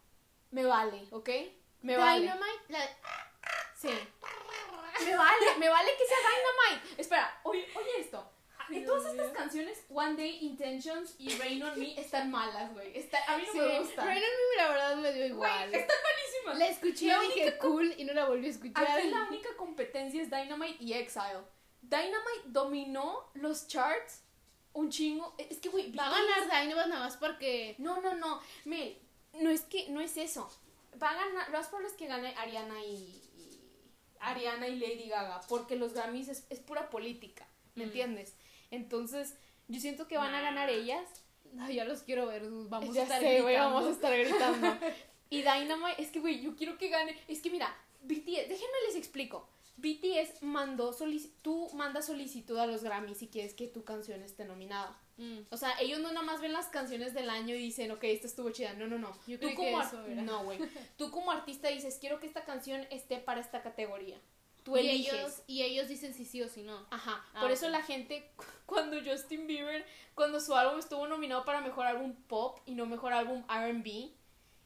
me 0.51 0.65
vale, 0.65 1.05
¿ok? 1.11 1.29
Me 1.81 1.97
vale. 1.97 2.21
Dynamite, 2.21 2.63
la 2.69 2.79
de- 2.79 2.95
Sí. 3.79 3.89
Me 5.05 5.15
vale, 5.15 5.45
me 5.57 5.67
vale 5.69 5.91
que 5.97 6.05
sea 6.05 6.17
Dynamite. 6.17 7.01
Espera, 7.01 7.39
oye, 7.43 7.67
oye 7.75 7.89
esto. 7.99 8.31
En 8.69 8.85
todas 8.85 9.05
estas 9.11 9.31
canciones 9.31 9.83
One 9.89 10.13
Day, 10.15 10.37
Intentions 10.45 11.15
y 11.17 11.35
Rain 11.37 11.61
on 11.63 11.77
Me 11.77 11.99
están 11.99 12.29
malas, 12.29 12.71
güey. 12.73 12.95
Está- 12.97 13.17
A 13.27 13.37
mí 13.37 13.43
no 13.47 13.51
Sí, 13.53 13.59
me 13.59 13.79
gustan. 13.79 14.05
Rain 14.07 14.23
on 14.23 14.29
Me, 14.29 14.63
la 14.63 14.69
verdad 14.69 14.95
me 14.97 15.11
dio 15.13 15.25
igual. 15.25 15.73
están 15.73 15.97
malísimas. 16.03 16.57
La 16.59 16.67
escuché 16.67 17.07
La 17.07 17.23
y 17.23 17.27
dije 17.27 17.57
cool 17.57 17.93
y 17.97 18.03
no 18.05 18.13
la 18.13 18.25
volví 18.25 18.45
a 18.45 18.49
escuchar. 18.51 18.87
Aquí 18.87 19.09
la 19.09 19.23
única 19.23 19.49
competencia 19.57 20.21
es 20.21 20.29
Dynamite 20.29 20.83
y 20.83 20.93
Exile. 20.93 21.41
Dynamite 21.81 22.43
dominó 22.45 23.29
los 23.33 23.67
charts 23.67 24.21
un 24.73 24.89
chingo. 24.91 25.35
Es 25.37 25.57
que, 25.57 25.69
güey, 25.69 25.91
Va 25.93 26.05
a 26.07 26.11
ganar 26.11 26.43
Dynamite 26.43 26.87
nada 26.89 26.99
más 27.05 27.17
porque. 27.17 27.75
No, 27.79 27.99
no, 28.01 28.13
no. 28.15 28.39
Mel, 28.65 28.97
no 29.33 29.49
es 29.49 29.61
que, 29.61 29.89
no 29.89 29.99
es 29.99 30.15
eso. 30.17 30.49
Va 31.01 31.09
a 31.11 31.13
ganar, 31.15 31.49
lo 31.49 31.57
más 31.57 31.67
probable 31.67 31.89
es 31.89 31.95
que 31.95 32.07
gane 32.07 32.33
Ariana 32.37 32.83
y, 32.85 32.93
y- 33.35 33.61
Ariana 34.19 34.67
y 34.67 34.75
Lady 34.77 35.07
Gaga, 35.09 35.41
porque 35.49 35.75
los 35.75 35.93
Grammys 35.93 36.27
es, 36.29 36.45
es 36.49 36.59
pura 36.59 36.89
política, 36.89 37.47
¿me 37.75 37.83
Mm. 37.83 37.87
entiendes? 37.87 38.35
Entonces, 38.71 39.35
yo 39.67 39.79
siento 39.79 40.07
que 40.07 40.17
van 40.17 40.33
a 40.35 40.41
ganar 40.41 40.69
ellas. 40.69 41.05
Ya 41.69 41.83
los 41.85 42.03
quiero 42.03 42.27
ver. 42.27 42.43
Vamos 42.49 42.93
ya 42.95 43.01
a 43.01 43.03
estar 43.03 43.19
sé, 43.21 43.41
gritando. 43.41 43.73
vamos 43.73 43.87
a 43.89 43.91
estar 43.91 44.17
gritando. 44.17 44.77
y 45.29 45.37
Dynamite, 45.41 46.01
es 46.01 46.09
que, 46.11 46.19
güey, 46.19 46.41
yo 46.41 46.55
quiero 46.55 46.77
que 46.77 46.87
gane. 46.89 47.17
Es 47.27 47.41
que, 47.41 47.49
mira, 47.49 47.75
BTS, 48.03 48.47
déjenme 48.47 48.77
les 48.87 48.95
explico. 48.95 49.49
BTS 49.77 50.41
mandó 50.41 50.95
tú 51.41 51.69
mandas 51.73 52.05
solicitud 52.05 52.57
a 52.57 52.67
los 52.67 52.83
Grammys 52.83 53.17
si 53.17 53.27
quieres 53.27 53.53
que 53.53 53.67
tu 53.67 53.83
canción 53.83 54.21
esté 54.21 54.45
nominada. 54.45 54.97
Mm. 55.17 55.39
O 55.49 55.57
sea, 55.57 55.79
ellos 55.79 55.99
no 55.99 56.11
nada 56.11 56.25
más 56.25 56.41
ven 56.41 56.53
las 56.53 56.67
canciones 56.67 57.13
del 57.13 57.29
año 57.29 57.55
y 57.55 57.59
dicen, 57.59 57.91
ok, 57.91 58.03
esta 58.05 58.27
estuvo 58.27 58.49
chida. 58.51 58.73
No, 58.73 58.87
no, 58.87 58.97
no. 58.97 59.17
Yo 59.27 59.39
Tú 59.39 59.53
como 59.55 59.81
eso 59.81 60.05
era. 60.05 60.21
No, 60.21 60.43
güey. 60.43 60.59
Tú 60.97 61.11
como 61.11 61.31
artista 61.31 61.69
dices, 61.69 61.97
quiero 61.99 62.19
que 62.19 62.27
esta 62.27 62.43
canción 62.43 62.85
esté 62.89 63.17
para 63.17 63.39
esta 63.41 63.61
categoría. 63.61 64.19
Tú 64.63 64.77
y 64.77 64.81
eliges. 64.81 65.13
ellos, 65.13 65.43
y 65.47 65.63
ellos 65.63 65.87
dicen 65.87 66.13
si 66.13 66.25
sí 66.25 66.41
o 66.41 66.49
si 66.49 66.63
no. 66.63 66.85
Ajá. 66.91 67.25
Ah, 67.33 67.41
Por 67.41 67.51
eso 67.51 67.67
la 67.69 67.81
gente, 67.81 68.31
cuando 68.65 68.97
Justin 69.03 69.47
Bieber, 69.47 69.85
cuando 70.13 70.39
su 70.39 70.55
álbum 70.55 70.79
estuvo 70.79 71.07
nominado 71.07 71.45
para 71.45 71.61
mejor 71.61 71.87
álbum 71.87 72.13
pop 72.27 72.59
y 72.65 72.75
no 72.75 72.85
mejor 72.85 73.13
álbum 73.13 73.43
RB, 73.47 74.11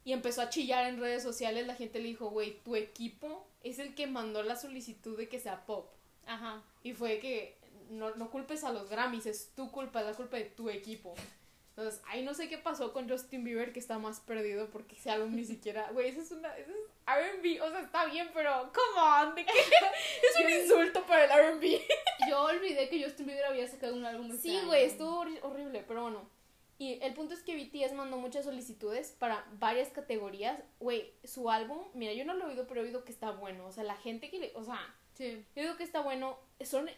y 0.05 0.13
empezó 0.13 0.41
a 0.41 0.49
chillar 0.49 0.85
en 0.87 0.99
redes 1.01 1.21
sociales, 1.23 1.67
la 1.67 1.75
gente 1.75 1.99
le 1.99 2.05
dijo, 2.07 2.29
güey, 2.29 2.61
tu 2.63 2.77
equipo 2.77 3.45
es 3.63 3.79
el 3.79 3.93
que 3.95 4.07
mandó 4.07 4.41
la 4.43 4.55
solicitud 4.55 5.17
de 5.17 5.27
que 5.27 5.39
sea 5.39 5.65
pop. 5.65 5.91
Ajá. 6.25 6.63
Y 6.83 6.93
fue 6.93 7.19
que 7.19 7.57
no, 7.89 8.15
no 8.15 8.29
culpes 8.31 8.63
a 8.63 8.71
los 8.71 8.89
Grammys, 8.89 9.25
es 9.25 9.49
tu 9.55 9.69
culpa, 9.71 9.99
es 9.99 10.05
la 10.05 10.13
culpa 10.13 10.37
de 10.37 10.45
tu 10.45 10.69
equipo. 10.69 11.13
Entonces, 11.75 12.01
ahí 12.07 12.23
no 12.23 12.33
sé 12.33 12.47
qué 12.47 12.57
pasó 12.57 12.93
con 12.93 13.09
Justin 13.09 13.43
Bieber 13.43 13.73
que 13.73 13.79
está 13.79 13.99
más 13.99 14.21
perdido 14.21 14.69
porque 14.69 14.95
ese 14.95 15.09
álbum 15.11 15.35
ni 15.35 15.43
siquiera, 15.43 15.89
güey, 15.91 16.07
ese 16.07 16.21
es 16.21 16.31
una, 16.31 16.55
ese 16.55 16.71
es 16.71 16.77
R&B, 17.05 17.61
o 17.61 17.69
sea, 17.69 17.81
está 17.81 18.05
bien, 18.05 18.29
pero 18.33 18.71
come 18.73 19.01
on, 19.29 19.35
¿de 19.35 19.45
qué? 19.45 19.51
Es 20.23 20.45
un 20.45 20.49
insulto 20.51 21.05
para 21.05 21.25
el 21.25 21.31
R&B. 21.31 21.81
Yo 22.29 22.43
olvidé 22.43 22.87
que 22.89 23.03
Justin 23.03 23.25
Bieber 23.25 23.45
había 23.45 23.67
sacado 23.67 23.93
un 23.93 24.05
álbum 24.05 24.27
este 24.27 24.41
Sí, 24.49 24.55
año. 24.57 24.67
güey, 24.67 24.85
estuvo 24.85 25.25
horri- 25.25 25.39
horrible, 25.43 25.83
pero 25.87 26.03
bueno. 26.03 26.29
Y 26.77 26.99
el 27.01 27.13
punto 27.13 27.33
es 27.33 27.41
que 27.41 27.55
BTS 27.55 27.93
mandó 27.93 28.17
muchas 28.17 28.43
solicitudes 28.45 29.11
para 29.17 29.45
varias 29.59 29.89
categorías. 29.89 30.59
Güey, 30.79 31.13
su 31.23 31.49
álbum, 31.49 31.79
mira, 31.93 32.11
yo 32.13 32.25
no 32.25 32.33
lo 32.33 32.45
he 32.45 32.49
oído, 32.49 32.67
pero 32.67 32.81
he 32.81 32.83
oído 32.83 33.05
que 33.05 33.11
está 33.13 33.31
bueno. 33.31 33.65
O 33.67 33.71
sea, 33.71 33.83
la 33.85 33.95
gente 33.95 34.29
que 34.29 34.39
le, 34.39 34.51
o 34.55 34.63
sea, 34.63 34.79
Sí. 35.13 35.45
yo 35.55 35.61
digo 35.61 35.77
que 35.77 35.83
está 35.83 36.01
bueno. 36.01 36.37
Son, 36.65 36.89
eh, 36.89 36.97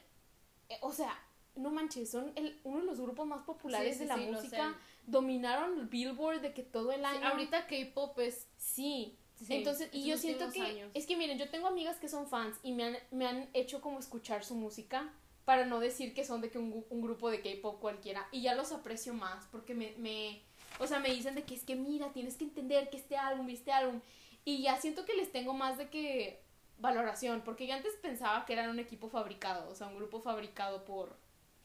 o 0.82 0.92
sea, 0.92 1.16
no 1.56 1.70
manches, 1.70 2.10
son 2.10 2.32
el, 2.36 2.60
uno 2.64 2.80
de 2.80 2.86
los 2.86 3.00
grupos 3.00 3.28
más 3.28 3.44
populares 3.44 3.94
Sí, 3.98 4.00
sí, 4.00 4.00
de 4.02 4.08
la 4.08 4.18
música. 4.18 4.76
Dominaron 5.06 5.80
el 5.80 5.86
Billboard 5.86 6.42
de 6.42 6.54
que 6.54 6.64
todo 6.64 6.92
el 6.92 7.02
Sí, 7.02 7.06
año. 7.06 7.28
ahorita 7.28 7.68
K-pop 7.68 8.18
es. 8.20 8.48
Sí. 8.58 9.18
Entonces, 9.50 9.90
y 9.92 10.06
yo 10.08 10.18
siento 10.18 10.50
que, 10.52 10.62
años. 10.62 10.90
es 10.96 11.06
que 11.06 11.16
miren, 11.16 11.38
yo 11.38 11.48
tengo 11.52 11.68
amigas 11.68 12.00
que 12.00 12.10
son 12.10 12.28
fans 12.28 12.58
y 12.64 12.72
me 12.74 12.84
han, 12.86 12.98
me 13.12 13.28
han 13.28 13.48
hecho 13.54 13.80
como 13.82 14.00
escuchar 14.00 14.44
su 14.44 14.56
música 14.56 15.14
para 15.48 15.66
no 15.66 15.80
decir 15.80 16.14
que 16.14 16.26
son 16.26 16.42
de 16.42 16.50
que 16.50 16.58
un, 16.58 16.86
un 16.90 17.02
grupo 17.02 17.30
de 17.30 17.40
K-pop 17.40 17.80
cualquiera 17.80 18.28
y 18.34 18.42
ya 18.42 18.54
los 18.54 18.74
aprecio 18.74 19.14
más 19.14 19.46
porque 19.50 19.74
me, 19.74 19.94
me, 19.98 20.42
o 20.78 20.88
sea, 20.88 21.00
me 21.00 21.08
dicen 21.08 21.36
de 21.36 21.44
que 21.44 21.56
es 21.56 21.64
que 21.64 21.78
mira, 21.78 22.12
tienes 22.12 22.36
que 22.36 22.44
entender 22.44 22.90
que 22.90 22.98
este 22.98 23.16
álbum 23.16 23.48
este 23.48 23.72
álbum 23.72 24.02
y 24.44 24.62
ya 24.64 24.76
siento 24.76 25.06
que 25.06 25.14
les 25.14 25.32
tengo 25.32 25.54
más 25.54 25.78
de 25.78 25.90
que 25.90 26.44
valoración 26.80 27.44
porque 27.46 27.66
yo 27.66 27.76
antes 27.76 27.94
pensaba 28.02 28.46
que 28.46 28.52
eran 28.52 28.70
un 28.70 28.80
equipo 28.80 29.08
fabricado, 29.08 29.70
o 29.70 29.76
sea, 29.76 29.88
un 29.88 29.96
grupo 29.96 30.20
fabricado 30.20 30.84
por 30.84 31.16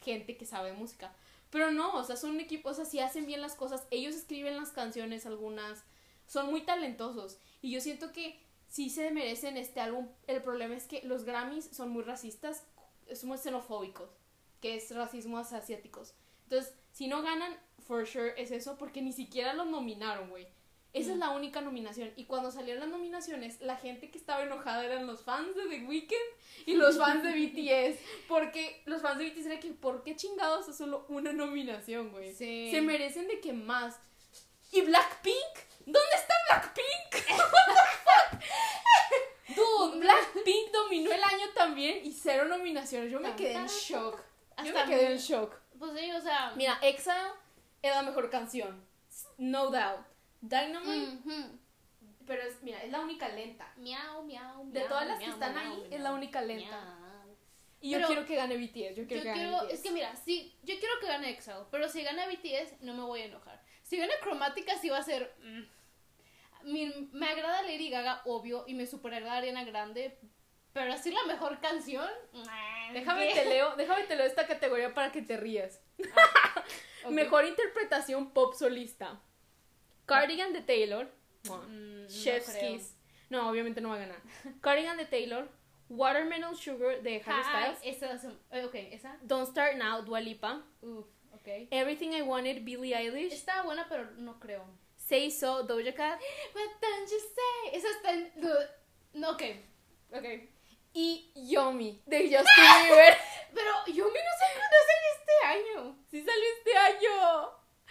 gente 0.00 0.36
que 0.36 0.46
sabe 0.46 0.72
música. 0.72 1.12
Pero 1.50 1.72
no, 1.72 1.92
o 1.96 2.04
sea, 2.04 2.14
son 2.14 2.30
un 2.30 2.40
equipo, 2.40 2.68
o 2.68 2.74
sea, 2.74 2.84
si 2.84 3.00
hacen 3.00 3.26
bien 3.26 3.40
las 3.40 3.56
cosas, 3.56 3.84
ellos 3.90 4.14
escriben 4.14 4.56
las 4.56 4.70
canciones 4.70 5.26
algunas, 5.26 5.82
son 6.28 6.50
muy 6.50 6.60
talentosos. 6.60 7.40
Y 7.60 7.72
yo 7.72 7.80
siento 7.80 8.12
que 8.12 8.38
sí 8.68 8.90
se 8.90 9.10
merecen 9.10 9.56
este 9.56 9.80
álbum. 9.80 10.06
El 10.28 10.40
problema 10.40 10.76
es 10.76 10.86
que 10.86 11.02
los 11.02 11.24
Grammys 11.24 11.66
son 11.72 11.90
muy 11.90 12.04
racistas, 12.04 12.64
son 13.14 13.28
muy 13.28 13.38
xenofóbicos, 13.38 14.10
que 14.60 14.76
es 14.76 14.94
racismo 14.94 15.38
hacia 15.38 15.58
asiáticos. 15.58 16.14
Entonces, 16.44 16.74
si 16.92 17.08
no 17.08 17.22
ganan, 17.22 17.56
for 17.86 18.06
sure 18.06 18.34
es 18.36 18.50
eso, 18.50 18.76
porque 18.78 19.02
ni 19.02 19.12
siquiera 19.12 19.54
los 19.54 19.66
nominaron, 19.66 20.30
güey. 20.30 20.46
Esa 20.92 21.12
es 21.12 21.16
Mm. 21.16 21.20
la 21.20 21.30
única 21.30 21.60
nominación. 21.62 22.12
Y 22.16 22.24
cuando 22.26 22.50
salieron 22.50 22.80
las 22.82 22.90
nominaciones, 22.90 23.60
la 23.62 23.76
gente 23.76 24.10
que 24.10 24.18
estaba 24.18 24.42
enojada 24.42 24.84
eran 24.84 25.06
los 25.06 25.22
fans 25.22 25.56
de 25.56 25.66
The 25.66 25.86
Weeknd 25.86 26.66
y 26.66 26.74
los 26.74 26.98
fans 26.98 27.22
de 27.22 27.32
BTS. 27.96 27.98
Porque 28.28 28.82
los 28.84 29.00
fans 29.00 29.18
de 29.18 29.30
BTS 29.30 29.46
eran 29.46 29.60
que, 29.60 29.70
¿por 29.70 30.02
qué 30.04 30.16
chingados 30.16 30.68
es 30.68 30.76
solo 30.76 31.06
una 31.08 31.32
nominación, 31.32 32.10
güey? 32.12 32.34
Sí. 32.34 32.68
Se 32.70 32.82
merecen 32.82 33.26
de 33.28 33.40
que 33.40 33.54
más. 33.54 33.98
¿Y 34.70 34.82
Blackpink? 34.82 35.36
¿Dónde 35.86 36.00
está 36.14 36.34
Blackpink? 36.48 37.26
Blackpink 39.90 40.70
dominó 40.72 41.12
el 41.12 41.22
año 41.22 41.46
también 41.54 42.04
y 42.04 42.12
cero 42.12 42.44
nominaciones. 42.46 43.10
Yo 43.10 43.20
me 43.20 43.34
quedé 43.36 43.54
en 43.54 43.66
shock. 43.66 44.20
Yo 44.64 44.72
me 44.72 44.84
quedé 44.84 45.12
en 45.12 45.18
shock. 45.18 45.54
Pues 45.78 45.92
sí, 45.98 46.12
o 46.12 46.20
sea. 46.20 46.52
Mira, 46.56 46.78
Exile 46.82 47.16
es 47.82 47.94
la 47.94 48.02
mejor 48.02 48.30
canción. 48.30 48.84
No 49.38 49.70
doubt. 49.70 50.06
Dynamite, 50.40 51.18
pero 52.26 52.42
es, 52.42 52.62
mira, 52.62 52.82
es 52.82 52.90
la 52.90 53.00
única 53.00 53.28
lenta. 53.28 53.72
Miau, 53.76 54.24
miau, 54.24 54.64
De 54.70 54.80
miau, 54.80 54.88
todas 54.88 55.06
las 55.06 55.18
que 55.18 55.26
están 55.26 55.54
miau, 55.54 55.64
ahí, 55.72 55.76
miau, 55.78 55.92
es 55.92 56.00
la 56.00 56.12
única 56.12 56.40
lenta. 56.42 56.80
miau. 56.84 57.36
Y 57.80 57.90
yo 57.90 57.98
Pero- 57.98 58.06
quiero 58.08 58.26
que 58.26 58.36
gane 58.36 58.56
BTS. 58.56 58.94
Yo 58.96 59.02
Yo 59.02 59.06
quiero 59.08 59.22
que 59.22 59.28
gane 59.28 59.40
quiero, 59.40 59.56
BTS. 59.64 59.72
es 59.74 59.80
que 59.82 59.90
mira, 59.90 60.16
sí, 60.16 60.56
yo 60.62 60.78
quiero 60.78 60.94
que 61.00 61.06
gane 61.06 61.30
EXO, 61.30 61.68
pero 61.70 61.88
si 61.88 62.02
gana 62.02 62.26
BTS 62.26 62.80
no 62.82 62.94
me 62.94 63.02
voy 63.02 63.22
a 63.22 63.24
enojar. 63.26 63.60
Si 63.82 63.96
gana 63.96 64.12
Chromatica 64.22 64.78
sí 64.78 64.88
va 64.88 64.98
a 64.98 65.02
ser... 65.02 65.34
mm. 65.40 65.62
Mi- 66.64 67.08
me 67.12 67.26
agrada 67.28 67.62
Lady 67.62 67.90
Gaga, 67.90 68.22
obvio, 68.24 68.64
y 68.66 68.74
me 68.74 68.86
super 68.86 69.12
agrada 69.14 69.38
Ariana 69.38 69.64
Grande, 69.64 70.18
pero 70.72 70.92
así 70.92 71.10
la 71.10 71.24
mejor 71.26 71.60
canción... 71.60 72.08
Déjame 72.92 73.28
¿qué? 73.28 73.34
te 73.34 73.44
leo, 73.46 73.74
déjame 73.76 74.04
te 74.04 74.16
leo 74.16 74.26
esta 74.26 74.46
categoría 74.46 74.92
para 74.94 75.10
que 75.12 75.22
te 75.22 75.36
rías. 75.36 75.80
Ok. 77.04 77.10
Mejor 77.10 77.44
interpretación 77.46 78.30
pop 78.32 78.54
solista. 78.54 79.20
Cardigan 80.06 80.52
de 80.52 80.60
Taylor. 80.62 81.10
Mm, 81.48 82.02
no 82.02 82.08
Chef's 82.08 82.56
creo. 82.56 82.74
Kiss. 82.74 82.96
No, 83.28 83.48
obviamente 83.50 83.80
no 83.80 83.88
va 83.88 83.96
a 83.96 83.98
ganar. 83.98 84.20
Cardigan 84.60 84.96
de 84.96 85.06
Taylor. 85.06 85.48
Watermelon 85.88 86.54
Sugar 86.56 87.02
de 87.02 87.20
Harry 87.26 87.42
Ay, 87.44 87.74
Styles. 87.74 87.96
esa, 87.96 88.12
es- 88.12 88.34
eh, 88.52 88.64
ok, 88.64 88.74
esa. 88.92 89.18
Don't 89.22 89.48
Start 89.50 89.78
Now, 89.78 90.02
Dua 90.02 90.20
Lipa. 90.20 90.62
Uf, 90.80 91.06
ok. 91.32 91.48
Everything 91.72 92.10
I 92.12 92.22
Wanted, 92.22 92.62
Billie 92.64 92.94
Eilish. 92.94 93.32
Está 93.32 93.62
buena, 93.62 93.84
pero 93.88 94.08
no 94.12 94.38
creo. 94.38 94.64
Say 95.12 95.30
So, 95.30 95.62
Doja 95.66 95.92
Cat. 95.94 96.18
What 96.54 96.70
don't 96.80 97.10
you 97.10 97.18
say? 97.18 97.76
Esa 97.76 97.88
está 97.90 98.12
en... 98.14 98.32
No, 99.12 99.32
ok. 99.32 99.42
Ok. 100.16 100.24
Y 100.94 101.30
Yomi 101.36 102.00
de 102.06 102.18
Justin 102.22 102.44
Bieber. 102.86 103.14
Pero 103.52 103.70
yo 103.88 104.04
me 104.06 104.20
no 104.20 104.30
salió 104.38 104.62
este 105.12 105.46
año. 105.46 105.96
sí 106.10 106.24
salió 106.24 106.44
este 106.56 106.76
año. 106.78 107.42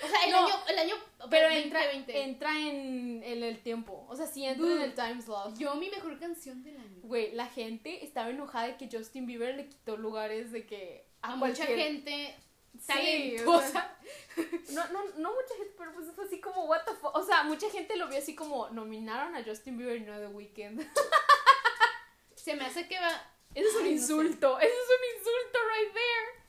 O 0.03 0.07
sea, 0.07 0.25
el 0.25 0.31
No, 0.31 0.47
año, 0.47 0.55
el 0.67 0.79
año 0.79 0.95
Pero 1.29 1.47
20, 1.49 1.63
entra, 1.67 1.85
20. 1.85 2.21
entra 2.23 2.59
en, 2.59 3.21
en 3.23 3.43
el 3.43 3.61
tiempo. 3.61 4.03
O 4.09 4.15
sea, 4.15 4.25
sí 4.25 4.43
entra 4.43 4.65
en 4.65 4.71
Dude. 4.73 4.83
el 4.85 4.95
time 4.95 5.21
slot. 5.21 5.55
Yo 5.59 5.75
mi 5.75 5.91
mejor 5.91 6.17
canción 6.19 6.63
del 6.63 6.77
año. 6.77 7.01
Güey, 7.03 7.33
la 7.33 7.45
gente 7.45 8.03
estaba 8.03 8.31
enojada 8.31 8.65
de 8.69 8.77
que 8.77 8.89
Justin 8.91 9.27
Bieber 9.27 9.53
le 9.55 9.67
quitó 9.69 9.95
lugares 9.95 10.51
de 10.51 10.65
que 10.65 11.05
A 11.21 11.35
mucha 11.35 11.67
cualquier- 11.67 11.77
Sí, 12.79 12.87
talentosa. 12.87 13.87
No, 14.71 14.87
no, 14.87 15.03
no 15.17 15.33
mucha 15.33 15.55
gente, 15.57 15.73
pero 15.77 15.93
pues 15.93 16.07
fue 16.15 16.23
así 16.23 16.39
como, 16.39 16.63
what 16.65 16.83
the 16.85 16.93
fuck. 16.93 17.13
O 17.15 17.23
sea, 17.23 17.43
mucha 17.43 17.69
gente 17.69 17.97
lo 17.97 18.07
vio 18.07 18.17
así 18.17 18.33
como, 18.33 18.69
nominaron 18.69 19.35
a 19.35 19.43
Justin 19.43 19.77
Bieber 19.77 19.97
y 19.97 20.01
no 20.01 20.13
a 20.13 20.19
The 20.19 20.27
Weeknd. 20.27 20.81
Se 22.35 22.55
me 22.55 22.65
hace 22.65 22.87
que 22.87 22.97
va. 22.97 23.09
Eso 23.53 23.67
es 23.67 23.75
un 23.75 23.85
Ay, 23.85 23.95
no 23.95 23.97
sé. 23.97 24.13
insulto, 24.13 24.59
eso 24.59 24.69
es 24.69 24.73
un 24.73 25.17
insulto 25.19 25.59
right 25.75 25.93
there. 25.93 26.41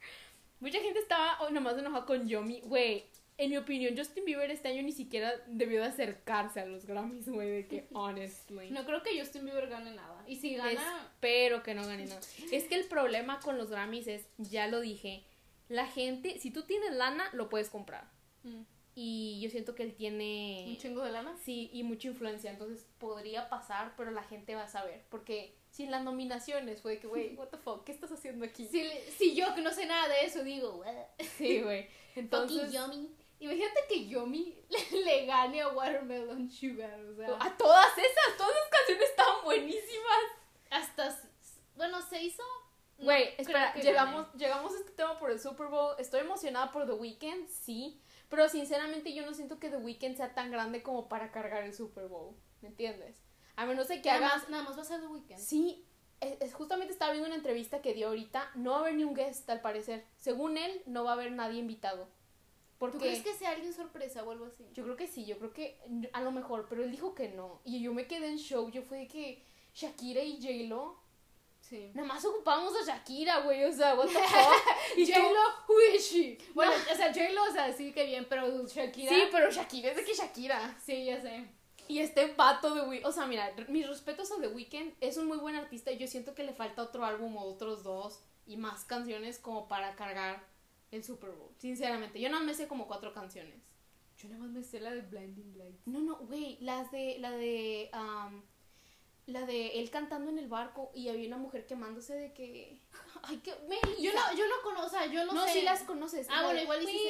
Mucha 0.60 0.80
gente 0.80 1.00
estaba 1.00 1.38
oh, 1.40 1.50
nomás 1.50 1.76
enojada 1.76 2.06
con 2.06 2.28
Yomi. 2.28 2.60
Güey, 2.60 3.04
en 3.38 3.50
mi 3.50 3.56
opinión, 3.56 3.96
Justin 3.96 4.24
Bieber 4.24 4.50
este 4.50 4.68
año 4.68 4.82
ni 4.82 4.92
siquiera 4.92 5.34
debió 5.48 5.80
de 5.80 5.88
acercarse 5.88 6.60
a 6.60 6.66
los 6.66 6.86
Grammys, 6.86 7.28
güey, 7.28 7.50
de 7.50 7.66
que, 7.66 7.88
honestly. 7.92 8.70
No 8.70 8.84
creo 8.84 9.02
que 9.02 9.18
Justin 9.18 9.44
Bieber 9.44 9.68
gane 9.68 9.92
nada. 9.92 10.22
Y 10.28 10.36
si 10.36 10.54
gana. 10.54 11.08
Espero 11.12 11.62
que 11.64 11.74
no 11.74 11.84
gane 11.84 12.06
nada. 12.06 12.20
Es 12.52 12.64
que 12.64 12.76
el 12.76 12.84
problema 12.84 13.40
con 13.40 13.58
los 13.58 13.70
Grammys 13.70 14.06
es, 14.06 14.26
ya 14.38 14.68
lo 14.68 14.80
dije, 14.80 15.24
la 15.72 15.86
gente, 15.86 16.38
si 16.38 16.50
tú 16.50 16.62
tienes 16.62 16.92
lana, 16.92 17.28
lo 17.32 17.48
puedes 17.48 17.68
comprar. 17.70 18.10
mm, 18.42 18.62
Y 18.94 19.40
yo 19.42 19.48
siento 19.50 19.74
que 19.74 19.82
él 19.84 19.94
tiene... 19.94 20.66
Un 20.68 20.76
chingo 20.76 21.02
de 21.02 21.12
lana. 21.12 21.34
Sí, 21.44 21.70
y 21.72 21.82
mucha 21.82 22.08
influencia, 22.08 22.50
entonces 22.50 22.86
podría 22.98 23.48
pasar, 23.48 23.94
pero 23.96 24.10
la 24.10 24.22
gente 24.22 24.54
va 24.54 24.64
a 24.64 24.68
saber, 24.68 25.04
porque 25.08 25.56
sin 25.70 25.90
las 25.90 26.04
nominaciones. 26.04 26.82
Fue 26.82 26.92
de 26.92 27.00
que, 27.00 27.06
güey, 27.06 27.34
what 27.34 27.48
the 27.48 27.56
fuck, 27.56 27.84
¿qué 27.84 27.92
estás 27.92 28.12
haciendo 28.12 28.44
aquí? 28.44 28.66
Si, 28.66 28.86
si 29.16 29.34
yo 29.34 29.54
que 29.54 29.62
no 29.62 29.70
sé 29.72 29.86
nada 29.86 30.06
de 30.08 30.26
eso 30.26 30.44
digo, 30.44 30.74
"What?" 30.74 30.94
Sí, 31.38 31.62
güey. 31.62 31.88
Entonces, 32.14 32.70
Yomi. 32.72 33.10
Imagínate 33.40 33.80
que 33.88 34.06
Yomi 34.06 34.54
le, 34.68 35.00
le 35.04 35.26
gane 35.26 35.62
a 35.62 35.68
Watermelon 35.68 36.50
Sugar, 36.50 37.00
o 37.00 37.14
sea, 37.16 37.28
a 37.40 37.56
todas 37.56 37.96
esas, 37.98 38.36
todas 38.36 38.54
esas 38.54 38.68
canciones 38.70 39.08
estaban 39.10 39.44
buenísimas. 39.44 40.22
hasta, 40.70 41.18
bueno, 41.74 42.00
se 42.02 42.22
hizo. 42.22 42.42
Güey, 43.02 43.34
espera, 43.38 43.74
llegamos, 43.74 44.26
gane. 44.28 44.38
llegamos 44.38 44.72
a 44.72 44.76
este 44.78 44.90
tema 44.92 45.18
por 45.18 45.30
el 45.30 45.40
Super 45.40 45.66
Bowl. 45.66 45.94
Estoy 45.98 46.20
emocionada 46.20 46.70
por 46.70 46.86
The 46.86 46.92
Weeknd, 46.92 47.48
sí. 47.48 48.00
Pero 48.28 48.48
sinceramente 48.48 49.12
yo 49.12 49.26
no 49.26 49.34
siento 49.34 49.58
que 49.58 49.68
The 49.68 49.76
Weeknd 49.76 50.16
sea 50.16 50.34
tan 50.34 50.50
grande 50.50 50.82
como 50.82 51.08
para 51.08 51.30
cargar 51.32 51.64
el 51.64 51.74
Super 51.74 52.08
Bowl. 52.08 52.34
¿Me 52.62 52.68
entiendes? 52.68 53.16
A 53.56 53.66
menos 53.66 53.88
de 53.88 54.00
que 54.00 54.08
Nada 54.08 54.26
haga. 54.26 54.36
más, 54.38 54.48
nada 54.48 54.62
más 54.64 54.78
va 54.78 54.82
a 54.82 54.86
ser 54.86 55.00
The 55.00 55.06
Weeknd. 55.08 55.38
Sí, 55.38 55.84
es, 56.20 56.40
es- 56.40 56.54
justamente 56.54 56.92
estaba 56.92 57.12
viendo 57.12 57.26
una 57.26 57.36
entrevista 57.36 57.82
que 57.82 57.92
dio 57.92 58.08
ahorita. 58.08 58.50
No 58.54 58.70
va 58.72 58.76
a 58.78 58.80
haber 58.80 58.94
ni 58.94 59.04
un 59.04 59.14
guest, 59.14 59.50
al 59.50 59.60
parecer. 59.60 60.04
Según 60.16 60.56
él, 60.56 60.82
no 60.86 61.04
va 61.04 61.10
a 61.10 61.14
haber 61.14 61.32
nadie 61.32 61.58
invitado. 61.58 62.08
Porque 62.78 62.96
¿Tú 62.98 63.02
crees 63.04 63.22
que 63.22 63.34
sea 63.34 63.50
alguien 63.50 63.72
sorpresa 63.74 64.24
o 64.24 64.30
algo 64.32 64.46
así? 64.46 64.68
yo 64.72 64.82
creo 64.82 64.96
que 64.96 65.06
sí, 65.06 65.24
yo 65.24 65.38
creo 65.38 65.52
que 65.52 65.78
a 66.12 66.20
lo 66.20 66.32
mejor, 66.32 66.66
pero 66.68 66.82
él 66.82 66.90
dijo 66.90 67.14
que 67.14 67.28
no. 67.28 67.60
Y 67.64 67.80
yo 67.82 67.92
me 67.94 68.06
quedé 68.08 68.28
en 68.28 68.38
show. 68.38 68.68
Yo 68.70 68.82
fue 68.82 68.98
de 68.98 69.08
que 69.08 69.44
Shakira 69.74 70.22
y 70.22 70.36
J-Lo. 70.40 71.01
Sí. 71.72 71.90
Nada 71.94 72.06
más 72.06 72.22
ocupamos 72.22 72.74
a 72.76 72.84
Shakira, 72.84 73.40
güey. 73.40 73.64
O 73.64 73.72
sea, 73.72 73.94
what 73.94 74.06
the 74.06 74.12
fuck. 74.12 74.98
y 74.98 75.10
J-Lo, 75.10 75.40
who 75.66 75.80
is 75.96 76.12
she? 76.12 76.36
Bueno, 76.52 76.70
o 76.70 76.94
sea, 76.94 77.14
J-Lo, 77.14 77.44
o 77.44 77.50
sea, 77.50 77.72
sí 77.72 77.92
que 77.92 78.04
bien, 78.04 78.26
pero 78.28 78.66
Shakira. 78.66 79.10
Sí, 79.10 79.22
pero 79.32 79.50
Shakira 79.50 79.88
es 79.88 79.96
de 79.96 80.04
que 80.04 80.12
Shakira. 80.12 80.76
Sí, 80.84 81.06
ya 81.06 81.18
sé. 81.22 81.46
Y 81.88 82.00
este 82.00 82.34
vato 82.34 82.74
de 82.74 82.82
Weeknd, 82.82 83.06
o 83.06 83.12
sea, 83.12 83.24
mira, 83.24 83.50
mis 83.68 83.88
respetos 83.88 84.30
a 84.32 84.38
The 84.38 84.48
Weeknd, 84.48 84.92
es 85.00 85.16
un 85.16 85.26
muy 85.26 85.38
buen 85.38 85.56
artista 85.56 85.90
y 85.90 85.96
yo 85.96 86.06
siento 86.06 86.34
que 86.34 86.44
le 86.44 86.52
falta 86.52 86.82
otro 86.82 87.06
álbum 87.06 87.38
o 87.38 87.44
otros 87.44 87.82
dos 87.82 88.20
y 88.46 88.58
más 88.58 88.84
canciones 88.84 89.38
como 89.38 89.66
para 89.66 89.96
cargar 89.96 90.46
el 90.90 91.02
Super 91.02 91.30
Bowl. 91.30 91.54
Sinceramente, 91.56 92.20
yo 92.20 92.28
no 92.28 92.40
me 92.40 92.52
sé 92.52 92.68
como 92.68 92.86
cuatro 92.86 93.14
canciones. 93.14 93.62
Yo 94.18 94.28
nada 94.28 94.42
más 94.42 94.50
me 94.50 94.62
sé 94.62 94.78
la 94.78 94.90
de 94.90 95.00
Blinding 95.00 95.56
Lights. 95.56 95.86
No, 95.86 96.00
no, 96.00 96.16
güey, 96.18 96.58
las 96.60 96.92
de, 96.92 97.16
la 97.18 97.30
de, 97.30 97.88
am, 97.94 98.42
la 99.26 99.46
de 99.46 99.78
él 99.80 99.90
cantando 99.90 100.30
en 100.30 100.38
el 100.38 100.48
barco 100.48 100.90
y 100.94 101.08
había 101.08 101.28
una 101.28 101.36
mujer 101.38 101.66
quemándose 101.66 102.14
de 102.14 102.32
que, 102.32 102.78
ay, 103.22 103.38
que. 103.38 103.50
Yo 104.00 104.12
no, 104.12 104.34
yo 104.36 104.46
no 104.48 104.54
conozco, 104.62 104.86
o 104.86 104.90
sea, 104.90 105.06
yo 105.06 105.24
no, 105.24 105.32
no, 105.32 105.44
sé. 105.46 105.52
sí 105.54 105.62
las 105.62 105.82
conoces. 105.82 106.26
Ah, 106.30 106.36
La 106.36 106.42
bueno, 106.44 106.56
de 106.58 106.62
igual 106.64 106.82
y 106.82 106.86
sí 106.86 107.08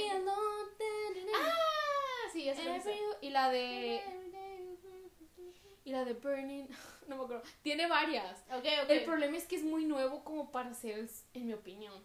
Ah, 1.34 2.30
sí, 2.32 2.44
ya 2.44 2.54
sé. 2.54 2.62
cuál 2.62 2.76
es. 2.76 2.86
every- 2.86 2.98
Y 3.20 3.30
la 3.30 3.50
de, 3.50 4.02
y 5.84 5.90
la 5.90 6.04
de 6.04 6.14
Burning, 6.14 6.66
no 7.08 7.16
me 7.16 7.24
acuerdo, 7.24 7.42
tiene 7.62 7.86
varias. 7.86 8.40
Ok, 8.50 8.64
ok. 8.84 8.90
El 8.90 9.04
problema 9.04 9.36
es 9.36 9.46
que 9.46 9.56
es 9.56 9.64
muy 9.64 9.84
nuevo 9.84 10.22
como 10.24 10.50
para 10.52 10.74
ser, 10.74 11.08
en 11.34 11.46
mi 11.46 11.52
opinión. 11.54 12.02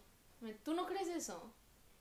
¿Tú 0.64 0.72
no 0.74 0.86
crees 0.86 1.08
eso? 1.08 1.52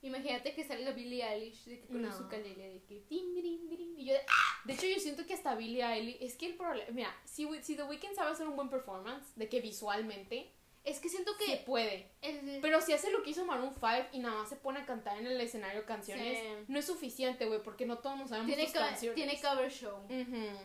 Imagínate 0.02 0.54
que 0.54 0.64
salga 0.64 0.92
Billie 0.92 1.24
Eilish 1.24 1.66
de 1.66 1.80
que 1.80 1.88
con 1.88 2.02
No. 2.02 2.16
su 2.16 2.24
ukulele 2.24 2.70
de 2.70 2.84
que 2.84 3.00
ting, 3.10 3.34
ting, 3.34 3.68
ting, 3.70 3.96
y 3.98 4.06
yo 4.06 4.14
de, 4.14 4.20
¡ah! 4.30 4.62
De 4.66 4.74
hecho, 4.74 4.86
yo 4.86 5.00
siento 5.00 5.26
que 5.26 5.34
hasta 5.34 5.56
Billie 5.56 5.84
Eilish, 5.84 6.18
es 6.22 6.36
que 6.36 6.46
el 6.48 6.56
problema, 6.56 6.90
mira, 6.92 7.16
si, 7.26 7.48
si 7.64 7.76
The 7.76 7.84
Weeknd 7.84 8.14
sabe 8.16 8.32
hacer 8.32 8.48
un 8.48 8.56
buen 8.56 8.70
performance, 8.70 9.26
de 9.36 9.50
que 9.50 9.60
visualmente, 9.60 10.52
es 10.84 11.00
que 11.00 11.10
siento 11.10 11.32
que 11.38 11.58
puede. 11.66 12.08
el- 12.22 12.60
Pero 12.62 12.80
si 12.80 12.94
hace 12.94 13.12
lo 13.12 13.22
que 13.22 13.32
hizo 13.32 13.44
Maroon 13.44 13.74
5 13.74 14.08
y 14.14 14.20
nada 14.20 14.36
más 14.38 14.48
se 14.50 14.56
pone 14.56 14.80
a 14.80 14.86
cantar 14.86 15.18
en 15.18 15.28
el 15.28 15.42
escenario 15.42 15.86
canciones, 15.86 16.38
Sí. 16.40 16.46
no 16.70 16.80
es 16.80 16.86
suficiente, 16.86 17.46
güey, 17.46 17.62
porque 17.62 17.86
no 17.86 17.98
todos 17.98 18.18
nos 18.18 18.30
sabemos 18.30 18.48
tiene, 18.48 18.64
sus 18.66 18.74
ca- 18.74 18.88
canciones. 18.90 19.16
tiene 19.16 19.42
cover 19.42 19.70
show. 19.70 19.98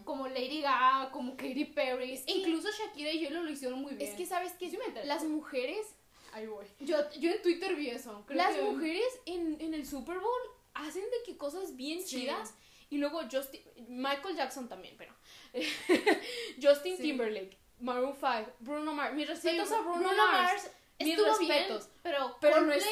Como 0.04 0.28
Lady 0.28 0.60
Gaga, 0.60 1.10
como 1.10 1.36
Katy 1.36 1.64
Perry. 1.64 2.18
que- 2.24 2.32
Incluso 2.32 2.68
Shakira 2.70 3.10
y 3.10 3.24
J-Lo 3.24 3.42
lo 3.42 3.50
hicieron 3.50 3.80
muy 3.80 3.94
bien. 3.94 4.08
Es 4.08 4.16
que, 4.16 4.24
¿sabes 4.26 4.52
qué? 4.52 4.70
Las 5.04 5.24
mujeres, 5.24 5.96
ahí 6.32 6.46
voy. 6.46 6.66
yo, 6.80 6.96
yo 7.12 7.30
en 7.30 7.42
Twitter 7.42 7.74
vi 7.76 7.88
eso. 7.90 8.24
creo 8.26 8.36
Las 8.38 8.54
que- 8.56 8.62
mujeres 8.62 9.20
en, 9.26 9.60
en 9.60 9.74
el 9.74 9.86
Super 9.86 10.18
Bowl 10.18 10.40
hacen 10.74 11.02
de 11.04 11.22
que 11.24 11.36
cosas 11.36 11.76
bien 11.76 12.00
Sí. 12.02 12.20
chidas. 12.22 12.54
Y 12.90 12.98
luego 12.98 13.20
Justin, 13.30 13.62
Michael 13.88 14.36
Jackson 14.36 14.68
también, 14.68 14.94
pero. 14.98 15.14
Justin 16.62 16.96
Sí. 16.96 17.02
Timberlake, 17.02 17.56
Maroon 17.80 18.14
5, 18.14 18.52
Bruno 18.60 18.92
Mars. 18.92 19.14
Mis 19.14 19.26
Sí, 19.26 19.32
respetos 19.32 19.72
a 19.72 19.80
Bruno, 19.80 19.98
Bruno 20.08 20.16
Mars. 20.26 20.52
Mars 20.64 20.70
Mis 21.00 21.16
respetos. 21.16 21.38
bien, 21.88 22.00
pero, 22.02 22.36
Pero 22.40 22.60
no 22.60 22.72
es- 22.72 22.86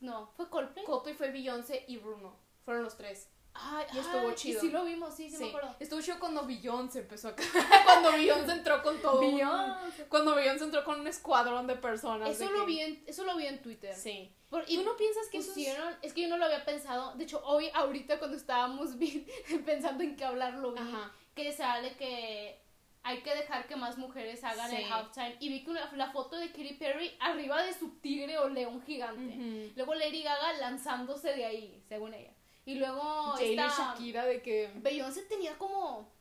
no, 0.00 0.30
fue 0.36 0.48
Coldplay. 0.50 0.84
Coldplay 0.84 1.14
fue 1.14 1.30
Beyoncé 1.30 1.84
y 1.88 1.96
Bruno. 1.96 2.36
Fueron 2.64 2.82
los 2.82 2.96
tres. 2.96 3.28
Ay, 3.58 3.86
y 3.94 3.98
estuvo 3.98 4.28
ay, 4.28 4.34
chido. 4.34 4.60
Sí 4.60 4.70
lo 4.70 4.84
vimos, 4.84 5.14
sí, 5.14 5.30
sí, 5.30 5.36
me 5.38 5.48
acuerdo. 5.48 5.74
Estuvo 5.80 6.00
chido 6.00 6.18
cuando 6.18 6.44
Beyoncé 6.46 7.00
empezó 7.00 7.28
acá. 7.28 7.42
cuando 7.84 8.12
Beyoncé 8.12 8.52
entró 8.52 8.82
con 8.82 9.00
todo. 9.00 9.20
un- 9.20 9.34
Beyoncé. 9.36 10.04
Cuando 10.08 10.34
Beyoncé 10.34 10.64
entró 10.64 10.84
con 10.84 11.00
un 11.00 11.06
escuadrón 11.06 11.66
de 11.66 11.76
personas. 11.76 12.30
Eso 12.30 12.44
de 12.44 12.50
lo 12.50 12.60
que- 12.60 12.66
vi 12.66 12.80
en, 12.80 13.04
eso 13.06 13.24
lo 13.24 13.36
vi 13.36 13.46
en 13.46 13.62
Twitter. 13.62 13.94
Sí. 13.94 14.32
Por- 14.50 14.64
¿Tú 14.64 14.82
no 14.82 14.96
piensas 14.96 15.26
que 15.30 15.38
eso 15.38 15.48
es- 15.50 15.54
pusieron, 15.54 15.94
es 16.02 16.12
que 16.12 16.22
yo 16.22 16.28
no 16.28 16.36
lo 16.36 16.44
había 16.44 16.64
pensado. 16.64 17.14
De 17.14 17.24
hecho, 17.24 17.40
hoy, 17.44 17.68
ahorita, 17.74 18.18
cuando 18.18 18.36
estábamos 18.36 18.96
vi- 18.98 19.26
pensando 19.64 20.04
en 20.04 20.16
qué 20.16 20.24
hablar, 20.24 20.54
lo 20.54 20.72
vi. 20.72 20.80
Ajá. 20.80 21.12
Que 21.34 21.52
sale 21.52 21.96
que 21.96 22.62
hay 23.02 23.22
que 23.22 23.34
dejar 23.36 23.68
que 23.68 23.76
más 23.76 23.98
mujeres 23.98 24.42
hagan 24.42 24.68
Sí. 24.68 24.76
el 24.78 24.92
halftime. 24.92 25.36
Y 25.38 25.48
vi 25.48 25.62
que 25.62 25.70
una- 25.70 25.92
la 25.92 26.10
foto 26.10 26.34
de 26.36 26.48
Katy 26.50 26.74
Perry 26.74 27.16
arriba 27.20 27.62
de 27.62 27.72
su 27.72 27.90
tigre 28.00 28.36
o 28.38 28.48
león 28.48 28.82
gigante. 28.82 29.72
Luego 29.76 29.94
Lady 29.94 30.22
Gaga 30.24 30.54
lanzándose 30.54 31.28
de 31.34 31.44
ahí, 31.44 31.82
según 31.88 32.14
ella. 32.14 32.32
Y 32.66 32.74
luego 32.74 33.34
esta 33.38 33.68
Shakira 33.68 34.26
de 34.26 34.42
que. 34.42 34.70
Beyoncé 34.76 35.22
tenía 35.22 35.56
como... 35.56 36.14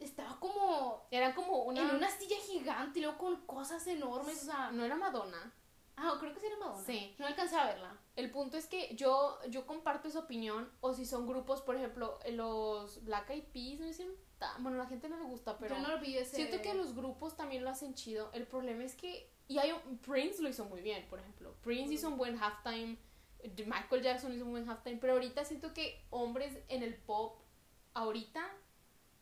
Estaba 0.00 0.40
como 0.40 1.06
Era 1.10 1.34
como 1.34 1.64
una. 1.64 1.82
en 1.82 1.96
una 1.96 2.10
silla 2.10 2.36
gigante 2.46 2.98
y 2.98 3.02
luego 3.02 3.18
con 3.18 3.36
cosas 3.46 3.86
enormes. 3.86 4.42
O 4.42 4.46
sea... 4.46 4.70
No 4.72 4.84
era 4.84 4.96
Madonna. 4.96 5.52
Ah, 5.96 6.16
creo 6.18 6.32
que 6.32 6.40
sí 6.40 6.46
era 6.46 6.56
Madonna. 6.56 6.84
Sí. 6.86 7.14
No 7.18 7.26
alcancé 7.26 7.56
a 7.56 7.66
verla. 7.66 7.94
El 8.16 8.30
punto 8.30 8.56
es 8.56 8.66
que 8.66 8.94
yo, 8.96 9.38
yo 9.50 9.66
comparto 9.66 10.08
esa 10.08 10.20
opinión, 10.20 10.70
o 10.80 10.94
si 10.94 11.04
son 11.04 11.26
grupos, 11.26 11.60
por 11.60 11.76
ejemplo, 11.76 12.18
los 12.30 13.04
Black 13.04 13.28
Eyed 13.28 13.44
Peas, 13.52 13.80
no 13.80 13.86
hicieron 13.86 14.14
tan- 14.38 14.62
bueno, 14.62 14.80
a 14.80 14.84
la 14.84 14.88
gente 14.88 15.10
no 15.10 15.18
le 15.18 15.24
gusta, 15.24 15.58
pero 15.58 15.76
Yo 15.76 15.86
no 15.86 15.98
vi 16.00 16.16
ese... 16.16 16.36
siento 16.36 16.62
que 16.62 16.72
los 16.72 16.94
grupos 16.94 17.36
también 17.36 17.62
lo 17.64 17.68
hacen 17.70 17.92
chido. 17.94 18.30
El 18.32 18.46
problema 18.46 18.84
es 18.84 18.94
que, 18.94 19.30
y 19.48 19.58
hay 19.58 19.72
Prince 20.06 20.40
lo 20.42 20.48
hizo 20.48 20.64
muy 20.64 20.80
bien, 20.80 21.06
por 21.10 21.18
ejemplo. 21.20 21.54
Prince 21.62 21.92
hizo 21.92 22.08
un 22.08 22.16
buen 22.16 22.38
halftime, 22.42 22.96
Michael 23.66 24.02
Jackson 24.02 24.32
hizo 24.34 24.44
un 24.44 24.52
buen 24.52 24.68
halftime, 24.68 24.98
pero 24.98 25.14
ahorita 25.14 25.44
siento 25.44 25.72
que 25.74 26.04
hombres 26.10 26.56
en 26.68 26.82
el 26.82 26.94
pop, 26.94 27.38
ahorita, 27.94 28.46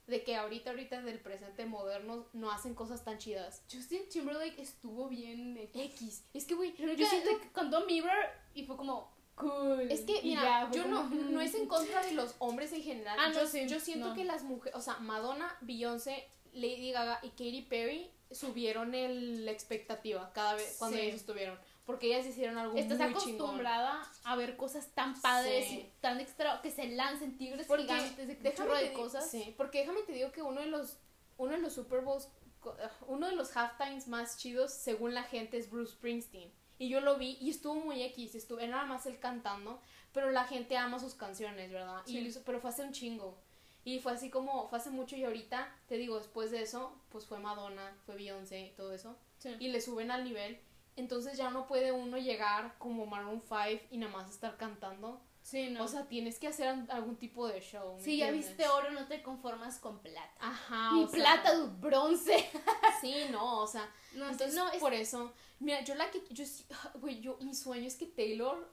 de 0.07 0.25
que 0.25 0.37
ahorita, 0.37 0.71
ahorita 0.71 1.03
del 1.03 1.21
presente 1.21 1.66
moderno, 1.66 2.27
no 2.33 2.51
hacen 2.51 2.75
cosas 2.75 3.05
tan 3.05 3.19
chidas. 3.19 3.62
Justin 3.71 4.09
Timberlake 4.09 4.61
estuvo 4.61 5.09
bien. 5.09 5.59
X. 5.75 6.25
Es 6.33 6.45
que, 6.47 6.55
güey, 6.55 6.75
Yo 6.77 7.07
siento 7.07 7.39
que 7.41 7.51
cantó 7.53 7.85
Mirror 7.87 8.14
y 8.55 8.64
fue 8.64 8.77
como 8.77 9.12
cool. 9.35 9.83
Es 9.91 10.01
que, 10.03 10.21
mira, 10.23 10.43
ya, 10.43 10.71
yo 10.73 10.87
no, 10.87 11.05
no 11.09 11.41
es 11.41 11.55
en 11.55 11.66
contra 11.69 12.03
de 12.03 12.12
los 12.12 12.35
hombres 12.39 12.73
en 12.73 12.83
general. 12.83 13.19
Ah, 13.21 13.29
no, 13.29 13.41
yo, 13.41 13.47
sí, 13.47 13.69
yo 13.69 13.79
siento 13.81 14.09
no. 14.09 14.14
que 14.14 14.25
las 14.25 14.43
mujeres, 14.45 14.77
o 14.77 14.81
sea, 14.81 14.99
Madonna, 14.99 15.55
Beyoncé, 15.61 16.27
Lady 16.55 16.91
Gaga 16.93 17.21
y 17.23 17.29
Katy 17.31 17.62
Perry 17.69 18.11
subieron 18.31 18.95
el, 18.95 19.45
la 19.45 19.53
expectativa 19.53 20.33
cada 20.33 20.55
vez 20.55 20.77
cuando 20.79 20.97
Sí. 20.97 21.03
ellas 21.05 21.16
estuvieron. 21.16 21.59
Porque 21.89 22.09
ellas 22.09 22.26
hicieron 22.26 22.59
algo 22.59 22.76
Estás 22.76 22.99
muy 22.99 23.07
chingón. 23.14 23.16
acostumbrada 23.16 24.03
a 24.24 24.36
ver 24.36 24.59
cosas 24.59 24.89
tan 24.93 25.18
padres 25.22 25.66
Sí. 25.68 25.74
y 25.78 25.93
tan 26.03 26.20
extra 26.20 26.61
que 26.61 26.70
se 26.70 26.86
lancen 26.89 27.39
tigres 27.39 27.66
Porque, 27.66 27.84
gigantes 27.84 28.28
de 28.28 28.34
de 28.34 28.93
cosas. 28.93 29.30
Sí, 29.30 29.55
porque 29.57 29.78
déjame 29.78 30.03
te 30.03 30.12
digo 30.12 30.30
que 30.30 30.43
uno 30.43 30.61
de 30.61 30.66
los, 30.66 30.99
uno 31.39 31.53
de 31.53 31.59
los 31.59 31.72
Super 31.72 32.03
Bowls, 32.03 32.28
ah, 32.66 32.91
uno 33.07 33.26
de 33.28 33.34
los 33.34 33.57
halftimes 33.57 34.07
más 34.07 34.36
chidos, 34.36 34.70
según 34.74 35.14
la 35.14 35.22
gente, 35.22 35.57
es 35.57 35.70
Bruce 35.70 35.93
Springsteen. 35.95 36.53
Y 36.78 36.91
yo 36.91 37.01
lo 37.01 37.16
vi 37.16 37.39
y 37.41 37.49
estuvo 37.49 37.76
muy 37.76 38.03
X, 38.03 38.34
estuvo, 38.34 38.59
era 38.61 38.72
nada 38.72 38.84
más 38.86 39.07
él 39.07 39.18
cantando, 39.18 39.80
pero 40.12 40.30
la 40.30 40.45
gente 40.45 40.76
ama 40.76 40.99
sus 40.99 41.14
canciones, 41.14 41.72
¿verdad? 41.72 42.03
Y 42.07 42.12
Sí. 42.12 42.18
hizo- 42.18 42.43
pero 42.45 42.61
fue 42.61 42.68
hace 42.68 42.82
un 42.82 42.93
chingo. 42.93 43.39
Y 43.84 44.01
fue 44.01 44.12
así 44.12 44.28
como, 44.28 44.68
fue 44.68 44.76
hace 44.78 44.91
mucho 44.91 45.16
y 45.16 45.24
ahorita, 45.24 45.74
te 45.86 45.97
digo, 45.97 46.18
después 46.18 46.51
de 46.51 46.61
eso, 46.61 46.95
pues 47.09 47.24
fue 47.24 47.39
Madonna, 47.39 47.97
fue 48.05 48.16
Beyoncé 48.16 48.61
y 48.66 48.70
todo 48.72 48.93
eso. 48.93 49.16
Sí. 49.39 49.57
Y 49.59 49.68
le 49.68 49.80
suben 49.80 50.11
al 50.11 50.24
nivel. 50.24 50.61
Entonces 50.99 51.36
ya 51.38 51.51
no 51.51 51.66
puede 51.66 51.92
uno 51.92 52.18
llegar 52.18 52.74
como 52.78 53.07
Maroon 53.07 53.40
5 53.40 53.84
y 53.90 53.99
nada 53.99 54.12
más 54.12 54.30
estar 54.30 54.57
cantando. 54.57 55.20
Sí, 55.42 55.70
no. 55.70 55.84
O 55.84 55.88
sea, 55.88 56.07
tienes 56.07 56.38
que 56.38 56.49
hacer 56.49 56.68
algún 56.90 57.16
tipo 57.16 57.49
de 57.49 57.61
show. 57.61 57.96
¿me 57.96 58.03
si 58.03 58.18
ya 58.18 58.26
entiendes? 58.28 58.57
viste 58.57 58.68
oro, 58.70 58.90
no 58.90 59.07
te 59.07 59.22
conformas 59.22 59.78
con 59.78 60.01
plata. 60.01 60.30
Ajá. 60.40 60.90
sea, 61.07 61.09
plata, 61.09 61.55
du- 61.55 61.70
bronce. 61.80 62.51
Sí, 63.01 63.14
no, 63.30 63.61
o 63.61 63.66
sea. 63.66 63.88
No, 64.12 64.26
sí, 64.26 64.32
entonces, 64.32 64.55
no, 64.57 64.68
es- 64.72 64.80
por 64.80 64.92
eso. 64.92 65.32
Mira, 65.61 65.82
yo 65.84 65.94
la 65.94 66.11
que. 66.11 66.22
Yo 66.30 66.44
sí. 66.44 66.66
Güey, 67.01 67.20
yo. 67.20 67.38
Mi 67.40 67.55
sueño 67.55 67.86
es 67.86 67.94
que 67.96 68.07
Taylor 68.07 68.68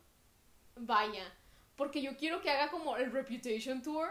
vaya. 0.76 1.24
Porque 1.76 2.02
yo 2.02 2.18
quiero 2.18 2.42
que 2.42 2.50
haga 2.50 2.70
como 2.72 2.98
el 2.98 3.12
Reputation 3.12 3.82
Tour. 3.82 4.10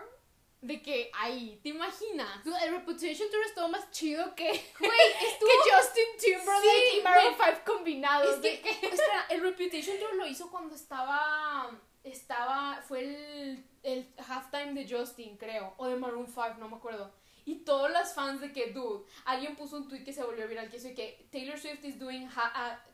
De 0.67 0.81
que 0.81 1.11
ahí, 1.15 1.61
¿te 1.63 1.69
imaginas? 1.69 2.41
El 2.63 2.73
Reputation 2.75 3.31
Tour 3.31 3.45
estuvo 3.45 3.69
más 3.69 3.91
chido 3.91 4.35
que, 4.35 4.45
Güey, 4.79 4.91
estuvo. 5.31 5.49
que 5.49 5.71
Justin 5.77 6.05
Timberlake 6.19 6.91
Sí, 6.91 6.99
y 6.99 7.03
Maroon 7.03 7.35
güey. 7.37 7.51
5 7.51 7.61
combinados. 7.67 8.35
Es 8.37 8.43
de 8.43 8.61
que, 8.61 8.71
espera, 8.87 9.27
el 9.29 9.43
Reputation 9.43 9.99
Tour 9.99 10.15
lo 10.15 10.27
hizo 10.27 10.51
cuando 10.51 10.75
estaba. 10.75 11.71
Estaba. 12.03 12.81
Fue 12.89 13.01
el, 13.01 13.65
el 13.83 14.09
halftime 14.27 14.73
de 14.73 14.89
Justin, 14.89 15.37
creo. 15.37 15.75
O 15.77 15.87
de 15.87 15.97
Maroon 15.97 16.27
5, 16.27 16.55
no 16.59 16.69
me 16.69 16.77
acuerdo. 16.77 17.13
Y 17.47 17.57
todos 17.57 17.91
los 17.91 18.15
fans 18.15 18.41
de 18.41 18.51
que, 18.53 18.69
dude, 18.73 19.05
alguien 19.27 19.55
puso 19.57 19.77
un 19.77 19.87
tweet 19.87 20.03
que 20.03 20.15
se 20.15 20.25
volvió 20.25 20.49
viral 20.49 20.71
que 20.71 20.79
dice 20.79 20.95
que 20.95 21.27
Taylor 21.31 21.59
Swift 21.59 21.85
is 21.85 21.99
doing 21.99 22.27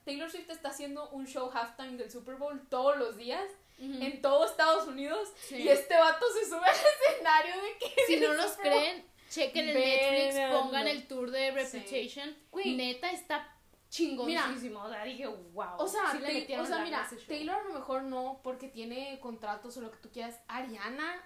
Taylor 0.05 0.29
Swift 0.29 0.51
está 0.51 0.71
haciendo 0.71 1.09
un 1.11 1.27
show 1.29 1.49
halftime 1.55 1.97
del 1.97 2.11
Super 2.11 2.35
Bowl 2.35 2.61
todos 2.69 2.97
los 2.99 3.17
días 3.17 3.49
en 3.81 4.21
todo 4.21 4.45
Estados 4.45 4.87
Unidos 4.87 5.29
y 5.51 5.69
este 5.69 5.97
vato 5.97 6.27
se 6.33 6.45
sube 6.49 6.65
al 6.65 6.77
escenario 7.11 7.55
de 7.63 7.79
que 7.79 7.95
si 8.07 8.17
no 8.21 8.35
nos 8.35 8.53
creen, 8.53 9.05
chequen 9.31 9.69
el 9.71 9.75
Netflix, 9.75 10.61
pongan 10.61 10.87
el 10.87 11.09
tour 11.09 11.31
de 11.31 11.51
Reputation. 11.53 12.37
Neta 12.65 13.11
está 13.11 13.57
chingoncísimo. 13.89 14.83
o 14.83 14.89
sea, 14.89 15.05
dije, 15.05 15.27
wow. 15.27 15.77
O 15.79 15.89
sea, 15.89 16.13
o 16.13 16.67
sea 16.67 16.85
mira, 16.85 17.09
Taylor 17.27 17.57
a 17.57 17.65
lo 17.65 17.75
mejor 17.75 18.05
no 18.05 18.41
porque 18.43 18.69
tiene 18.69 19.19
contratos 19.21 19.77
o 19.77 19.81
lo 19.81 19.91
que 19.91 19.99
tú 19.99 20.11
quieras. 20.11 20.39
Ariana, 20.47 21.23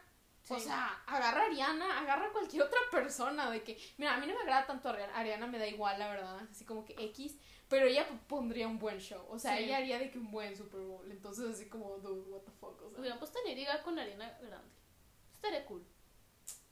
o 0.49 0.59
sea, 0.59 1.03
agarra 1.07 1.43
a 1.43 1.47
Ariana, 1.47 2.01
agarra 2.01 2.27
a 2.27 2.33
cualquier 2.33 2.63
otra 2.63 2.81
persona 2.91 3.51
de 3.51 3.63
que, 3.63 3.79
mira, 3.99 4.15
a 4.15 4.19
mí 4.19 4.27
no 4.27 4.35
me 4.35 4.41
agrada 4.41 4.67
tanto 4.67 4.89
Ariana, 4.89 5.17
Ariana 5.17 5.47
me 5.47 5.59
da 5.59 5.67
igual, 5.67 5.99
la 5.99 6.09
verdad, 6.09 6.41
así 6.51 6.65
como 6.65 6.85
que 6.85 6.95
X, 6.99 7.37
pero 7.69 7.87
ella 7.87 8.07
pondría 8.29 8.69
un 8.69 8.79
buen 8.79 8.99
show, 8.99 9.25
o 9.29 9.39
sea, 9.39 9.59
ella 9.59 9.79
haría 9.79 9.99
de 9.99 10.11
que 10.11 10.19
un 10.19 10.31
buen 10.31 10.57
Super 10.57 10.81
Bowl, 10.81 11.11
entonces 11.11 11.49
así 11.51 11.69
como, 11.69 11.99
dude, 11.99 12.31
what 12.31 12.43
the 12.43 12.53
fuck, 12.53 12.81
o 12.83 12.91
sea. 12.91 13.01
Hubieran 13.01 13.19
puesto 13.19 13.39
a 13.39 13.83
con 13.83 13.99
Ariana 13.99 14.39
Grande, 14.41 14.71
estaría 15.33 15.65
cool 15.67 15.85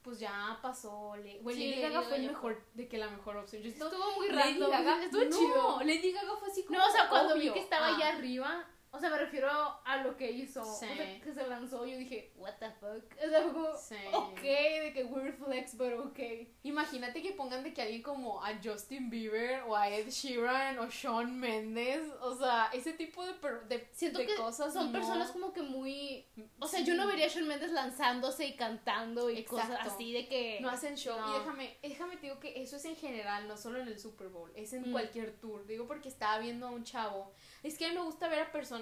pues 0.03 0.19
ya 0.19 0.59
pasó. 0.61 1.17
Le... 1.17 1.39
Güey, 1.39 1.71
Lady, 1.71 1.81
Gaga 1.81 2.03
fue 2.03 2.17
el 2.17 2.27
mejor, 2.27 2.63
de 2.75 2.89
que 2.89 2.99
la 2.99 3.09
mejor 3.09 3.37
opción. 3.37 3.65
estuvo 3.65 4.17
muy 4.17 4.29
raro. 4.29 4.51
Lady 4.51 4.59
Gaga, 4.59 5.05
estuvo 5.05 5.25
no, 5.25 5.31
chido. 5.31 5.79
Lady 5.81 6.13
Gaga 6.13 6.37
fue 6.37 6.49
así 6.51 6.65
como. 6.65 6.79
No, 6.79 6.87
o 6.87 6.91
sea, 6.91 7.09
cuando 7.09 7.37
vi 7.37 7.51
que 7.53 7.61
estaba 7.61 7.95
allá 7.95 8.09
ah. 8.09 8.17
arriba, 8.17 8.67
o 8.95 9.01
sea, 9.01 9.09
me 9.09 9.17
refiero 9.17 9.49
a 9.49 9.97
lo 10.05 10.19
que 10.19 10.31
hizo. 10.31 10.61
O 10.61 10.79
sea, 10.79 11.19
que 11.19 11.33
se 11.33 11.47
lanzó. 11.47 11.87
Yo 11.87 11.97
dije, 11.97 12.31
¿What 12.37 12.57
the 12.59 12.71
fuck? 12.73 13.03
O 13.25 13.29
sea, 13.29 13.43
fue 13.43 13.53
como, 13.53 13.75
sí. 13.75 13.97
ok, 14.13 14.43
de 14.43 14.93
que 14.93 15.05
weird 15.05 15.35
flex, 15.39 15.75
pero 15.79 16.05
ok. 16.05 16.19
Imagínate 16.63 17.23
que 17.23 17.33
pongan 17.33 17.65
de 17.65 17.73
que 17.73 17.81
alguien 17.81 18.03
como 18.03 18.45
a 18.45 18.53
Justin 18.63 19.09
Bieber 19.09 19.63
o 19.67 19.75
a 19.75 19.89
Ed 19.89 20.11
Sheeran 20.11 20.79
o 20.79 20.91
Shawn 20.91 21.41
Mendes. 21.41 22.07
O 22.21 22.37
sea, 22.37 22.69
ese 22.75 22.93
tipo 22.93 23.25
de, 23.25 23.33
de, 23.69 23.89
Siento 23.93 24.19
que 24.19 24.35
cosas. 24.37 24.75
Son 24.75 24.93
personas 24.93 25.31
como 25.31 25.55
que 25.55 25.63
muy. 25.63 26.27
O 26.59 26.69
sea, 26.69 26.81
yo 26.81 26.95
no 26.95 27.07
vería 27.07 27.25
a 27.25 27.29
Shawn 27.29 27.49
Mendes 27.49 27.73
lanzándose 27.73 28.47
y 28.47 28.57
cantando 28.57 29.31
y 29.31 29.43
cosas 29.45 29.79
así 29.81 30.13
de 30.13 30.29
que. 30.29 30.59
No 30.61 30.69
hacen 30.69 30.97
show. 30.97 31.17
Y 31.31 31.39
déjame, 31.39 31.79
déjame 31.83 32.17
te 32.17 32.27
digo 32.27 32.39
que 32.39 32.61
eso 32.61 32.77
es 32.77 32.85
en 32.85 32.97
general, 32.97 33.49
no 33.49 33.57
solo 33.57 33.79
en 33.81 33.89
el 33.89 33.99
Super 33.99 34.29
Bowl, 34.29 34.53
es 34.55 34.75
en 34.75 34.91
mm. 34.91 34.93
cualquier 34.93 35.33
tour. 35.41 35.67
Digo 35.67 35.87
porque 35.87 36.11
estaba 36.11 36.39
viendo 36.41 36.67
a 36.67 36.71
un 36.71 36.85
chavo. 36.85 37.33
Es 37.63 37.79
que 37.79 37.87
a 37.87 37.89
mí 37.89 37.95
me 37.95 38.03
gusta 38.03 38.29
ver 38.29 38.41
a 38.41 38.53
personas 38.53 38.82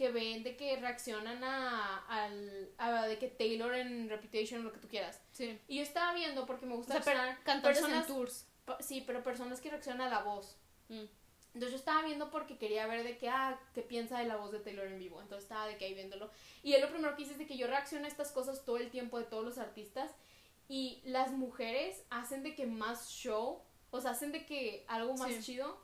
que 0.00 0.10
ven 0.10 0.42
de 0.42 0.56
que 0.56 0.76
reaccionan 0.76 1.44
a, 1.44 1.98
al, 2.06 2.70
a 2.78 3.06
de 3.06 3.18
que 3.18 3.28
Taylor 3.28 3.74
en 3.74 4.08
Reputation, 4.08 4.64
lo 4.64 4.72
que 4.72 4.78
tú 4.78 4.88
quieras. 4.88 5.20
Sí. 5.32 5.58
Y 5.68 5.76
yo 5.76 5.82
estaba 5.82 6.14
viendo 6.14 6.46
porque 6.46 6.64
me 6.64 6.74
gusta 6.74 6.96
o 6.96 7.02
sea, 7.02 7.38
personas, 7.62 7.92
en 7.92 8.06
tours. 8.06 8.46
Sí, 8.80 9.04
pero 9.06 9.22
personas 9.22 9.60
que 9.60 9.68
reaccionan 9.68 10.06
a 10.06 10.08
la 10.08 10.22
voz. 10.22 10.56
Mm. 10.88 11.04
Entonces 11.52 11.72
yo 11.72 11.76
estaba 11.76 12.02
viendo 12.02 12.30
porque 12.30 12.56
quería 12.56 12.86
ver 12.86 13.04
de 13.04 13.18
qué, 13.18 13.28
ah, 13.28 13.60
qué 13.74 13.82
piensa 13.82 14.20
de 14.20 14.24
la 14.24 14.36
voz 14.36 14.52
de 14.52 14.60
Taylor 14.60 14.86
en 14.86 14.98
vivo. 14.98 15.20
Entonces 15.20 15.44
estaba 15.44 15.66
de 15.66 15.76
que 15.76 15.84
ahí 15.84 15.92
viéndolo. 15.92 16.30
Y 16.62 16.72
él 16.72 16.80
lo 16.80 16.88
primero 16.88 17.14
que 17.14 17.24
hice 17.24 17.32
es 17.32 17.38
de 17.38 17.46
que 17.46 17.58
yo 17.58 17.66
reacciono 17.66 18.06
a 18.06 18.08
estas 18.08 18.32
cosas 18.32 18.64
todo 18.64 18.78
el 18.78 18.90
tiempo 18.90 19.18
de 19.18 19.24
todos 19.24 19.44
los 19.44 19.58
artistas. 19.58 20.12
Y 20.66 21.02
las 21.04 21.32
mujeres 21.32 22.04
hacen 22.08 22.42
de 22.42 22.54
que 22.54 22.66
más 22.66 23.10
show, 23.10 23.60
o 23.90 24.00
sea, 24.00 24.12
hacen 24.12 24.32
de 24.32 24.46
que 24.46 24.84
algo 24.88 25.14
más 25.18 25.44
chido 25.44 25.78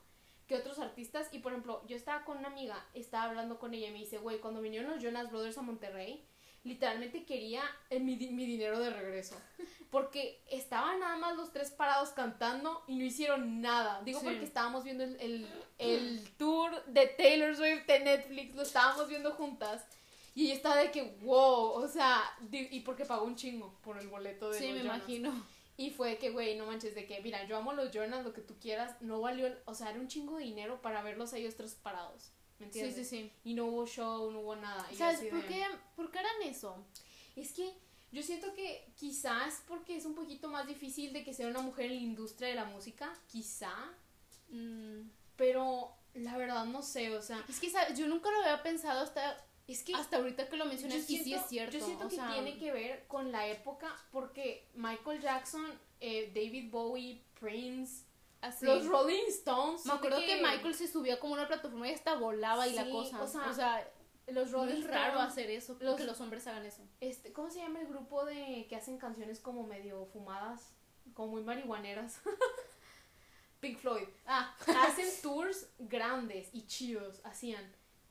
que 0.46 0.56
otros 0.56 0.78
artistas. 0.78 1.28
Y 1.32 1.38
por 1.38 1.52
ejemplo, 1.52 1.82
yo 1.86 1.96
estaba 1.96 2.24
con 2.24 2.38
una 2.38 2.48
amiga, 2.48 2.84
estaba 2.94 3.24
hablando 3.24 3.58
con 3.58 3.74
ella 3.74 3.88
y 3.88 3.92
me 3.92 3.98
dice, 3.98 4.18
güey, 4.18 4.38
cuando 4.38 4.60
vinieron 4.60 4.90
los 4.90 5.02
Jonas 5.02 5.30
Brothers 5.30 5.58
a 5.58 5.62
Monterrey, 5.62 6.24
literalmente 6.64 7.24
quería 7.24 7.62
eh, 7.90 8.00
mi, 8.00 8.16
mi, 8.16 8.46
dinero 8.46 8.78
de 8.80 8.90
regreso. 8.90 9.36
Porque 9.90 10.42
estaban 10.50 11.00
nada 11.00 11.16
más 11.16 11.36
los 11.36 11.52
tres 11.52 11.70
parados 11.70 12.10
cantando 12.10 12.82
y 12.88 12.96
no 12.96 13.04
hicieron 13.04 13.60
nada. 13.60 14.02
Digo 14.02 14.20
porque 14.20 14.44
estábamos 14.44 14.82
viendo 14.82 15.04
el, 15.04 15.16
el, 15.20 15.46
el, 15.78 16.28
tour 16.36 16.84
de 16.86 17.06
Taylor 17.06 17.56
Swift 17.56 17.86
de 17.86 18.00
Netflix, 18.00 18.54
lo 18.56 18.62
estábamos 18.62 19.08
viendo 19.08 19.30
juntas. 19.32 19.86
Y 20.34 20.46
ella 20.46 20.54
estaba 20.54 20.76
de 20.76 20.90
que, 20.90 21.16
wow, 21.22 21.82
o 21.82 21.88
sea, 21.88 22.20
y 22.50 22.80
porque 22.80 23.06
pagó 23.06 23.24
un 23.24 23.36
chingo 23.36 23.78
por 23.82 23.96
el 23.96 24.08
boleto 24.08 24.50
de 24.50 24.58
Sí, 24.58 24.72
me 24.72 24.80
imagino. 24.80 25.32
Y 25.76 25.90
fue 25.90 26.16
que, 26.18 26.30
güey, 26.30 26.56
no 26.56 26.66
manches, 26.66 26.94
de 26.94 27.06
que, 27.06 27.20
mira, 27.20 27.46
yo 27.46 27.56
amo 27.56 27.72
los 27.72 27.90
Jonas, 27.90 28.24
lo 28.24 28.32
que 28.32 28.40
tú 28.40 28.58
quieras, 28.58 29.00
no 29.02 29.20
valió, 29.20 29.54
o 29.66 29.74
sea, 29.74 29.90
era 29.90 30.00
un 30.00 30.08
chingo 30.08 30.38
de 30.38 30.44
dinero 30.44 30.80
para 30.80 31.02
verlos 31.02 31.32
a 31.32 31.38
ellos 31.38 31.54
tres 31.54 31.74
parados. 31.74 32.32
¿Me 32.58 32.66
entiendes? 32.66 32.94
Sí, 32.94 33.04
sí, 33.04 33.22
sí. 33.24 33.32
Y 33.44 33.54
no 33.54 33.66
hubo 33.66 33.86
show, 33.86 34.30
no 34.30 34.40
hubo 34.40 34.56
nada. 34.56 34.88
¿Sabes 34.94 35.20
por, 35.30 35.44
qué, 35.46 35.62
por 35.94 36.10
qué 36.10 36.18
harán 36.18 36.42
eso? 36.42 36.86
Es 37.34 37.52
que 37.52 37.70
yo 38.12 38.22
siento 38.22 38.54
que 38.54 38.90
quizás 38.96 39.62
porque 39.68 39.96
es 39.96 40.06
un 40.06 40.14
poquito 40.14 40.48
más 40.48 40.66
difícil 40.66 41.12
de 41.12 41.22
que 41.22 41.34
sea 41.34 41.48
una 41.48 41.60
mujer 41.60 41.86
en 41.86 41.96
la 41.96 42.02
industria 42.02 42.48
de 42.48 42.54
la 42.54 42.64
música, 42.64 43.12
quizá. 43.26 43.74
Mm. 44.48 45.10
Pero 45.36 45.94
la 46.14 46.38
verdad 46.38 46.64
no 46.64 46.82
sé, 46.82 47.14
o 47.14 47.20
sea. 47.20 47.44
Es 47.48 47.60
que 47.60 47.70
yo 47.94 48.06
nunca 48.06 48.30
lo 48.30 48.38
había 48.38 48.62
pensado 48.62 49.02
hasta 49.02 49.45
es 49.72 49.82
que 49.82 49.94
hasta 49.94 50.18
ahorita 50.18 50.48
que 50.48 50.56
lo 50.56 50.66
mencionas, 50.66 51.08
y 51.10 51.18
sí 51.18 51.34
es 51.34 51.46
cierto. 51.46 51.78
Yo 51.78 51.84
siento 51.84 52.08
que 52.08 52.16
tiene 52.16 52.58
que 52.58 52.72
ver 52.72 53.06
con 53.08 53.32
la 53.32 53.48
época, 53.48 53.94
porque 54.12 54.68
Michael 54.74 55.20
Jackson, 55.20 55.66
eh, 56.00 56.30
David 56.34 56.70
Bowie, 56.70 57.22
Prince, 57.40 58.04
los 58.60 58.86
Rolling 58.86 59.24
Stones. 59.28 59.86
Me 59.86 59.94
acuerdo 59.94 60.20
que... 60.20 60.40
Michael 60.42 60.74
se 60.74 60.88
subía 60.88 61.18
como 61.18 61.34
una 61.34 61.46
plataforma 61.46 61.88
y 61.88 61.92
hasta 61.92 62.14
volaba 62.16 62.68
y 62.68 62.74
la 62.74 62.88
cosa. 62.90 63.22
O 63.22 63.54
sea, 63.54 63.90
los 64.28 64.50
Rolling 64.50 64.82
es 64.82 64.86
raro 64.86 65.20
hacer 65.20 65.50
eso, 65.50 65.76
los, 65.80 65.96
que 65.96 66.04
los 66.04 66.20
hombres 66.20 66.46
hagan 66.46 66.64
eso. 66.64 66.82
Este, 67.00 67.32
¿Cómo 67.32 67.50
se 67.50 67.60
llama 67.60 67.80
el 67.80 67.86
grupo 67.86 68.24
de 68.24 68.66
que 68.68 68.76
hacen 68.76 68.98
canciones 68.98 69.40
como 69.40 69.64
medio 69.64 70.06
fumadas, 70.06 70.72
como 71.14 71.32
muy 71.32 71.42
marihuaneras? 71.42 72.20
Pink 73.60 73.78
Floyd. 73.78 74.08
Ah, 74.26 74.54
hacen 74.66 75.08
tours 75.22 75.68
grandes 75.78 76.50
y 76.52 76.66
chidos, 76.66 77.20
hacían. 77.24 77.64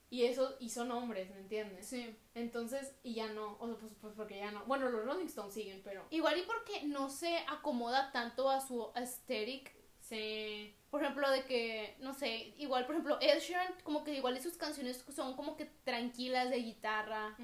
Y 0.08 0.24
eso, 0.24 0.56
y 0.60 0.70
son 0.70 0.92
hombres, 0.92 1.30
¿me 1.30 1.40
entiendes? 1.40 1.86
Sí. 1.86 2.16
Entonces, 2.34 2.94
y 3.02 3.14
ya 3.14 3.28
no, 3.28 3.56
o 3.58 3.66
sea, 3.66 3.76
pues, 3.76 3.92
pues, 4.00 4.14
porque 4.14 4.38
ya 4.38 4.52
no. 4.52 4.64
Bueno, 4.66 4.88
los 4.88 5.04
Rolling 5.04 5.26
Stones 5.26 5.54
siguen, 5.54 5.82
pero. 5.84 6.06
Igual 6.10 6.38
y 6.38 6.42
porque 6.42 6.84
no 6.84 7.10
se 7.10 7.38
acomoda 7.48 8.12
tanto 8.12 8.48
a 8.48 8.60
su 8.60 8.90
aesthetic. 8.94 9.74
Sí. 9.98 10.76
Por 10.90 11.02
ejemplo, 11.02 11.28
de 11.28 11.44
que, 11.44 11.96
no 11.98 12.14
sé, 12.14 12.54
igual, 12.58 12.86
por 12.86 12.94
ejemplo, 12.94 13.18
Ed 13.20 13.40
Sheeran, 13.40 13.74
como 13.82 14.04
que 14.04 14.14
igual 14.14 14.36
y 14.36 14.40
sus 14.40 14.56
canciones 14.56 15.04
son 15.14 15.34
como 15.34 15.56
que 15.56 15.64
tranquilas 15.64 16.50
de 16.50 16.58
guitarra. 16.58 17.36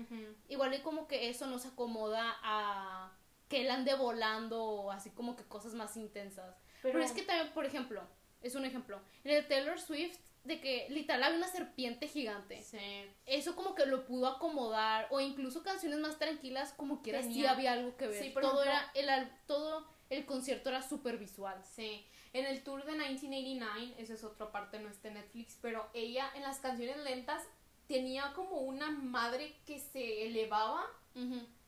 Igual 0.48 0.72
y 0.74 0.80
como 0.82 1.08
que 1.08 1.28
eso 1.28 1.48
no 1.48 1.58
se 1.58 1.68
acomoda 1.68 2.36
a 2.42 3.12
que 3.48 3.62
él 3.62 3.70
ande 3.70 3.94
volando 3.94 4.62
o 4.64 4.90
así 4.92 5.10
como 5.10 5.34
que 5.34 5.44
cosas 5.44 5.74
más 5.74 5.96
intensas. 5.96 6.56
Pero, 6.80 6.92
Pero 6.92 7.04
es 7.04 7.12
que 7.12 7.22
también, 7.22 7.52
por 7.52 7.66
ejemplo, 7.66 8.02
es 8.40 8.54
un 8.54 8.64
ejemplo. 8.64 9.00
En 9.24 9.32
el 9.32 9.46
Taylor 9.46 9.78
Swift 9.78 10.18
de 10.44 10.60
que 10.60 10.86
literal 10.90 11.22
había 11.22 11.38
una 11.38 11.48
serpiente 11.48 12.08
gigante. 12.08 12.62
Sí. 12.62 12.78
Eso 13.26 13.54
como 13.54 13.74
que 13.74 13.86
lo 13.86 14.04
pudo 14.04 14.26
acomodar 14.26 15.06
o 15.10 15.20
incluso 15.20 15.62
canciones 15.62 15.98
más 16.00 16.18
tranquilas 16.18 16.72
como 16.72 17.02
quiera 17.02 17.22
sí 17.22 17.46
había 17.46 17.72
algo 17.72 17.96
que 17.96 18.08
ver. 18.08 18.22
Sí, 18.22 18.34
todo 18.40 18.62
era 18.62 18.90
el 18.94 19.30
todo 19.46 19.86
el 20.10 20.26
concierto 20.26 20.68
era 20.68 20.82
súper 20.82 21.18
visual. 21.18 21.62
Sí. 21.64 22.04
En 22.32 22.46
el 22.46 22.62
tour 22.62 22.84
de 22.84 22.92
1989, 22.92 23.94
esa 23.98 24.14
es 24.14 24.24
otra 24.24 24.50
parte, 24.50 24.78
no 24.78 24.88
está 24.88 25.08
en 25.08 25.14
Netflix, 25.14 25.58
pero 25.60 25.88
ella 25.92 26.30
en 26.34 26.42
las 26.42 26.60
canciones 26.60 26.96
lentas 26.98 27.42
tenía 27.86 28.32
como 28.34 28.60
una 28.60 28.90
madre 28.90 29.54
que 29.66 29.78
se 29.78 30.26
elevaba 30.26 30.84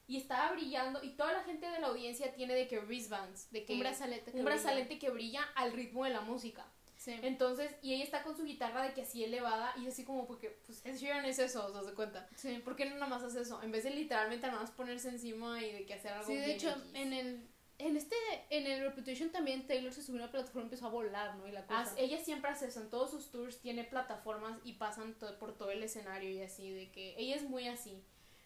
y 0.07 0.17
estaba 0.17 0.53
brillando 0.53 1.03
y 1.03 1.11
toda 1.11 1.33
la 1.33 1.45
gente 1.45 1.67
de 1.69 1.81
la 1.81 1.89
audiencia 1.89 2.33
tiene 2.35 2.55
de 2.55 2.67
que 2.67 2.81
wristbands, 2.81 3.51
de 3.51 3.65
que 3.65 3.75
un 3.75 3.81
brazalete 3.81 4.31
un 4.33 4.45
brazalete 4.45 4.99
que 4.99 5.11
brilla 5.11 5.43
al 5.55 5.73
ritmo 5.73 6.05
de 6.05 6.11
la 6.11 6.23
música. 6.23 6.67
Entonces, 7.07 7.75
y 7.83 7.95
ella 7.95 8.05
está 8.05 8.23
con 8.23 8.37
su 8.37 8.45
guitarra 8.45 8.83
de 8.83 8.95
que 8.95 9.03
así 9.03 9.25
elevada 9.25 9.75
y 9.77 9.87
así 9.87 10.05
como 10.05 10.27
porque, 10.27 10.51
pues, 10.67 10.85
Ed 10.85 10.97
Sheeran 10.97 11.25
es 11.25 11.39
eso, 11.39 11.67
¿os 11.67 11.75
das 11.75 11.93
cuenta? 11.95 12.29
Sí. 12.37 12.61
¿Por 12.65 12.77
qué 12.77 12.87
no 12.87 12.95
nada 12.95 13.07
más 13.07 13.23
hace 13.23 13.41
eso? 13.41 13.63
En 13.63 13.73
vez 13.73 13.85
de 13.85 13.91
literalmente 13.91 14.47
nada 14.47 14.61
más 14.61 14.71
ponerse 14.71 15.09
encima 15.09 15.63
y 15.63 15.73
de 15.73 15.87
que 15.87 15.95
hacer 15.95 16.13
algo 16.13 16.27
Sí, 16.27 16.37
de 16.37 16.55
hecho, 16.55 16.75
en 16.95 17.13
el 17.13 17.49
en 17.79 17.97
este 17.97 18.15
en 18.51 18.67
el 18.67 18.83
Reputation 18.83 19.31
también 19.31 19.67
Taylor 19.67 19.93
se 19.93 20.03
subió 20.03 20.21
a 20.21 20.25
una 20.25 20.33
plataforma 20.33 20.63
y 20.63 20.65
empezó 20.65 20.87
a 20.87 20.91
volar, 20.91 21.37
¿no? 21.37 21.49
Y 21.49 21.53
la 21.53 21.67
cosa. 21.67 21.93
ella 21.99 22.19
siempre 22.19 22.51
hace 22.51 22.69
eso, 22.69 22.81
en 22.81 22.89
todos 22.89 23.11
sus 23.11 23.31
tours 23.31 23.59
tiene 23.61 23.85
plataformas 23.85 24.59
y 24.65 24.75
pasan 24.75 25.17
por 25.41 25.57
todo 25.57 25.71
el 25.71 25.83
escenario 25.83 26.31
y 26.31 26.41
así, 26.41 26.71
de 26.71 26.91
que 26.91 27.15
ella 27.19 27.35
es 27.37 27.43
muy 27.43 27.67
así. 27.67 28.03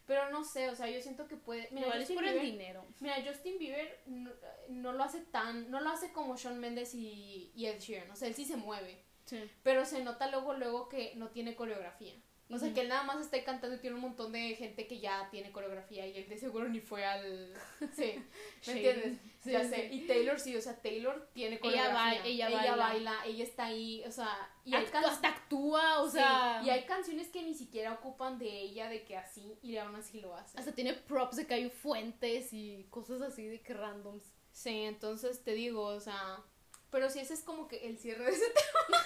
Pero 0.09 0.31
no 0.31 0.43
sé, 0.43 0.71
o 0.71 0.75
sea, 0.75 0.89
yo 0.89 1.03
siento 1.03 1.29
que 1.29 1.37
puede. 1.37 1.69
Mira, 1.71 1.89
Igual 1.89 2.01
es 2.01 2.11
por 2.11 2.25
el 2.25 2.41
dinero. 2.41 2.83
Mira, 2.99 3.17
Justin 3.23 3.59
Bieber 3.59 4.01
no, 4.07 4.95
lo 4.95 5.05
hace 5.05 5.21
tan. 5.21 5.71
No 5.71 5.81
lo 5.81 5.91
hace 5.91 6.13
como 6.13 6.35
Shawn 6.35 6.59
Mendes 6.59 6.95
y, 6.95 7.53
y 7.55 7.67
Ed 7.67 7.79
Sheeran. 7.79 8.11
O 8.11 8.17
sea, 8.17 8.27
él 8.27 8.35
sí 8.35 8.47
se 8.47 8.57
mueve. 8.57 9.05
Sí. 9.27 9.39
Pero 9.63 9.85
se 9.85 10.03
nota 10.03 10.31
luego, 10.31 10.55
luego 10.55 10.89
que 10.89 11.15
no 11.17 11.29
tiene 11.29 11.55
coreografía. 11.55 12.15
O 12.51 12.59
sea, 12.59 12.73
que 12.73 12.81
él 12.81 12.89
nada 12.89 13.03
más 13.03 13.21
está 13.21 13.43
cantando 13.45 13.77
y 13.77 13.81
tiene 13.81 13.97
un 13.97 14.03
montón 14.03 14.33
de 14.33 14.55
gente 14.55 14.87
que 14.87 15.01
ya 15.01 15.29
tiene 15.31 15.53
coreografía 15.53 16.07
y 16.07 16.17
él 16.17 16.29
de 16.29 16.39
seguro 16.39 16.67
ni 16.69 16.81
fue 16.81 17.05
al... 17.05 17.53
Sí, 17.95 18.15
¿me 18.67 18.73
entiendes? 18.73 19.19
ya 19.45 19.69
sé. 19.69 19.93
Y 19.93 20.07
Taylor 20.07 20.41
sí, 20.41 20.57
o 20.57 20.61
sea, 20.61 20.81
Taylor 20.81 21.29
tiene 21.35 21.61
coreografía. 21.61 22.25
Ella, 22.25 22.49
ella, 22.49 22.77
baila. 22.77 23.27
ella 23.27 23.45
está 23.45 23.67
ahí, 23.67 24.03
o 24.07 24.11
sea... 24.11 24.51
Y 24.65 24.75
hasta 24.75 25.29
actúa, 25.29 26.01
o 26.01 26.11
sea... 26.11 26.63
Y 26.65 26.71
hay 26.71 26.85
canciones 26.85 27.29
que 27.29 27.43
ni 27.43 27.55
siquiera 27.55 27.93
ocupan 27.93 28.39
de 28.39 28.49
ella, 28.49 28.89
de 28.89 29.05
que 29.05 29.17
así, 29.17 29.59
y 29.63 29.77
aún 29.77 29.95
así 29.97 30.21
lo 30.21 30.35
hace. 30.35 30.59
Hasta 30.59 30.73
tiene 30.73 30.95
props 30.95 31.37
de 31.37 31.47
que 31.47 31.55
hay 31.55 31.71
fuentes 31.71 32.53
y 32.53 32.87
cosas 32.91 33.21
así 33.21 33.47
de 33.47 33.61
que 33.61 33.75
randoms. 33.75 34.25
Sí, 34.53 34.85
entonces 34.85 35.45
te 35.45 35.53
digo, 35.53 35.85
o 35.85 36.01
sea, 36.01 36.43
pero 36.91 37.11
si 37.11 37.21
ese 37.21 37.35
es 37.35 37.43
como 37.43 37.69
que 37.69 37.87
el 37.87 37.99
cierre 37.99 38.25
de 38.25 38.31
ese 38.33 38.47
tema. 38.89 38.99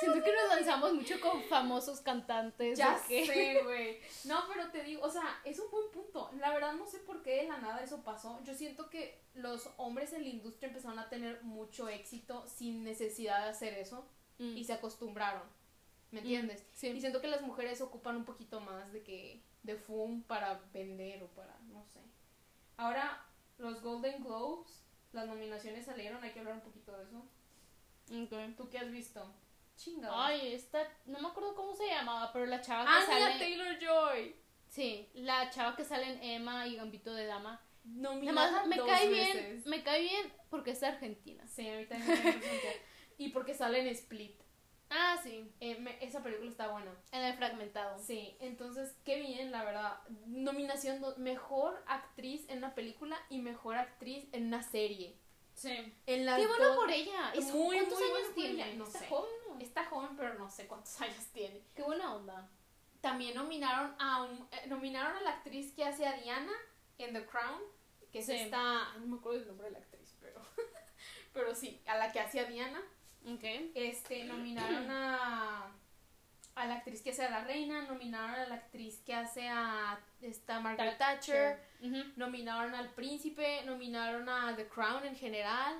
Siento 0.00 0.22
que 0.22 0.32
nos 0.32 0.48
lanzamos 0.56 0.94
mucho 0.94 1.20
con 1.20 1.42
famosos 1.44 2.00
cantantes. 2.00 2.78
Ya 2.78 2.98
sé, 2.98 3.60
güey. 3.64 3.98
No, 4.24 4.42
pero 4.48 4.70
te 4.70 4.82
digo, 4.84 5.02
o 5.02 5.10
sea, 5.10 5.40
es 5.44 5.58
un 5.58 5.70
buen 5.70 5.90
punto. 5.90 6.30
La 6.38 6.52
verdad 6.52 6.72
no 6.74 6.86
sé 6.86 6.98
por 7.00 7.22
qué 7.22 7.42
de 7.42 7.48
la 7.48 7.58
nada 7.58 7.82
eso 7.82 8.02
pasó. 8.02 8.40
Yo 8.44 8.54
siento 8.54 8.90
que 8.90 9.20
los 9.34 9.68
hombres 9.76 10.12
en 10.12 10.22
la 10.22 10.28
industria 10.28 10.68
empezaron 10.68 10.98
a 10.98 11.08
tener 11.08 11.42
mucho 11.42 11.88
éxito 11.88 12.46
sin 12.46 12.84
necesidad 12.84 13.44
de 13.44 13.50
hacer 13.50 13.74
eso 13.74 14.06
Mm. 14.38 14.54
y 14.58 14.64
se 14.64 14.74
acostumbraron. 14.74 15.42
¿Me 16.10 16.20
entiendes? 16.20 16.66
sí. 16.72 16.88
Y 16.88 17.00
siento 17.00 17.22
que 17.22 17.28
las 17.28 17.40
mujeres 17.40 17.80
ocupan 17.80 18.16
un 18.16 18.24
poquito 18.26 18.60
más 18.60 18.92
de 18.92 19.02
que 19.02 19.42
de 19.62 19.76
fum 19.76 20.22
para 20.22 20.60
vender 20.74 21.22
o 21.22 21.28
para 21.28 21.58
no 21.72 21.82
sé. 21.86 22.00
Ahora 22.76 23.24
los 23.58 23.80
Golden 23.82 24.22
Globes, 24.22 24.82
las 25.12 25.26
nominaciones 25.26 25.86
salieron, 25.86 26.22
hay 26.22 26.32
que 26.32 26.40
hablar 26.40 26.54
un 26.54 26.60
poquito 26.60 26.92
de 26.96 27.04
eso. 27.04 27.24
Ok. 28.24 28.56
¿Tú 28.58 28.68
qué 28.68 28.78
has 28.78 28.90
visto? 28.90 29.24
Chingada. 29.76 30.26
Ay, 30.26 30.54
esta, 30.54 30.86
no 31.06 31.18
me 31.20 31.28
acuerdo 31.28 31.54
cómo 31.54 31.74
se 31.74 31.86
llamaba, 31.86 32.32
pero 32.32 32.46
la 32.46 32.60
chava 32.60 32.84
que 32.84 32.90
Anya 32.90 33.06
sale. 33.28 33.38
Taylor 33.38 33.78
Joy. 33.78 34.36
Sí, 34.68 35.08
la 35.14 35.48
chava 35.50 35.76
que 35.76 35.84
sale 35.84 36.06
en 36.12 36.22
Emma 36.22 36.66
y 36.66 36.76
Gambito 36.76 37.12
de 37.14 37.26
Dama. 37.26 37.62
Nada 37.84 38.14
Nominada 38.14 38.50
más 38.50 38.66
me 38.66 38.76
dos 38.76 38.86
cae 38.88 39.08
veces. 39.08 39.34
bien, 39.34 39.62
me 39.66 39.82
cae 39.84 40.00
bien 40.02 40.32
porque 40.50 40.72
es 40.72 40.82
argentina. 40.82 41.46
Sí, 41.46 41.68
a 41.68 41.76
mí 41.76 41.86
también 41.86 42.18
me 42.24 42.30
bien. 42.32 42.42
Y 43.18 43.28
porque 43.30 43.54
sale 43.54 43.80
en 43.80 43.86
Split. 43.88 44.38
Ah, 44.90 45.16
sí, 45.22 45.50
Eh, 45.60 45.76
me- 45.80 45.96
esa 46.04 46.22
película 46.22 46.50
está 46.50 46.68
buena. 46.68 46.92
en 47.12 47.22
el 47.24 47.34
fragmentado. 47.34 47.98
Sí, 47.98 48.36
entonces, 48.40 48.94
qué 49.04 49.20
bien, 49.20 49.50
la 49.50 49.64
verdad. 49.64 50.00
Nominación, 50.26 51.00
do- 51.00 51.16
mejor 51.16 51.82
actriz 51.86 52.44
en 52.48 52.58
una 52.58 52.74
película 52.74 53.16
y 53.30 53.38
mejor 53.40 53.76
actriz 53.76 54.28
en 54.32 54.46
una 54.46 54.62
serie. 54.62 55.16
Sí. 55.56 55.94
En 56.06 56.24
las 56.26 56.38
Qué 56.38 56.46
bueno 56.46 56.76
por 56.76 56.90
ella. 56.90 57.32
¿Y 57.34 57.42
su- 57.42 57.56
Muy, 57.56 57.76
¿Cuántos 57.78 57.98
muy 57.98 58.08
años 58.10 58.34
tiene? 58.34 58.74
No 58.76 58.84
Está 58.84 58.98
sé. 59.00 59.08
joven, 59.08 59.30
¿no? 59.48 59.58
Está 59.58 59.84
joven, 59.86 60.16
pero 60.16 60.34
no 60.34 60.48
sé 60.50 60.66
cuántos 60.68 61.00
años 61.00 61.24
tiene. 61.32 61.62
Qué 61.74 61.82
buena 61.82 62.14
onda. 62.14 62.48
También 63.00 63.34
nominaron 63.34 63.94
a 63.98 64.22
un, 64.22 64.48
eh, 64.52 64.66
nominaron 64.68 65.16
a 65.16 65.20
la 65.22 65.30
actriz 65.30 65.72
que 65.72 65.84
hace 65.84 66.06
a 66.06 66.12
Diana 66.18 66.52
en 66.98 67.12
The 67.14 67.24
Crown, 67.26 67.60
que 68.12 68.18
es 68.20 68.26
Sí. 68.26 68.32
esta, 68.34 68.92
no 68.98 69.06
me 69.06 69.16
acuerdo 69.16 69.40
el 69.40 69.46
nombre 69.48 69.66
de 69.68 69.72
la 69.72 69.78
actriz, 69.78 70.14
pero 70.20 70.40
pero 71.32 71.54
sí, 71.54 71.80
a 71.86 71.96
la 71.96 72.12
que 72.12 72.20
hace 72.20 72.40
a 72.40 72.44
Diana. 72.44 72.80
Ok. 73.26 73.42
Este, 73.74 74.24
nominaron 74.24 74.90
a 74.90 75.72
a 76.56 76.66
la 76.66 76.74
actriz 76.76 77.02
que 77.02 77.10
hace 77.10 77.24
a 77.24 77.30
la 77.30 77.44
reina, 77.44 77.82
nominaron 77.82 78.30
a 78.34 78.46
la 78.46 78.54
actriz 78.56 79.00
que 79.04 79.14
hace 79.14 79.48
a 79.48 79.98
esta 80.22 80.58
Margaret 80.58 80.96
Thatcher, 80.98 81.60
nominaron 82.16 82.74
al 82.74 82.88
príncipe, 82.90 83.62
nominaron 83.64 84.28
a 84.28 84.56
The 84.56 84.66
Crown 84.66 85.04
en 85.04 85.14
general, 85.14 85.76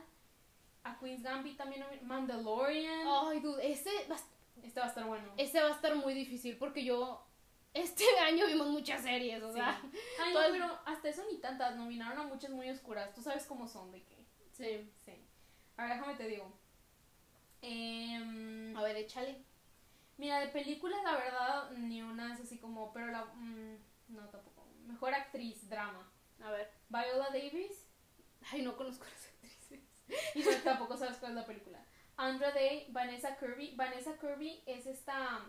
a 0.85 0.99
Queen's 0.99 1.23
Gambit 1.23 1.57
también, 1.57 1.85
Mandalorian. 2.03 3.07
Ay, 3.09 3.41
dude, 3.41 3.73
ese 3.73 3.91
va, 4.11 4.17
Este 4.63 4.79
va 4.79 4.87
a 4.87 4.89
estar 4.91 5.05
bueno. 5.05 5.33
ese 5.37 5.61
va 5.61 5.69
a 5.69 5.73
estar 5.73 5.95
muy 5.97 6.13
difícil 6.15 6.57
porque 6.59 6.85
yo 6.85 7.27
este 7.73 8.05
año 8.27 8.47
vimos 8.47 8.69
muchas 8.69 9.03
series, 9.03 9.43
o 9.43 9.49
Sí. 9.49 9.55
sea. 9.55 9.81
Ay, 10.23 10.35
no, 10.35 10.41
pero 10.53 10.79
hasta 10.85 11.09
eso 11.09 11.25
ni 11.31 11.39
tantas. 11.39 11.75
Nominaron 11.77 12.19
a 12.19 12.23
muchas 12.25 12.51
muy 12.51 12.69
oscuras. 12.71 13.13
Tú 13.15 13.23
sabes 13.23 13.47
cómo 13.47 13.67
son, 13.67 13.91
de 13.93 14.03
qué. 14.03 14.17
Sí. 14.53 14.91
Sí. 15.05 15.13
A 15.79 15.85
ver, 15.87 15.95
déjame 15.97 16.15
te 16.17 16.29
digo. 16.29 16.53
Em, 17.63 18.77
A 18.77 18.83
ver, 18.83 18.97
échale. 18.97 19.43
Mira, 20.19 20.41
de 20.41 20.49
películas, 20.49 21.03
la 21.05 21.13
verdad, 21.13 21.71
ni 21.73 22.03
una 22.03 22.35
es 22.35 22.41
así 22.41 22.59
como. 22.59 22.93
Pero 22.93 23.09
la. 23.09 23.25
mm, 23.25 23.77
no, 24.09 24.29
tampoco. 24.29 24.67
Mejor 24.87 25.15
actriz, 25.15 25.69
drama. 25.69 26.11
A 26.43 26.51
ver. 26.51 26.71
Viola 26.89 27.29
Davis. 27.31 27.87
Ay, 28.53 28.63
no 28.63 28.77
conozco 28.77 29.05
a 29.05 29.09
las 29.09 29.27
actrices. 29.27 29.81
Y 30.35 30.43
no, 30.43 30.51
tampoco 30.65 30.97
sabes 30.97 31.19
cuál 31.19 31.33
es 31.33 31.37
la 31.37 31.47
película. 31.47 31.85
Andra 32.17 32.53
Day, 32.53 32.87
Vanessa 32.91 33.37
Kirby. 33.37 33.75
Vanessa 33.77 34.17
Kirby 34.19 34.63
es 34.67 34.87
esta. 34.87 35.41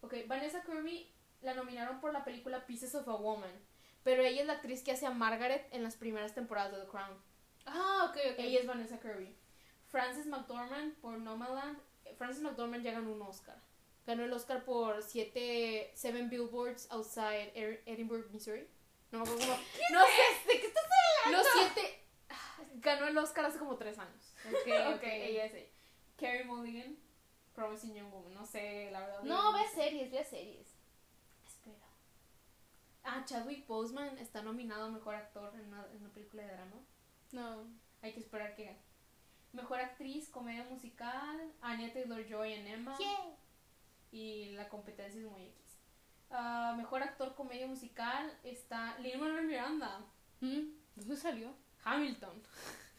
Ok, 0.00 0.14
Vanessa 0.26 0.62
Kirby 0.62 1.12
la 1.40 1.54
nominaron 1.54 2.00
por 2.00 2.12
la 2.12 2.24
película 2.24 2.66
Pieces 2.66 2.94
of 2.94 3.08
a 3.08 3.16
Woman. 3.16 3.50
Pero 4.04 4.22
ella 4.22 4.40
es 4.40 4.46
la 4.46 4.54
actriz 4.54 4.82
que 4.82 4.92
hace 4.92 5.06
a 5.06 5.10
Margaret 5.10 5.66
en 5.72 5.82
las 5.82 5.96
primeras 5.96 6.34
temporadas 6.34 6.72
de 6.72 6.80
The 6.80 6.88
Crown. 6.88 7.16
Ah, 7.66 8.06
ok, 8.08 8.16
ok. 8.32 8.38
Ella 8.38 8.60
es 8.60 8.66
Vanessa 8.66 9.00
Kirby. 9.00 9.36
Frances 9.86 10.26
McDormand 10.26 10.94
por 10.96 11.18
Nomadland. 11.18 11.78
Frances 12.16 12.42
McDormand 12.42 12.84
ya 12.84 12.92
ganó 12.92 13.12
un 13.12 13.22
Oscar. 13.22 13.60
Ganó 14.08 14.24
el 14.24 14.32
Oscar 14.32 14.64
por 14.64 15.02
siete, 15.02 15.92
Seven 15.94 16.30
Billboards 16.30 16.90
Outside 16.90 17.52
Er- 17.54 17.82
Edinburgh, 17.84 18.30
Missouri. 18.32 18.66
No 19.12 19.18
me 19.18 19.24
acuerdo 19.24 19.42
cómo. 19.44 19.58
No 19.92 20.00
sé. 20.06 20.48
¿De 20.54 20.60
qué 20.62 20.66
estás 20.66 20.84
Los 21.30 21.46
siete. 21.52 22.04
Ganó 22.76 23.06
el 23.06 23.18
Oscar 23.18 23.44
hace 23.44 23.58
como 23.58 23.76
tres 23.76 23.98
años. 23.98 24.32
Ok, 24.48 24.94
ok, 24.96 25.02
ella 25.02 25.44
es 25.44 25.52
ella. 25.52 25.68
Carrie 26.16 26.44
Mulligan, 26.44 26.96
Promising 27.54 27.94
Young 27.96 28.10
Woman. 28.10 28.32
No 28.32 28.46
sé, 28.46 28.88
la 28.90 29.00
verdad. 29.00 29.22
No, 29.24 29.52
ve 29.52 29.60
series, 29.74 30.10
ve 30.10 30.24
series. 30.24 30.68
Espera. 31.46 31.76
Ah, 33.04 33.22
Chadwick 33.26 33.66
Boseman 33.66 34.16
está 34.16 34.40
nominado 34.42 34.86
a 34.86 34.88
mejor 34.88 35.16
actor 35.16 35.52
en 35.54 35.66
una, 35.68 35.86
en 35.92 35.98
una 35.98 36.08
película 36.14 36.44
de 36.44 36.52
drama. 36.54 36.76
No. 37.32 37.66
Hay 38.00 38.14
que 38.14 38.20
esperar 38.20 38.54
que 38.56 38.64
gane. 38.64 38.78
Mejor 39.52 39.80
actriz, 39.80 40.30
comedia 40.30 40.64
musical, 40.64 41.52
Anya 41.60 41.92
Taylor 41.92 42.26
Joy 42.26 42.54
en 42.54 42.66
Emma. 42.68 42.96
Y 44.10 44.50
la 44.52 44.68
competencia 44.68 45.20
es 45.20 45.26
muy 45.26 45.44
X. 45.44 45.78
Ah, 46.30 46.74
mejor 46.76 47.02
actor, 47.02 47.34
comedia 47.34 47.66
musical 47.66 48.38
está 48.44 48.98
Lin 48.98 49.20
Manuel 49.20 49.46
Miranda, 49.46 50.00
¿Mm? 50.40 50.72
¿Dónde 50.94 51.16
salió? 51.16 51.52
Hamilton. 51.84 52.42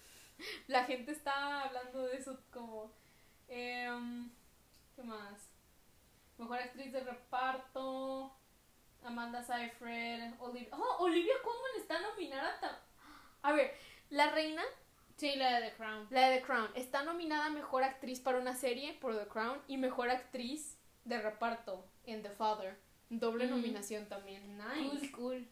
la 0.67 0.83
gente 0.85 1.11
está 1.11 1.63
hablando 1.63 2.07
de 2.07 2.17
eso 2.17 2.39
como. 2.51 2.91
em, 3.47 4.29
¿Qué 4.95 5.03
más? 5.03 5.49
Mejor 6.37 6.59
actriz 6.59 6.91
de 6.91 7.01
reparto. 7.01 8.35
Amanda 9.03 9.41
Seyfried. 9.43 10.33
Olivia. 10.39 10.69
Oh, 10.71 11.03
Olivia 11.03 11.33
Colman 11.43 11.71
está 11.77 11.99
nominada. 12.01 12.81
A 13.41 13.53
ver, 13.53 13.73
la 14.09 14.31
reina 14.31 14.63
Sí, 15.19 15.35
la 15.35 15.59
de 15.59 15.69
The 15.69 15.75
Crown. 15.75 16.07
La 16.11 16.29
de 16.29 16.37
The 16.39 16.45
Crown. 16.45 16.71
Está 16.75 17.03
nominada 17.03 17.47
a 17.47 17.49
Mejor 17.49 17.83
Actriz 17.83 18.21
para 18.21 18.39
una 18.39 18.55
serie 18.55 18.93
por 19.01 19.17
The 19.17 19.27
Crown 19.27 19.61
y 19.67 19.75
Mejor 19.75 20.09
Actriz 20.09 20.78
de 21.09 21.21
reparto 21.21 21.85
en 22.05 22.21
The 22.21 22.29
Father. 22.29 22.77
Doble 23.09 23.47
Mm. 23.47 23.49
nominación 23.49 24.07
también. 24.07 24.57
Nice. 24.57 25.11
Cool, 25.11 25.11
cool. 25.11 25.47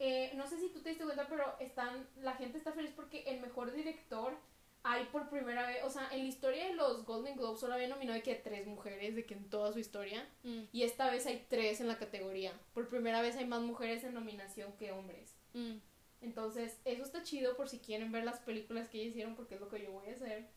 Eh, 0.00 0.32
no 0.34 0.46
sé 0.46 0.58
si 0.58 0.68
tú 0.70 0.80
te 0.80 0.90
diste 0.90 1.04
cuenta, 1.04 1.26
pero 1.28 1.44
están, 1.60 2.06
la 2.20 2.34
gente 2.34 2.56
está 2.58 2.72
feliz 2.72 2.92
porque 2.94 3.22
el 3.24 3.40
mejor 3.40 3.72
director 3.72 4.36
hay 4.84 5.04
por 5.06 5.28
primera 5.28 5.66
vez, 5.66 5.82
o 5.84 5.90
sea, 5.90 6.08
en 6.12 6.20
la 6.20 6.24
historia 6.28 6.66
de 6.68 6.74
los 6.74 7.04
Golden 7.04 7.36
Globes 7.36 7.58
solo 7.60 7.74
había 7.74 7.88
nominado 7.88 8.14
de 8.16 8.22
que 8.22 8.36
tres 8.36 8.66
mujeres, 8.66 9.16
de 9.16 9.26
que 9.26 9.34
en 9.34 9.50
toda 9.50 9.72
su 9.72 9.80
historia, 9.80 10.24
Mm, 10.44 10.62
y 10.72 10.82
esta 10.84 11.10
vez 11.10 11.26
hay 11.26 11.44
tres 11.50 11.80
en 11.80 11.88
la 11.88 11.98
categoría. 11.98 12.52
Por 12.74 12.88
primera 12.88 13.20
vez 13.20 13.36
hay 13.36 13.44
más 13.46 13.60
mujeres 13.60 14.04
en 14.04 14.14
nominación 14.14 14.72
que 14.78 14.92
hombres. 14.92 15.36
mm. 15.52 15.76
Entonces, 16.20 16.80
eso 16.84 17.02
está 17.04 17.22
chido 17.22 17.56
por 17.56 17.68
si 17.68 17.78
quieren 17.78 18.10
ver 18.10 18.24
las 18.24 18.40
películas 18.40 18.88
que 18.88 18.98
ellos 18.98 19.10
hicieron, 19.10 19.36
porque 19.36 19.54
es 19.56 19.60
lo 19.60 19.68
que 19.68 19.82
yo 19.82 19.92
voy 19.92 20.08
a 20.08 20.14
hacer. 20.14 20.48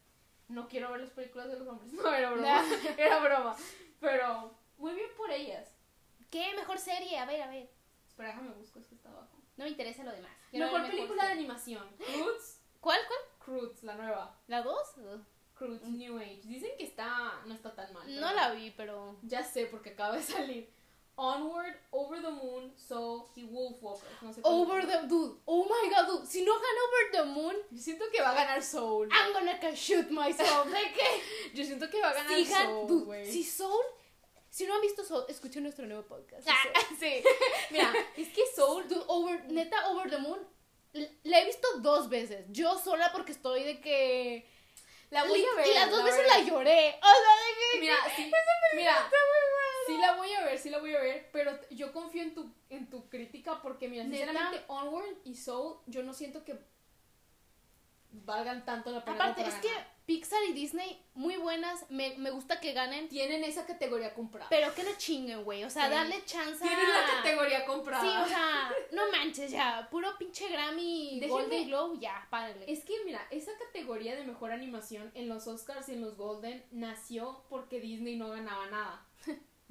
No 0.47 0.67
quiero 0.67 0.91
ver 0.91 1.01
las 1.01 1.11
películas 1.11 1.49
de 1.49 1.59
los 1.59 1.67
hombres. 1.67 1.91
No, 1.93 2.13
era 2.13 2.31
broma. 2.31 2.63
era 2.97 3.19
broma. 3.19 3.55
Pero, 4.01 4.53
muy 4.77 4.93
bien 4.93 5.09
por 5.15 5.31
ellas. 5.31 5.73
¿Qué 6.29 6.53
mejor 6.55 6.77
serie? 6.79 7.17
A 7.19 7.25
ver, 7.25 7.41
a 7.41 7.47
ver. 7.47 7.69
Espera, 8.05 8.29
déjame 8.29 8.49
busco, 8.51 8.79
es 8.79 8.87
que 8.87 8.95
está 8.95 9.09
abajo. 9.09 9.37
No 9.55 9.63
me 9.63 9.69
interesa 9.69 10.03
lo 10.03 10.11
demás. 10.11 10.31
Quiero 10.49 10.65
Mejor 10.65 10.81
ver 10.81 10.91
película 10.91 11.25
de 11.27 11.31
animación. 11.33 11.87
Croods. 11.97 12.59
¿Cuál, 12.79 12.99
cuál? 13.07 13.19
Croods, 13.45 13.83
la 13.83 13.95
nueva. 13.95 14.35
¿La 14.47 14.63
2? 14.63 14.95
Croods, 15.53 15.83
New 15.83 16.17
Age. 16.17 16.41
Dicen 16.43 16.71
que 16.77 16.83
está, 16.83 17.41
no 17.45 17.53
está 17.53 17.75
tan 17.75 17.93
mal. 17.93 18.19
No 18.19 18.33
la 18.33 18.51
vi, 18.51 18.71
pero. 18.71 19.17
Ya 19.21 19.43
sé, 19.43 19.67
porque 19.67 19.91
acaba 19.91 20.15
de 20.15 20.23
salir. 20.23 20.73
Onward, 21.15 21.75
Over 21.91 22.21
the 22.21 22.31
Moon, 22.31 22.71
So 22.75 23.29
y 23.35 23.43
Wolfwalker. 23.43 24.07
No 24.21 24.33
sé 24.33 24.41
Over 24.43 24.85
the. 24.87 25.07
Dude. 25.07 25.37
Oh 25.45 25.65
my 25.65 25.89
god, 25.89 26.07
dude. 26.07 26.25
Si 26.27 26.43
no 26.43 26.53
gana 26.53 26.81
Over 26.87 27.11
the 27.11 27.23
Moon, 27.25 27.55
Yo 27.69 27.81
siento 27.81 28.09
que 28.11 28.21
va 28.21 28.31
a 28.31 28.35
ganar 28.35 28.63
Soul. 28.63 29.09
I'm 29.11 29.33
gonna 29.33 29.59
shoot 29.75 30.09
myself. 30.09 30.65
¿De 30.67 30.91
qué? 30.93 31.21
Yo 31.53 31.65
siento 31.65 31.89
que 31.89 32.01
va 32.01 32.09
a 32.09 32.13
ganar 32.13 32.35
Si 32.35 32.45
Soul, 32.45 32.87
dude, 32.87 33.05
güey. 33.05 33.31
si 33.31 33.43
Soul. 33.43 33.83
Si 34.49 34.65
no 34.65 34.75
han 34.75 34.81
visto 34.81 35.03
Soul, 35.03 35.25
escuchen 35.29 35.63
nuestro 35.63 35.85
nuevo 35.85 36.03
podcast. 36.03 36.47
sí. 36.99 37.23
Mira, 37.69 37.93
es 38.17 38.29
que 38.29 38.41
Soul 38.55 38.87
Dude, 38.87 39.05
over, 39.07 39.45
neta, 39.51 39.89
Over 39.89 40.09
the 40.09 40.17
Moon. 40.17 40.39
La 41.23 41.39
he 41.39 41.45
visto 41.45 41.67
dos 41.77 42.09
veces. 42.09 42.45
Yo 42.49 42.77
sola 42.79 43.11
porque 43.11 43.31
estoy 43.31 43.63
de 43.63 43.79
que. 43.79 44.49
La 45.09 45.25
voy 45.25 45.45
a 45.45 45.55
ver. 45.55 45.67
Y 45.67 45.73
las 45.73 45.89
dos 45.89 45.99
la 45.99 46.05
veces 46.05 46.27
la 46.27 46.39
lloré. 46.39 46.99
O 47.01 47.07
sea, 47.07 47.35
de 47.35 47.53
que. 47.59 47.79
Mira, 47.79 47.95
sí, 48.15 48.31
mira, 48.75 49.09
sí 49.87 49.97
la 49.97 50.15
voy 50.15 50.31
a 50.33 50.43
ver, 50.45 50.57
sí 50.59 50.69
la 50.69 50.79
voy 50.79 50.93
a 50.95 50.99
ver, 50.99 51.29
pero 51.31 51.57
yo 51.69 51.91
confío 51.91 52.21
en 52.23 52.33
tu, 52.33 52.53
en 52.69 52.89
tu 52.89 53.09
crítica 53.09 53.61
porque, 53.61 53.87
mira, 53.89 54.03
sinceramente, 54.03 54.63
Onward 54.67 55.05
y 55.23 55.35
Soul, 55.35 55.77
yo 55.87 56.03
no 56.03 56.13
siento 56.13 56.43
que 56.43 56.59
valgan 58.11 58.65
tanto 58.65 58.91
la 58.91 59.03
pena. 59.05 59.15
Aparte, 59.15 59.43
es 59.47 59.55
que. 59.55 59.69
Pixar 60.03 60.39
y 60.49 60.53
Disney, 60.53 61.01
muy 61.13 61.37
buenas. 61.37 61.85
Me, 61.89 62.17
me 62.17 62.31
gusta 62.31 62.59
que 62.59 62.73
ganen. 62.73 63.07
tienen 63.07 63.45
esa 63.45 63.65
categoría 63.65 64.13
comprada. 64.13 64.49
Pero 64.49 64.73
que 64.75 64.83
no 64.83 64.89
chinguen, 64.97 65.45
güey. 65.45 65.63
O 65.63 65.69
sea, 65.69 65.85
Sí. 65.85 65.91
darle 65.91 66.25
chance 66.25 66.59
tienen 66.67 66.85
a- 66.85 66.99
la 67.01 67.13
categoría 67.17 67.65
comprada. 67.65 68.01
Sí, 68.01 68.09
o 68.09 68.27
sea, 68.27 68.73
no 68.91 69.03
manches. 69.11 69.51
ya. 69.51 69.87
Puro 69.89 70.17
pinche 70.17 70.49
Grammy, 70.49 71.19
Déjenme- 71.21 71.29
Golden 71.29 71.67
Globe, 71.67 71.99
ya, 72.01 72.27
párale. 72.29 72.65
Es 72.69 72.83
que 72.83 72.93
mira, 73.05 73.25
esa 73.29 73.51
categoría 73.57 74.15
de 74.15 74.25
mejor 74.25 74.51
animación 74.51 75.11
en 75.13 75.29
los 75.29 75.47
Oscars 75.47 75.87
y 75.87 75.93
en 75.93 76.01
los 76.01 76.17
Golden 76.17 76.65
nació 76.71 77.45
porque 77.47 77.79
Disney 77.79 78.17
no 78.17 78.29
ganaba 78.31 78.65
nada. 78.65 79.05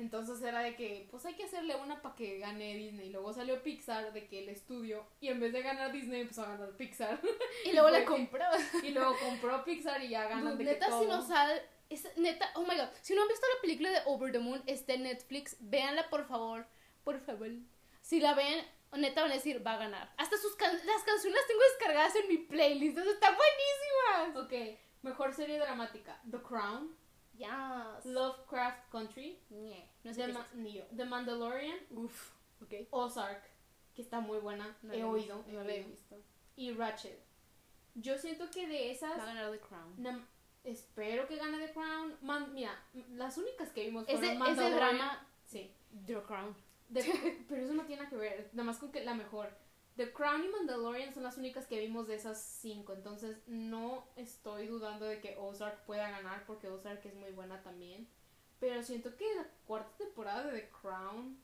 Entonces 0.00 0.40
era 0.42 0.60
de 0.60 0.74
que, 0.76 1.06
pues 1.10 1.24
hay 1.26 1.34
que 1.34 1.44
hacerle 1.44 1.76
una 1.76 2.00
para 2.00 2.14
que 2.14 2.38
gane 2.38 2.74
Disney. 2.74 3.10
Luego 3.10 3.32
salió 3.32 3.62
Pixar 3.62 4.12
de 4.12 4.26
que 4.26 4.40
el 4.40 4.48
estudio, 4.48 5.06
y 5.20 5.28
en 5.28 5.38
vez 5.40 5.52
de 5.52 5.62
ganar 5.62 5.92
Disney, 5.92 6.22
empezó 6.22 6.42
a 6.42 6.48
ganar 6.52 6.70
Pixar. 6.76 7.20
Y 7.64 7.72
luego 7.72 7.90
la 7.90 8.04
compró. 8.04 8.44
y 8.82 8.90
luego 8.90 9.14
compró 9.22 9.62
Pixar 9.64 10.02
y 10.02 10.08
ya 10.08 10.26
ganan 10.28 10.56
de 10.56 10.64
que 10.64 10.70
neta, 10.72 10.88
todo. 10.88 11.02
si 11.02 11.06
no 11.08 11.22
sale. 11.26 11.62
Es, 11.90 12.06
neta, 12.16 12.50
oh 12.54 12.62
my 12.62 12.76
god. 12.76 12.88
Si 13.02 13.14
no 13.14 13.22
han 13.22 13.28
visto 13.28 13.46
la 13.54 13.60
película 13.60 13.90
de 13.90 14.00
Over 14.06 14.32
the 14.32 14.38
Moon, 14.38 14.62
está 14.66 14.94
en 14.94 15.02
Netflix. 15.02 15.56
Véanla, 15.60 16.08
por 16.08 16.26
favor. 16.26 16.66
Por 17.04 17.18
favor. 17.20 17.48
Si 18.00 18.20
la 18.20 18.34
ven, 18.34 18.64
neta 18.96 19.22
van 19.22 19.32
a 19.32 19.34
decir, 19.34 19.64
va 19.66 19.74
a 19.74 19.78
ganar. 19.78 20.12
Hasta 20.16 20.38
sus 20.38 20.54
can- 20.56 20.80
las 20.86 21.02
canciones 21.02 21.36
las 21.38 21.46
tengo 21.48 21.60
descargadas 21.70 22.16
en 22.16 22.28
mi 22.28 22.38
playlist. 22.38 22.96
entonces 22.96 23.14
Están 23.14 23.36
buenísimas. 23.36 24.44
Ok, 24.46 24.78
mejor 25.02 25.34
serie 25.34 25.58
dramática. 25.58 26.20
The 26.30 26.38
Crown, 26.40 26.96
Yes. 27.40 28.04
Lovecraft 28.04 28.90
Country, 28.90 29.38
No 30.04 30.12
sé 30.14 30.26
The, 30.26 30.32
Ma- 30.32 30.46
es 30.50 30.54
ni 30.56 30.72
yo. 30.74 30.84
The 30.94 31.04
Mandalorian. 31.04 31.78
Uf. 31.90 32.32
Ok. 32.62 32.74
Ozark, 32.90 33.42
que 33.94 34.02
está 34.02 34.20
muy 34.20 34.38
buena, 34.38 34.76
No 34.82 34.92
he 34.92 35.02
oído. 35.02 35.38
visto, 35.38 35.52
No 35.52 35.64
la 35.64 35.72
he 35.72 35.82
visto. 35.84 36.16
Y 36.56 36.72
Ratchet. 36.72 37.18
Yo 37.94 38.18
siento 38.18 38.50
que 38.50 38.66
de 38.68 38.90
esas... 38.90 39.18
Va 39.18 39.22
a 39.22 39.26
ganar 39.26 39.50
The 39.50 39.60
Crown. 39.60 40.26
Espero 40.64 41.26
que 41.26 41.36
gane 41.36 41.58
The 41.66 41.72
Crown. 41.72 42.16
Man- 42.20 42.52
mira, 42.52 42.78
las 43.12 43.38
únicas 43.38 43.70
que 43.70 43.86
vimos 43.86 44.04
fueron 44.04 44.22
es 44.24 44.30
de 44.30 44.38
Mandalorian. 44.38 44.76
drama. 44.96 45.26
Sí. 45.46 45.72
The 46.06 46.22
Crown. 46.22 46.54
The- 46.92 47.44
pero 47.48 47.62
eso 47.64 47.72
no 47.74 47.84
tiene 47.86 48.02
nada 48.02 48.10
que 48.10 48.16
ver. 48.16 48.50
Nada 48.52 48.64
más 48.66 48.78
con 48.78 48.92
que 48.92 49.02
la 49.04 49.14
mejor. 49.14 49.50
The 50.00 50.12
Crown 50.14 50.42
y 50.42 50.48
Mandalorian 50.48 51.12
son 51.12 51.24
las 51.24 51.36
únicas 51.36 51.66
que 51.66 51.78
vimos 51.78 52.08
de 52.08 52.14
esas 52.14 52.40
cinco. 52.40 52.94
Entonces 52.94 53.36
no 53.46 54.06
estoy 54.16 54.66
dudando 54.66 55.04
de 55.04 55.20
que 55.20 55.36
Ozark 55.36 55.84
pueda 55.84 56.08
ganar 56.10 56.46
porque 56.46 56.68
Ozark 56.68 57.04
es 57.04 57.14
muy 57.14 57.32
buena 57.32 57.62
también. 57.62 58.08
Pero 58.60 58.82
siento 58.82 59.14
que 59.14 59.26
la 59.34 59.46
cuarta 59.66 59.94
temporada 59.98 60.50
de 60.50 60.58
The 60.58 60.70
Crown 60.80 61.38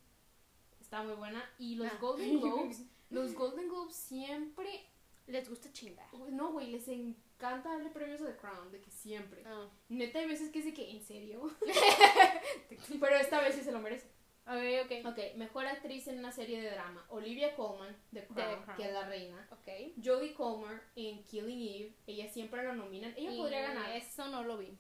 está 0.81 1.03
muy 1.03 1.13
buena. 1.17 1.45
Y 1.59 1.75
los 1.75 1.87
Ah. 1.87 1.99
Golden 2.01 2.41
Globes, 2.41 2.83
los 3.11 3.35
Golden 3.35 3.69
Globes 3.69 3.95
siempre... 3.95 4.87
Les 5.27 5.51
gusta 5.51 5.71
chingar. 5.73 6.07
No, 6.31 6.53
güey, 6.53 6.71
les 6.71 6.89
encanta 6.89 7.69
darle 7.71 7.91
premios 7.91 8.23
a 8.23 8.27
The 8.27 8.37
Crown, 8.37 8.71
de 8.73 8.81
que 8.81 8.91
siempre. 8.91 9.43
Ah. 9.45 9.69
Neta, 9.91 10.21
hay 10.21 10.29
veces 10.29 10.51
que 10.51 10.61
es 10.61 10.65
de 10.65 10.73
que, 10.73 10.91
¿en 10.93 11.03
serio? 11.03 11.51
Pero 13.01 13.17
esta 13.17 13.43
vez 13.43 13.55
sí 13.55 13.61
se 13.63 13.73
lo 13.73 13.81
merece. 13.81 14.07
Ok, 14.47 14.85
ok. 14.85 15.07
Ok, 15.07 15.37
mejor 15.37 15.67
actriz 15.67 16.07
en 16.09 16.19
una 16.19 16.31
serie 16.33 16.61
de 16.61 16.71
drama. 16.71 17.05
Olivia 17.09 17.55
Colman, 17.57 17.97
de 18.13 18.25
Crown, 18.27 18.63
Crown. 18.63 18.77
que 18.77 18.85
es 18.85 18.93
la 18.93 19.09
reina. 19.09 19.49
Ok. 19.51 19.69
Jodie 20.03 20.35
Comer 20.35 20.81
en 20.95 21.23
Killing 21.25 21.61
Eve. 21.61 21.95
Ella 22.07 22.29
siempre 22.29 22.63
la 22.63 22.73
nominan. 22.73 23.13
Ella 23.17 23.33
Y 23.33 23.39
podría 23.39 23.63
ganar. 23.63 23.91
Eso 23.93 24.29
no 24.29 24.45
lo 24.45 24.59
vi. 24.59 24.79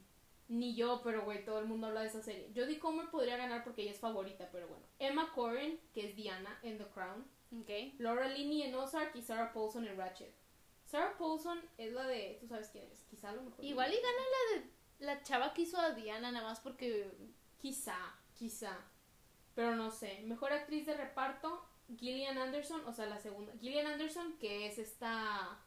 Ni 0.48 0.76
yo, 0.76 1.00
pero 1.02 1.24
güey, 1.24 1.44
todo 1.44 1.58
el 1.58 1.66
mundo 1.66 1.88
habla 1.88 2.02
de 2.02 2.06
esa 2.06 2.22
serie. 2.22 2.52
Jodie 2.54 2.78
Comer 2.78 3.10
podría 3.10 3.36
ganar 3.36 3.64
porque 3.64 3.82
ella 3.82 3.90
es 3.90 3.98
favorita, 3.98 4.48
pero 4.52 4.68
bueno. 4.68 4.84
Emma 5.00 5.32
Corrin, 5.34 5.80
que 5.92 6.08
es 6.08 6.14
Diana 6.14 6.58
en 6.62 6.78
The 6.78 6.86
Crown. 6.86 7.26
Ok. 7.60 7.98
Laura 7.98 8.28
Linney 8.28 8.62
en 8.62 8.74
Ozark 8.74 9.16
y 9.16 9.22
Sarah 9.22 9.52
Paulson 9.52 9.86
en 9.86 9.96
Ratchet. 9.96 10.32
Sarah 10.84 11.16
Paulson 11.18 11.60
es 11.78 11.92
la 11.92 12.06
de... 12.06 12.38
Tú 12.40 12.46
sabes 12.46 12.68
quién 12.68 12.84
es. 12.84 13.02
Quizá 13.10 13.30
a 13.30 13.32
lo 13.32 13.42
mejor. 13.42 13.64
Igual 13.64 13.92
y 13.92 13.96
gana 13.96 14.06
la 14.12 14.60
de 14.60 14.76
la 14.98 15.22
chava 15.22 15.52
que 15.52 15.62
hizo 15.62 15.78
a 15.78 15.90
Diana, 15.92 16.30
nada 16.32 16.48
más 16.48 16.60
porque. 16.60 17.10
Quizá, 17.58 17.96
quizá. 18.34 18.78
Pero 19.56 19.74
no 19.74 19.90
sé. 19.90 20.20
Mejor 20.24 20.52
actriz 20.52 20.86
de 20.86 20.94
reparto, 20.96 21.66
Gillian 21.98 22.38
Anderson, 22.38 22.82
o 22.86 22.92
sea, 22.92 23.06
la 23.06 23.18
segunda. 23.18 23.52
Gillian 23.58 23.86
Anderson, 23.88 24.36
que 24.38 24.66
es 24.68 24.78
esta 24.78 25.58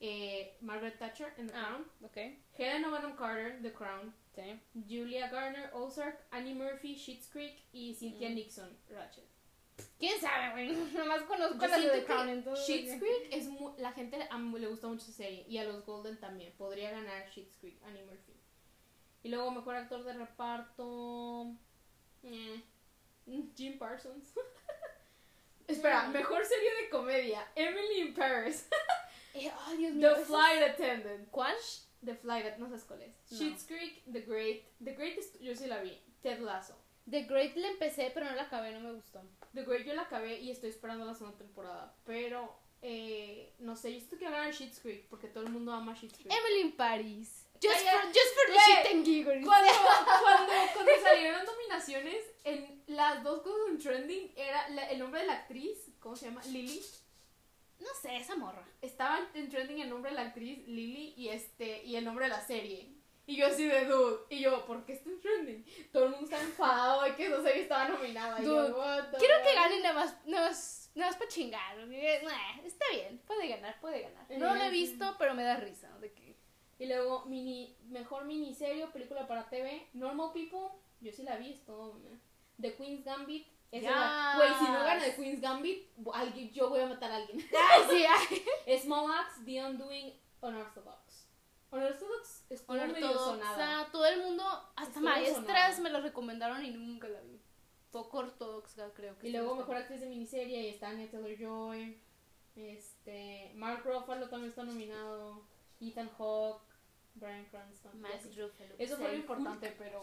eh, 0.00 0.56
Margaret 0.60 0.98
Thatcher 0.98 1.32
en 1.38 1.48
The 1.48 1.54
Ah. 1.56 1.66
Crown. 1.68 1.90
Ok. 2.04 2.16
Helena 2.58 2.88
Bonham 2.90 3.16
Carter, 3.16 3.60
The 3.62 3.72
Crown. 3.72 4.14
Sí. 4.34 4.60
Julia 4.88 5.28
Garner, 5.28 5.70
Ozark. 5.74 6.26
Annie 6.30 6.54
Murphy, 6.54 6.96
Schitt's 6.96 7.28
Creek. 7.28 7.58
Y 7.72 7.94
Cynthia 7.94 8.28
Mm. 8.30 8.34
Nixon, 8.34 8.76
Ratchet. 8.90 9.24
¿Quién 9.98 10.20
sabe, 10.20 10.52
güey? 10.52 10.68
Nada 10.94 11.04
más 11.06 11.22
conozco 11.22 11.58
Yo 11.58 11.64
a 11.64 11.78
la 11.78 11.78
de 11.92 12.04
Crown, 12.04 12.28
entonces. 12.28 12.64
Schitt's 12.66 12.98
Creek 13.00 13.28
es 13.32 13.48
mu- 13.48 13.74
la 13.78 13.92
gente 13.92 14.22
a- 14.30 14.38
le 14.38 14.66
gusta 14.68 14.86
mucho 14.88 15.02
esa 15.02 15.12
serie 15.12 15.44
y 15.48 15.58
a 15.58 15.64
los 15.64 15.84
Golden 15.84 16.18
también. 16.20 16.52
Podría 16.58 16.90
ganar 16.90 17.28
Schitt's 17.30 17.56
Creek, 17.58 17.80
Annie 17.84 18.02
Murphy. 18.04 18.32
Y 19.22 19.28
luego 19.30 19.50
mejor 19.52 19.74
actor 19.76 20.04
de 20.04 20.12
reparto, 20.12 21.52
eh, 22.24 22.62
Jim 23.56 23.78
Parsons. 23.78 24.32
Espera, 25.66 26.08
mejor 26.08 26.44
serie 26.44 26.70
de 26.82 26.90
comedia, 26.90 27.46
Emily 27.54 28.00
in 28.00 28.14
Paris, 28.14 28.68
Eh, 29.34 29.50
ay, 29.66 29.76
Dios 29.78 29.94
mío. 29.94 30.14
The 30.14 30.24
Flight 30.26 30.62
Attendant, 30.62 31.28
¿Cuál? 31.30 31.56
The 32.04 32.14
Flight, 32.14 32.46
Att- 32.46 32.58
no 32.58 32.66
sabes 32.68 32.84
cuál 32.84 33.02
es. 33.02 33.14
No. 33.32 33.38
Schitt's 33.38 33.64
Creek, 33.64 34.02
The 34.12 34.20
Great, 34.20 34.62
The 34.84 34.92
Great 34.94 35.18
yo 35.40 35.52
sí 35.56 35.66
la 35.66 35.80
vi, 35.80 35.98
Ted 36.22 36.38
Lasso. 36.40 36.76
The 37.10 37.22
Great 37.24 37.56
la 37.56 37.68
empecé, 37.68 38.10
pero 38.14 38.26
no 38.26 38.36
la 38.36 38.42
acabé, 38.42 38.72
no 38.72 38.80
me 38.80 38.92
gustó. 38.92 39.20
The 39.54 39.64
Great 39.64 39.86
yo 39.86 39.94
la 39.94 40.02
acabé 40.02 40.38
y 40.38 40.50
estoy 40.50 40.70
esperando 40.70 41.04
la 41.04 41.14
segunda 41.14 41.36
temporada, 41.38 41.96
pero 42.04 42.54
eh, 42.82 43.54
no 43.58 43.74
sé, 43.74 43.92
yo 43.92 43.98
siento 43.98 44.18
que 44.18 44.26
a 44.26 44.30
ganar 44.30 44.52
Schitt's 44.54 44.78
Creek 44.78 45.08
porque 45.08 45.26
todo 45.28 45.42
el 45.44 45.50
mundo 45.50 45.72
ama 45.72 45.96
Schitt's 45.96 46.18
Creek. 46.18 46.30
Emily 46.32 46.60
in 46.60 46.76
Paris. 46.76 47.43
Just 47.68 47.84
for, 47.88 48.02
just 48.12 48.34
for 48.34 48.52
the 48.52 48.58
shit 48.60 48.92
and 48.94 49.04
giggles. 49.04 49.44
Cuando, 49.44 49.72
cuando, 50.22 50.52
cuando 50.74 50.92
salieron 51.02 51.44
nominaciones, 51.44 52.16
en 52.44 52.82
las 52.88 53.22
dos 53.22 53.42
cosas 53.42 53.68
en 53.70 53.78
trending 53.78 54.32
era 54.36 54.68
la- 54.70 54.90
el 54.90 54.98
nombre 54.98 55.20
de 55.20 55.26
la 55.26 55.32
actriz, 55.34 55.78
¿cómo 56.00 56.14
se 56.16 56.26
llama? 56.26 56.42
Lily. 56.44 56.80
No 57.80 57.88
sé, 58.00 58.16
esa 58.16 58.36
morra. 58.36 58.64
Estaba 58.80 59.20
en 59.34 59.48
trending 59.50 59.80
el 59.80 59.90
nombre 59.90 60.10
de 60.10 60.16
la 60.16 60.22
actriz, 60.22 60.66
Lily, 60.68 61.14
y 61.16 61.28
este, 61.28 61.82
y 61.84 61.96
el 61.96 62.04
nombre 62.04 62.26
de 62.26 62.30
la 62.30 62.40
serie. 62.46 62.90
Y 63.26 63.36
yo 63.36 63.46
así 63.46 63.64
de 63.64 63.86
dude. 63.86 64.18
Y 64.28 64.40
yo, 64.40 64.64
¿por 64.66 64.84
qué 64.84 64.92
está 64.92 65.08
en 65.08 65.20
trending? 65.20 65.64
Todo 65.92 66.04
el 66.04 66.10
mundo 66.10 66.24
está 66.26 66.40
enfadado 66.42 67.02
de 67.02 67.14
que 67.16 67.26
esa 67.26 67.42
serie 67.42 67.62
estaba 67.62 67.88
nominada. 67.88 68.38
Y 68.40 68.44
yo, 68.44 68.62
Dude, 68.68 68.72
"What 68.78 69.10
the 69.12 69.16
Quiero 69.18 69.34
que 69.42 69.48
fuck?". 69.48 69.54
gane 69.56 69.80
nada 69.80 69.94
más, 69.94 70.26
nada 70.26 70.48
más, 70.50 70.90
nada 70.94 71.10
más 71.10 71.18
para 71.18 71.30
chingar. 71.30 71.76
Nah, 71.78 72.60
está 72.64 72.84
bien, 72.92 73.18
puede 73.26 73.48
ganar, 73.48 73.80
puede 73.80 74.02
ganar. 74.02 74.26
No 74.30 74.54
lo 74.54 74.62
he 74.62 74.70
visto, 74.70 75.16
pero 75.18 75.34
me 75.34 75.42
da 75.42 75.56
risa. 75.56 75.88
De 76.00 76.12
que... 76.12 76.23
Y 76.78 76.86
luego, 76.86 77.24
mini, 77.26 77.76
mejor 77.88 78.24
miniserie 78.24 78.84
o 78.84 78.90
película 78.90 79.26
para 79.28 79.48
TV, 79.48 79.88
Normal 79.92 80.32
People, 80.32 80.68
yo 81.00 81.12
sí 81.12 81.22
la 81.22 81.36
vi, 81.36 81.52
es 81.52 81.64
todo. 81.64 81.94
meh. 81.94 82.18
The 82.60 82.74
Queen's 82.76 83.04
Gambit. 83.04 83.46
esa 83.70 83.88
es 83.88 83.94
la- 83.96 84.32
Güey, 84.36 84.48
si 84.58 84.64
no 84.72 84.78
gana 84.84 85.04
The 85.04 85.14
Queen's 85.16 85.40
Gambit, 85.40 85.88
alguien, 86.12 86.50
yo 86.52 86.68
voy 86.68 86.80
a 86.80 86.86
matar 86.86 87.10
a 87.12 87.16
alguien. 87.16 87.38
Ay, 87.72 87.82
sí, 87.90 88.04
ay. 88.66 88.78
Small 88.78 89.10
Axe, 89.10 89.42
The 89.44 89.64
Undoing, 89.64 90.12
Unorthodox. 90.40 91.26
Unorthodox 91.70 92.44
sonada. 92.66 92.84
Ortodoxa, 92.86 93.88
todo 93.90 94.06
el 94.06 94.22
mundo, 94.22 94.44
hasta 94.76 94.82
Estuvo 94.90 95.04
maestras 95.04 95.80
me 95.80 95.90
lo 95.90 96.00
recomendaron 96.00 96.64
y 96.64 96.70
nunca 96.70 97.08
la 97.08 97.20
vi. 97.22 97.40
Poco 97.90 98.18
ortodoxa, 98.18 98.92
creo 98.94 99.18
que 99.18 99.28
Y 99.28 99.32
luego 99.32 99.56
mejor 99.56 99.76
actriz 99.76 100.00
de 100.00 100.06
miniserie, 100.06 100.62
y 100.62 100.68
está 100.68 100.88
Anya 100.90 101.10
Taylor-Joy. 101.10 101.98
Este, 102.56 103.52
Mark 103.56 103.82
Ruffalo 103.84 104.28
también 104.28 104.50
está 104.50 104.62
nominado. 104.64 105.42
Ethan 105.80 106.10
Hawke, 106.18 106.62
Brian 107.14 107.44
Cranston. 107.46 108.00
Max. 108.00 108.24
Ruffalo. 108.36 108.74
Eso 108.78 108.96
fue 108.96 109.08
lo 109.08 109.16
importante, 109.16 109.74
pero 109.78 110.02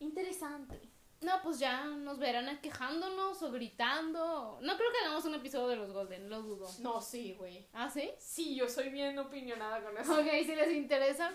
interesante. 0.00 0.80
No, 1.22 1.40
pues 1.42 1.58
ya 1.58 1.84
nos 1.84 2.18
verán 2.18 2.60
quejándonos 2.60 3.42
o 3.42 3.50
gritando. 3.50 4.58
No 4.60 4.76
creo 4.76 4.92
que 4.92 4.98
hagamos 4.98 5.24
un 5.24 5.34
episodio 5.34 5.68
de 5.68 5.76
los 5.76 5.92
Golden, 5.92 6.28
lo 6.28 6.42
dudo. 6.42 6.68
No, 6.80 7.00
sí, 7.00 7.34
güey. 7.38 7.66
¿Ah, 7.72 7.88
sí? 7.88 8.10
Sí, 8.18 8.54
yo 8.54 8.68
soy 8.68 8.90
bien 8.90 9.18
opinionada 9.18 9.82
con 9.82 9.96
eso. 9.96 10.12
Ok, 10.12 10.26
si 10.44 10.54
les 10.54 10.72
interesa. 10.72 11.32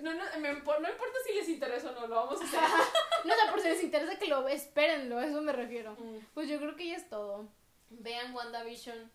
No, 0.00 0.12
no, 0.12 0.24
me 0.40 0.52
no 0.52 0.58
importa 0.58 1.18
si 1.26 1.34
les 1.34 1.48
interesa 1.48 1.90
o 1.90 2.00
no, 2.00 2.06
lo 2.06 2.14
vamos 2.16 2.40
a 2.40 2.44
hacer. 2.44 2.60
No 3.24 3.32
sé, 3.34 3.40
por 3.50 3.60
si 3.60 3.68
les 3.68 3.82
interesa 3.82 4.18
que 4.18 4.26
lo 4.26 4.46
espérenlo, 4.48 5.18
a 5.18 5.24
eso 5.24 5.40
me 5.40 5.52
refiero. 5.52 5.96
Pues 6.34 6.46
yo 6.46 6.58
creo 6.58 6.76
que 6.76 6.88
ya 6.88 6.96
es 6.96 7.08
todo. 7.08 7.48
Vean 7.88 8.34
WandaVision. 8.34 9.10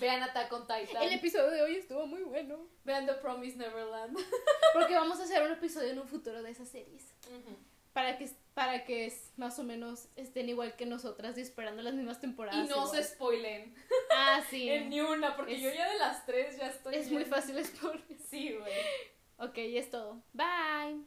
Vean 0.00 0.22
Attack 0.22 0.52
on 0.52 0.62
Titan. 0.66 1.02
El 1.02 1.12
episodio 1.12 1.50
de 1.50 1.62
hoy 1.62 1.76
estuvo 1.76 2.06
muy 2.06 2.22
bueno. 2.22 2.66
Vean 2.84 3.06
The 3.06 3.14
Promised 3.14 3.56
Neverland. 3.58 4.16
Porque 4.74 4.94
vamos 4.94 5.18
a 5.20 5.24
hacer 5.24 5.42
un 5.42 5.52
episodio 5.52 5.90
en 5.90 5.98
un 5.98 6.08
futuro 6.08 6.42
de 6.42 6.50
esas 6.50 6.68
series. 6.68 7.14
Para 7.92 8.16
que, 8.18 8.30
para 8.54 8.84
que 8.84 9.12
más 9.36 9.58
o 9.58 9.64
menos 9.64 10.08
estén 10.14 10.48
igual 10.48 10.76
que 10.76 10.86
nosotras 10.86 11.36
y 11.36 11.40
esperando 11.40 11.82
las 11.82 11.94
mismas 11.94 12.20
temporadas. 12.20 12.64
Y 12.66 12.68
no 12.68 12.84
igual. 12.84 12.96
se 12.96 13.02
spoilen. 13.02 13.74
Ah, 14.14 14.42
sí. 14.50 14.68
En 14.68 14.90
ni 14.90 15.00
una, 15.00 15.36
porque 15.36 15.56
Es- 15.56 15.62
yo 15.62 15.70
ya 15.72 15.90
de 15.90 15.98
las 15.98 16.24
tres 16.26 16.56
ya 16.58 16.68
estoy. 16.68 16.94
Es 16.94 17.10
muy 17.10 17.24
fácil 17.24 17.64
spoiler. 17.64 18.04
Sí, 18.28 18.52
güey. 18.52 18.72
Ok, 19.38 19.54
ya 19.56 19.80
es 19.80 19.90
todo. 19.90 20.22
Bye. 20.32 21.04